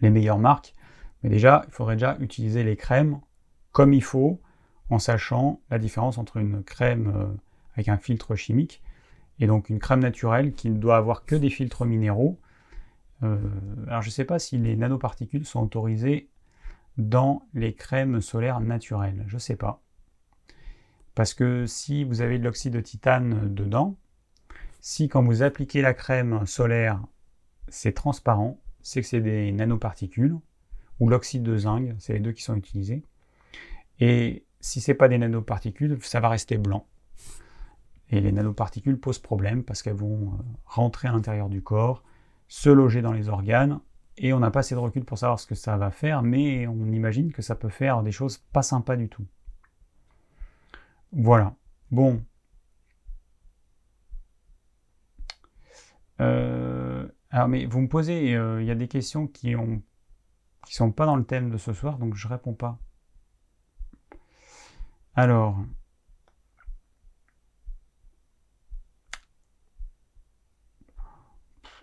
les 0.00 0.10
meilleures 0.10 0.38
marques, 0.38 0.74
mais 1.22 1.30
déjà, 1.30 1.64
il 1.68 1.72
faudrait 1.72 1.96
déjà 1.96 2.16
utiliser 2.20 2.64
les 2.64 2.76
crèmes 2.76 3.20
comme 3.70 3.92
il 3.92 4.02
faut, 4.02 4.40
en 4.90 4.98
sachant 4.98 5.60
la 5.70 5.78
différence 5.78 6.18
entre 6.18 6.36
une 6.36 6.62
crème 6.62 7.12
euh, 7.14 7.26
avec 7.74 7.88
un 7.88 7.96
filtre 7.96 8.34
chimique 8.34 8.82
et 9.38 9.46
donc 9.46 9.70
une 9.70 9.78
crème 9.78 10.00
naturelle 10.00 10.52
qui 10.52 10.68
ne 10.70 10.78
doit 10.78 10.96
avoir 10.96 11.24
que 11.24 11.34
des 11.34 11.48
filtres 11.48 11.86
minéraux. 11.86 12.38
Euh, 13.22 13.38
alors 13.86 14.02
je 14.02 14.08
ne 14.08 14.12
sais 14.12 14.24
pas 14.24 14.38
si 14.38 14.58
les 14.58 14.76
nanoparticules 14.76 15.46
sont 15.46 15.62
autorisées 15.62 16.28
dans 16.98 17.46
les 17.54 17.72
crèmes 17.72 18.20
solaires 18.20 18.60
naturelles, 18.60 19.24
je 19.26 19.36
ne 19.36 19.40
sais 19.40 19.56
pas. 19.56 19.82
Parce 21.14 21.32
que 21.34 21.66
si 21.66 22.04
vous 22.04 22.20
avez 22.20 22.38
de 22.38 22.44
l'oxyde 22.44 22.74
de 22.74 22.80
titane 22.80 23.52
dedans, 23.54 23.96
si 24.82 25.08
quand 25.08 25.22
vous 25.22 25.44
appliquez 25.44 25.80
la 25.80 25.94
crème 25.94 26.44
solaire, 26.44 27.00
c'est 27.68 27.92
transparent, 27.92 28.60
c'est 28.82 29.00
que 29.00 29.06
c'est 29.06 29.20
des 29.20 29.52
nanoparticules, 29.52 30.36
ou 30.98 31.08
l'oxyde 31.08 31.44
de 31.44 31.56
zinc, 31.56 31.94
c'est 32.00 32.14
les 32.14 32.18
deux 32.18 32.32
qui 32.32 32.42
sont 32.42 32.56
utilisés. 32.56 33.04
Et 34.00 34.44
si 34.60 34.80
ce 34.80 34.90
n'est 34.90 34.96
pas 34.96 35.08
des 35.08 35.18
nanoparticules, 35.18 35.98
ça 36.02 36.18
va 36.18 36.28
rester 36.28 36.58
blanc. 36.58 36.84
Et 38.10 38.20
les 38.20 38.32
nanoparticules 38.32 38.98
posent 38.98 39.20
problème 39.20 39.62
parce 39.62 39.82
qu'elles 39.82 39.94
vont 39.94 40.34
euh, 40.34 40.42
rentrer 40.66 41.06
à 41.06 41.12
l'intérieur 41.12 41.48
du 41.48 41.62
corps, 41.62 42.02
se 42.48 42.68
loger 42.68 43.02
dans 43.02 43.12
les 43.12 43.28
organes, 43.28 43.78
et 44.18 44.32
on 44.32 44.40
n'a 44.40 44.50
pas 44.50 44.60
assez 44.60 44.74
de 44.74 44.80
recul 44.80 45.04
pour 45.04 45.16
savoir 45.16 45.38
ce 45.38 45.46
que 45.46 45.54
ça 45.54 45.76
va 45.76 45.92
faire, 45.92 46.22
mais 46.22 46.66
on 46.66 46.90
imagine 46.92 47.32
que 47.32 47.40
ça 47.40 47.54
peut 47.54 47.68
faire 47.68 48.02
des 48.02 48.12
choses 48.12 48.38
pas 48.52 48.62
sympas 48.62 48.96
du 48.96 49.08
tout. 49.08 49.24
Voilà. 51.12 51.54
Bon. 51.92 52.20
Euh, 56.20 57.08
alors, 57.30 57.48
mais 57.48 57.66
vous 57.66 57.80
me 57.80 57.88
posez, 57.88 58.34
euh, 58.34 58.62
il 58.62 58.66
y 58.66 58.70
a 58.70 58.74
des 58.74 58.88
questions 58.88 59.26
qui 59.26 59.56
ont 59.56 59.82
qui 60.66 60.74
sont 60.74 60.92
pas 60.92 61.06
dans 61.06 61.16
le 61.16 61.24
thème 61.24 61.50
de 61.50 61.58
ce 61.58 61.72
soir, 61.72 61.98
donc 61.98 62.14
je 62.16 62.28
réponds 62.28 62.54
pas. 62.54 62.78
Alors. 65.14 65.56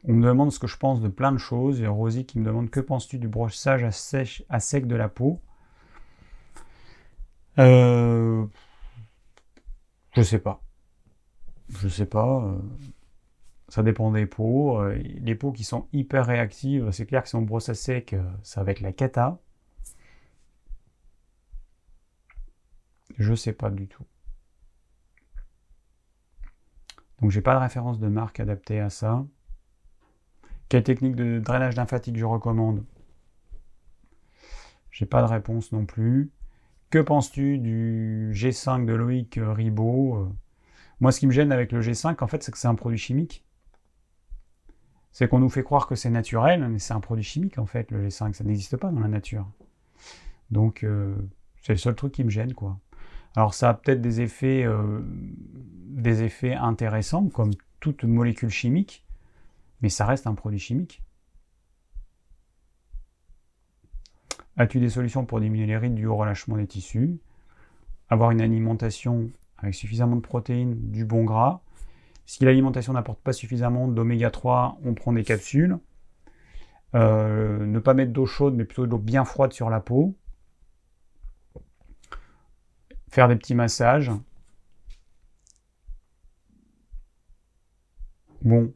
On 0.04 0.12
me 0.14 0.26
demande 0.28 0.52
ce 0.52 0.60
que 0.60 0.68
je 0.68 0.76
pense 0.76 1.00
de 1.00 1.08
plein 1.08 1.32
de 1.32 1.38
choses. 1.38 1.82
A 1.84 1.90
Rosie 1.90 2.26
qui 2.26 2.38
me 2.38 2.44
demande 2.44 2.70
que 2.70 2.82
penses-tu 2.82 3.18
du 3.18 3.30
brossage 3.30 3.86
à, 3.86 3.92
à 4.50 4.60
sec 4.60 4.88
de 4.88 4.96
la 4.98 5.08
peau? 5.08 5.40
Euh, 7.58 8.46
Je 10.16 10.22
sais 10.22 10.40
pas. 10.40 10.62
Je 11.70 11.88
sais 11.88 12.06
pas. 12.06 12.56
Ça 13.70 13.84
dépend 13.84 14.12
des 14.12 14.26
peaux. 14.26 14.80
Euh, 14.82 14.96
les 14.96 15.36
peaux 15.36 15.52
qui 15.52 15.64
sont 15.64 15.88
hyper 15.94 16.26
réactives, 16.26 16.92
c'est 16.92 17.06
clair 17.06 17.24
que 17.24 17.30
si 17.30 17.36
on 17.36 17.42
brosse 17.44 17.70
à 17.70 17.76
sec, 17.76 18.14
euh, 18.14 18.24
ça 18.44 18.64
va 18.64 18.72
être 18.72 18.82
la 18.82 18.92
cata. 18.92 19.40
Je 23.18 23.34
sais 23.34 23.54
pas 23.54 23.70
du 23.70 23.88
tout. 23.88 24.06
Donc 27.22 27.32
j'ai 27.32 27.42
pas 27.42 27.54
de 27.54 27.60
référence 27.60 28.00
de 28.00 28.08
marque 28.08 28.40
adaptée 28.40 28.80
à 28.80 28.90
ça. 28.90 29.26
Quelle 30.70 30.84
technique 30.84 31.16
de 31.16 31.40
drainage 31.40 31.76
lymphatique 31.76 32.18
je 32.18 32.26
recommande? 32.26 32.86
J'ai 34.92 35.06
pas 35.06 35.22
de 35.22 35.28
réponse 35.28 35.72
non 35.72 35.86
plus. 35.86 36.32
Que 36.90 37.00
penses-tu 37.00 37.60
du 37.60 38.32
G5 38.34 38.86
de 38.86 38.94
Loïc 38.94 39.40
Ribot? 39.42 40.34
Moi, 41.02 41.12
ce 41.12 41.20
qui 41.20 41.28
me 41.28 41.32
gêne 41.32 41.52
avec 41.52 41.72
le 41.72 41.82
G5, 41.82 42.24
en 42.24 42.28
fait, 42.28 42.42
c'est 42.42 42.52
que 42.52 42.58
c'est 42.58 42.68
un 42.68 42.76
produit 42.76 42.98
chimique 42.98 43.46
c'est 45.12 45.28
qu'on 45.28 45.40
nous 45.40 45.50
fait 45.50 45.64
croire 45.64 45.88
que 45.88 45.96
c'est 45.96 46.10
naturel, 46.10 46.68
mais 46.68 46.80
c'est 46.80 46.94
un 46.94 47.00
produit 47.00 47.24
chimique 47.24 47.58
en 47.58 47.66
fait, 47.66 47.92
le 47.92 48.08
G5, 48.08 48.34
ça 48.34 48.44
n'existe 48.44 48.78
pas 48.78 48.92
dans 48.92 49.00
la 49.00 49.08
nature. 49.08 49.48
Donc 50.52 50.84
euh, 50.84 51.16
c'est 51.62 51.74
le 51.74 51.78
seul 51.78 51.96
truc 51.96 52.14
qui 52.14 52.24
me 52.24 52.30
gêne 52.30 52.54
quoi. 52.54 52.78
Alors 53.36 53.54
ça 53.54 53.70
a 53.70 53.74
peut-être 53.74 54.02
des 54.02 54.22
effets, 54.22 54.64
euh, 54.64 55.02
des 55.04 56.24
effets 56.24 56.54
intéressants 56.54 57.28
comme 57.30 57.52
toute 57.80 58.04
molécule 58.04 58.50
chimique, 58.50 59.06
mais 59.82 59.90
ça 59.90 60.06
reste 60.06 60.28
un 60.28 60.36
produit 60.36 60.60
chimique. 60.60 61.02
As-tu 64.58 64.80
des 64.80 64.90
solutions 64.90 65.26
pour 65.26 65.40
diminuer 65.40 65.68
les 65.68 65.78
rides 65.78 65.96
du 65.96 66.08
relâchement 66.08 66.58
des 66.58 66.68
tissus? 66.68 67.18
Avoir 68.10 68.32
une 68.32 68.42
alimentation 68.42 69.30
avec 69.58 69.74
suffisamment 69.74 70.18
de 70.18 70.22
protéines, 70.22 70.92
du 70.92 71.06
bon 71.06 71.24
gras, 71.24 71.62
si 72.30 72.46
l'alimentation 72.46 72.94
n'apporte 72.94 73.22
pas 73.22 73.34
suffisamment 73.34 73.88
d'oméga 73.88 74.30
3, 74.30 74.78
on 74.86 74.94
prend 74.94 75.12
des 75.14 75.24
capsules. 75.24 75.80
Euh, 76.94 77.66
ne 77.66 77.80
pas 77.80 77.96
mettre 77.96 78.14
d'eau 78.14 78.28
chaude, 78.28 78.54
mais 78.54 78.66
plutôt 78.66 78.86
d'eau 78.86 79.00
bien 79.00 79.26
froide 79.26 79.52
sur 79.52 79.72
la 79.72 79.80
peau. 79.80 80.16
Faire 83.10 83.30
des 83.30 83.36
petits 83.36 83.56
massages. 83.56 84.12
Bon, 88.44 88.76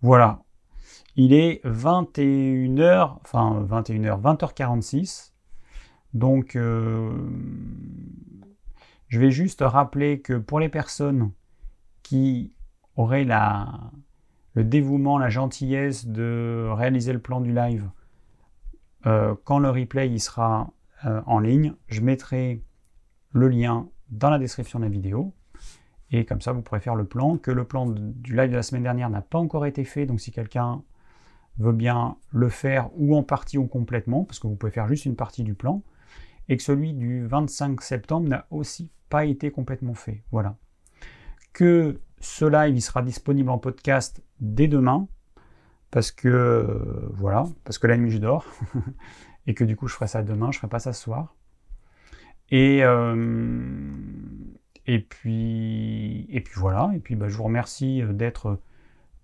voilà. 0.00 0.42
Il 1.16 1.34
est 1.34 1.62
21h, 1.66 3.18
enfin 3.20 3.62
21h, 3.68 4.22
20h46. 4.22 5.34
Donc, 6.14 6.56
euh, 6.56 7.12
je 9.08 9.20
vais 9.20 9.30
juste 9.30 9.60
rappeler 9.60 10.22
que 10.22 10.38
pour 10.38 10.60
les 10.60 10.70
personnes 10.70 11.30
qui 12.02 12.55
aurait 12.96 13.24
la, 13.24 13.90
le 14.54 14.64
dévouement, 14.64 15.18
la 15.18 15.28
gentillesse 15.28 16.06
de 16.06 16.68
réaliser 16.72 17.12
le 17.12 17.18
plan 17.18 17.40
du 17.40 17.52
live 17.52 17.88
euh, 19.06 19.34
quand 19.44 19.58
le 19.58 19.70
replay 19.70 20.10
il 20.10 20.20
sera 20.20 20.72
euh, 21.04 21.22
en 21.26 21.38
ligne, 21.38 21.74
je 21.88 22.00
mettrai 22.00 22.62
le 23.32 23.48
lien 23.48 23.88
dans 24.10 24.30
la 24.30 24.38
description 24.38 24.78
de 24.78 24.84
la 24.84 24.90
vidéo. 24.90 25.32
Et 26.10 26.24
comme 26.24 26.40
ça, 26.40 26.52
vous 26.52 26.62
pourrez 26.62 26.80
faire 26.80 26.94
le 26.94 27.04
plan. 27.04 27.36
Que 27.36 27.50
le 27.50 27.64
plan 27.64 27.86
du 27.86 28.36
live 28.36 28.50
de 28.50 28.56
la 28.56 28.62
semaine 28.62 28.82
dernière 28.82 29.10
n'a 29.10 29.22
pas 29.22 29.38
encore 29.38 29.66
été 29.66 29.84
fait. 29.84 30.06
Donc 30.06 30.20
si 30.20 30.30
quelqu'un 30.30 30.82
veut 31.58 31.72
bien 31.72 32.16
le 32.30 32.48
faire 32.48 32.90
ou 32.96 33.16
en 33.16 33.22
partie 33.22 33.58
ou 33.58 33.66
complètement, 33.66 34.24
parce 34.24 34.38
que 34.38 34.46
vous 34.46 34.56
pouvez 34.56 34.72
faire 34.72 34.88
juste 34.88 35.04
une 35.04 35.16
partie 35.16 35.42
du 35.42 35.54
plan, 35.54 35.82
et 36.48 36.56
que 36.56 36.62
celui 36.62 36.92
du 36.92 37.26
25 37.26 37.80
septembre 37.82 38.28
n'a 38.28 38.46
aussi 38.50 38.90
pas 39.08 39.24
été 39.24 39.50
complètement 39.50 39.94
fait. 39.94 40.22
Voilà. 40.30 40.56
Que 41.52 42.00
ce 42.20 42.44
live, 42.44 42.76
il 42.76 42.82
sera 42.82 43.02
disponible 43.02 43.50
en 43.50 43.58
podcast 43.58 44.22
dès 44.40 44.68
demain, 44.68 45.08
parce 45.90 46.10
que, 46.10 47.08
voilà, 47.12 47.44
parce 47.64 47.78
que 47.78 47.86
la 47.86 47.96
nuit, 47.96 48.10
je 48.10 48.18
dors, 48.18 48.44
et 49.46 49.54
que 49.54 49.64
du 49.64 49.76
coup, 49.76 49.86
je 49.86 49.94
ferai 49.94 50.06
ça 50.06 50.22
demain, 50.22 50.50
je 50.52 50.58
ferai 50.58 50.68
pas 50.68 50.78
ça 50.78 50.92
ce 50.92 51.02
soir. 51.02 51.34
Et, 52.50 52.84
euh, 52.84 53.92
et, 54.86 55.00
puis, 55.00 56.26
et 56.30 56.40
puis 56.40 56.54
voilà, 56.56 56.92
et 56.94 57.00
puis 57.00 57.16
bah, 57.16 57.28
je 57.28 57.36
vous 57.36 57.44
remercie 57.44 58.02
d'être 58.10 58.60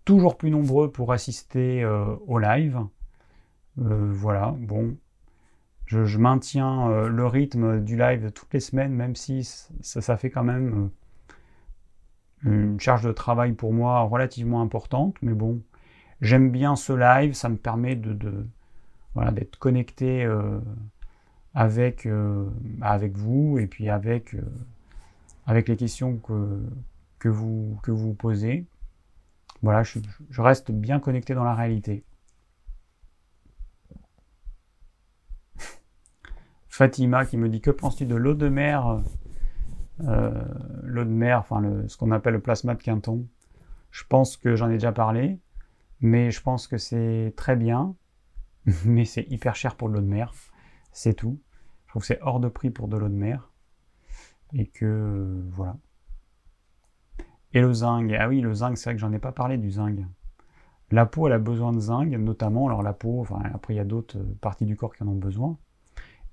toujours 0.04 0.36
plus 0.36 0.50
nombreux 0.50 0.90
pour 0.90 1.12
assister 1.12 1.82
euh, 1.84 2.16
au 2.26 2.38
live. 2.38 2.80
Euh, 3.80 4.10
voilà, 4.10 4.54
bon, 4.58 4.96
je, 5.86 6.18
maintiens 6.18 7.06
le 7.06 7.26
rythme 7.26 7.80
du 7.80 7.96
live 7.96 8.32
toutes 8.32 8.52
les 8.54 8.60
semaines, 8.60 8.92
même 8.92 9.14
si 9.14 9.44
ça 9.82 10.16
fait 10.16 10.30
quand 10.30 10.44
même 10.44 10.90
une 12.44 12.80
charge 12.80 13.02
de 13.02 13.12
travail 13.12 13.52
pour 13.52 13.72
moi 13.72 14.00
relativement 14.00 14.62
importante, 14.62 15.16
mais 15.22 15.32
bon, 15.32 15.62
j'aime 16.20 16.50
bien 16.50 16.76
ce 16.76 16.92
live, 16.92 17.34
ça 17.34 17.48
me 17.48 17.56
permet 17.56 17.96
de, 17.96 18.46
voilà, 19.14 19.30
d'être 19.30 19.58
connecté 19.58 20.24
euh, 20.24 20.58
avec, 21.54 22.06
euh, 22.06 22.48
avec 22.80 23.16
vous 23.16 23.58
et 23.58 23.66
puis 23.66 23.88
avec, 23.88 24.34
euh, 24.34 24.42
avec 25.46 25.68
les 25.68 25.76
questions 25.76 26.16
que, 26.18 26.60
que, 27.18 27.28
vous, 27.28 27.78
que 27.82 27.90
vous 27.90 28.14
posez. 28.14 28.66
Voilà, 29.62 29.82
je, 29.82 29.98
je 30.30 30.42
reste 30.42 30.72
bien 30.72 30.98
connecté 30.98 31.34
dans 31.34 31.44
la 31.44 31.54
réalité. 31.54 32.04
Fatima 36.68 37.24
qui 37.26 37.36
me 37.36 37.48
dit 37.48 37.60
que 37.60 37.70
penses-tu 37.70 38.06
de 38.06 38.16
l'eau 38.16 38.34
de 38.34 38.48
mer? 38.48 39.02
L'eau 39.98 41.04
de 41.04 41.10
mer, 41.10 41.38
enfin 41.38 41.62
ce 41.86 41.96
qu'on 41.96 42.10
appelle 42.10 42.34
le 42.34 42.40
plasma 42.40 42.74
de 42.74 42.82
Quinton. 42.82 43.26
Je 43.90 44.04
pense 44.08 44.36
que 44.36 44.56
j'en 44.56 44.68
ai 44.70 44.74
déjà 44.74 44.92
parlé, 44.92 45.38
mais 46.00 46.30
je 46.30 46.40
pense 46.42 46.66
que 46.66 46.78
c'est 46.78 47.34
très 47.36 47.56
bien, 47.56 47.94
mais 48.84 49.04
c'est 49.04 49.30
hyper 49.30 49.54
cher 49.54 49.76
pour 49.76 49.88
de 49.88 49.94
l'eau 49.94 50.00
de 50.00 50.06
mer. 50.06 50.32
C'est 50.92 51.14
tout. 51.14 51.38
Je 51.86 51.90
trouve 51.90 52.02
que 52.02 52.06
c'est 52.06 52.22
hors 52.22 52.40
de 52.40 52.48
prix 52.48 52.70
pour 52.70 52.88
de 52.88 52.96
l'eau 52.96 53.08
de 53.08 53.14
mer. 53.14 53.50
Et 54.54 54.66
que 54.66 55.42
voilà. 55.50 55.76
Et 57.54 57.60
le 57.60 57.72
zinc. 57.72 58.10
Ah 58.18 58.28
oui, 58.28 58.40
le 58.40 58.54
zinc, 58.54 58.76
c'est 58.76 58.90
vrai 58.90 58.94
que 58.94 59.00
j'en 59.00 59.12
ai 59.12 59.18
pas 59.18 59.32
parlé 59.32 59.58
du 59.58 59.70
zinc. 59.70 59.98
La 60.90 61.06
peau, 61.06 61.26
elle 61.26 61.32
a 61.32 61.38
besoin 61.38 61.72
de 61.72 61.80
zinc, 61.80 62.08
notamment. 62.12 62.66
Alors 62.66 62.82
la 62.82 62.92
peau, 62.92 63.26
après, 63.54 63.74
il 63.74 63.76
y 63.78 63.80
a 63.80 63.84
d'autres 63.84 64.18
euh, 64.18 64.36
parties 64.40 64.66
du 64.66 64.76
corps 64.76 64.94
qui 64.94 65.02
en 65.02 65.08
ont 65.08 65.14
besoin. 65.16 65.56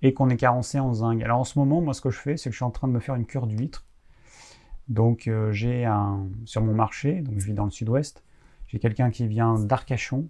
Et 0.01 0.13
qu'on 0.13 0.30
est 0.30 0.38
carencé 0.38 0.80
en 0.80 0.93
zinc. 0.93 1.21
Alors 1.21 1.39
en 1.39 1.43
ce 1.43 1.59
moment, 1.59 1.81
moi, 1.81 1.93
ce 1.93 2.01
que 2.01 2.09
je 2.09 2.19
fais, 2.19 2.38
c'est 2.38 2.49
que 2.49 2.53
je 2.53 2.57
suis 2.57 2.65
en 2.65 2.71
train 2.71 2.88
de 2.88 2.93
me 2.93 2.99
faire 2.99 3.15
une 3.15 3.26
cure 3.26 3.47
d'huître. 3.47 3.85
Donc 4.88 5.27
euh, 5.27 5.51
j'ai 5.51 5.85
un. 5.85 6.27
Sur 6.45 6.63
mon 6.63 6.73
marché, 6.73 7.21
donc 7.21 7.39
je 7.39 7.45
vis 7.45 7.53
dans 7.53 7.65
le 7.65 7.71
sud-ouest, 7.71 8.23
j'ai 8.67 8.80
quelqu'un 8.80 9.11
qui 9.11 9.27
vient 9.27 9.59
d'Arcachon. 9.59 10.27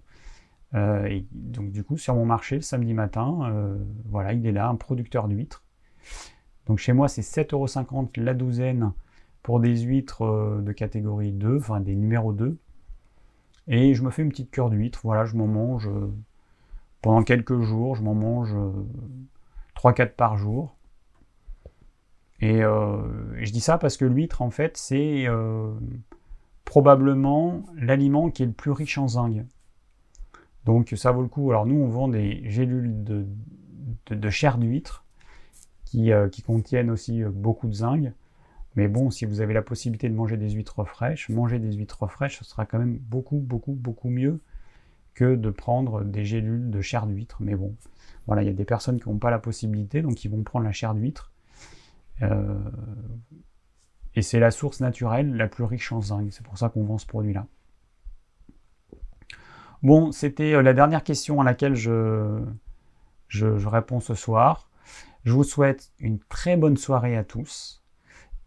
Euh, 0.76 1.06
et 1.06 1.26
donc 1.32 1.72
du 1.72 1.84
coup, 1.84 1.98
sur 1.98 2.16
mon 2.16 2.26
marché, 2.26 2.56
le 2.56 2.62
samedi 2.62 2.94
matin, 2.94 3.78
voilà, 4.06 4.34
il 4.34 4.46
est 4.46 4.52
là, 4.52 4.68
un 4.68 4.76
producteur 4.76 5.28
d'huîtres. 5.28 5.64
Donc 6.70 6.78
chez 6.78 6.94
moi, 6.94 7.08
c'est 7.08 7.22
7,50€ 7.22 8.22
la 8.22 8.36
douzaine 8.36 8.92
pour 9.42 9.60
des 9.60 9.76
huîtres 9.76 10.24
euh, 10.24 10.62
de 10.62 10.72
catégorie 10.72 11.32
2, 11.32 11.58
enfin 11.58 11.80
des 11.80 11.96
numéros 11.96 12.34
2. 12.34 12.58
Et 13.68 13.96
je 13.96 14.04
me 14.04 14.12
fais 14.12 14.22
une 14.22 14.30
petite 14.30 14.52
cure 14.52 14.70
d'huîtres, 14.70 15.02
voilà, 15.04 15.26
je 15.26 15.36
m'en 15.36 15.48
mange 15.48 15.88
euh, 15.88 16.12
pendant 17.02 17.24
quelques 17.24 17.60
jours, 17.62 17.96
je 17.96 18.04
m'en 18.04 18.14
mange 18.14 18.56
3-4 19.80 20.02
euh, 20.02 20.06
par 20.16 20.38
jour. 20.38 20.76
Et, 22.42 22.62
je 22.62 23.52
dis 23.52 23.60
ça 23.60 23.78
parce 23.78 23.98
que 23.98 24.06
l'huître, 24.06 24.42
en 24.42 24.50
fait, 24.50 24.78
c'est 24.78 25.28
probablement 26.64 27.64
l'aliment 27.76 28.30
qui 28.30 28.44
est 28.44 28.46
le 28.46 28.54
plus 28.54 28.72
riche 28.72 28.98
en 28.98 29.10
zinc. 29.10 29.46
Donc 30.66 30.94
ça 30.96 31.12
vaut 31.12 31.22
le 31.22 31.28
coup. 31.28 31.52
Alors 31.52 31.66
nous, 31.66 31.76
on 31.76 31.88
vend 31.88 32.08
des 32.08 32.42
gélules 32.50 33.04
de, 33.04 34.30
chair 34.30 34.58
d'huître 34.58 35.04
qui, 35.84 36.12
qui, 36.32 36.42
contiennent 36.44 36.92
aussi 36.92 37.24
beaucoup 37.24 37.68
de 37.68 37.74
zinc. 37.74 38.14
Mais 38.76 38.88
bon, 38.88 39.10
si 39.10 39.26
vous 39.26 39.42
avez 39.42 39.54
la 39.54 39.62
possibilité 39.62 40.08
de 40.08 40.14
manger 40.14 40.38
des 40.38 40.52
huîtres 40.52 40.86
fraîches, 40.86 41.28
manger 41.28 41.60
des 41.60 41.74
huîtres 41.74 42.08
fraîches, 42.08 42.40
ce 42.40 42.46
sera 42.46 42.66
quand 42.66 42.80
même 42.80 42.98
beaucoup, 42.98 43.40
beaucoup, 43.40 43.74
beaucoup 43.74 44.10
mieux 44.10 44.40
que 45.16 45.36
de 45.36 45.50
prendre 45.50 46.04
des 46.04 46.24
gélules 46.24 46.70
de 46.70 46.82
chair 46.82 47.08
d'huître. 47.08 47.38
Mais 47.42 47.56
bon, 47.56 47.76
voilà, 48.30 48.44
il 48.44 48.46
y 48.46 48.52
a 48.52 48.54
des 48.54 48.64
personnes 48.64 49.00
qui 49.00 49.10
n'ont 49.10 49.18
pas 49.18 49.32
la 49.32 49.40
possibilité, 49.40 50.04
donc 50.04 50.24
ils 50.24 50.30
vont 50.30 50.44
prendre 50.44 50.64
la 50.64 50.72
chair 50.72 50.94
d'huître. 50.94 51.32
Euh, 52.22 52.60
et 54.14 54.22
c'est 54.22 54.38
la 54.38 54.52
source 54.52 54.82
naturelle 54.82 55.36
la 55.36 55.48
plus 55.48 55.64
riche 55.64 55.92
en 55.92 56.00
zinc. 56.00 56.28
C'est 56.32 56.46
pour 56.46 56.56
ça 56.56 56.70
qu'on 56.70 56.84
vend 56.84 57.00
ce 57.00 57.08
produit-là. 57.08 57.48
Bon, 59.82 60.12
c'était 60.12 60.54
euh, 60.54 60.62
la 60.62 60.74
dernière 60.74 61.04
question 61.04 61.42
à 61.42 61.44
laquelle 61.44 61.74
je, 61.74 62.40
je 63.30 63.68
réponds 63.68 64.00
ce 64.00 64.14
soir. 64.14 64.70
Je 65.24 65.34
vous 65.34 65.44
souhaite 65.44 65.92
une 65.98 66.20
très 66.20 66.56
bonne 66.56 66.78
soirée 66.78 67.18
à 67.18 67.24
tous. 67.24 67.84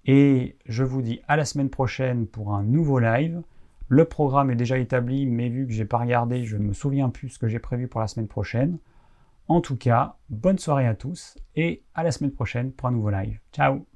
Et 0.05 0.59
je 0.65 0.85
vous 0.85 1.03
dis 1.03 1.23
à 1.27 1.37
la 1.37 1.45
semaine 1.45 1.71
prochaine 1.71 2.29
pour 2.29 2.55
un 2.55 2.63
nouveau 2.63 3.01
live. 3.01 3.43
Le 3.89 4.05
programme 4.05 4.53
est 4.53 4.57
déjà 4.57 4.79
établi, 4.79 5.27
mais 5.27 5.49
vu 5.49 5.67
que 5.67 5.73
j'ai 5.73 5.87
pas 5.87 5.99
regardé, 5.99 6.45
je 6.45 6.57
ne 6.57 6.69
me 6.69 6.73
souviens 6.73 7.09
plus 7.09 7.31
ce 7.31 7.41
que 7.41 7.49
j'ai 7.49 7.59
prévu 7.59 7.89
pour 7.89 8.01
la 8.01 8.07
semaine 8.07 8.29
prochaine. 8.29 8.79
En 9.53 9.61
tout 9.61 9.77
cas, 9.77 10.17
bonne 10.31 10.59
soirée 10.59 10.87
à 10.87 10.95
tous 10.95 11.37
et 11.57 11.85
à 11.95 12.03
la 12.03 12.11
semaine 12.11 12.33
prochaine 12.33 12.73
pour 12.73 12.89
un 12.89 12.93
nouveau 12.93 13.11
live. 13.11 13.39
Ciao 13.53 13.87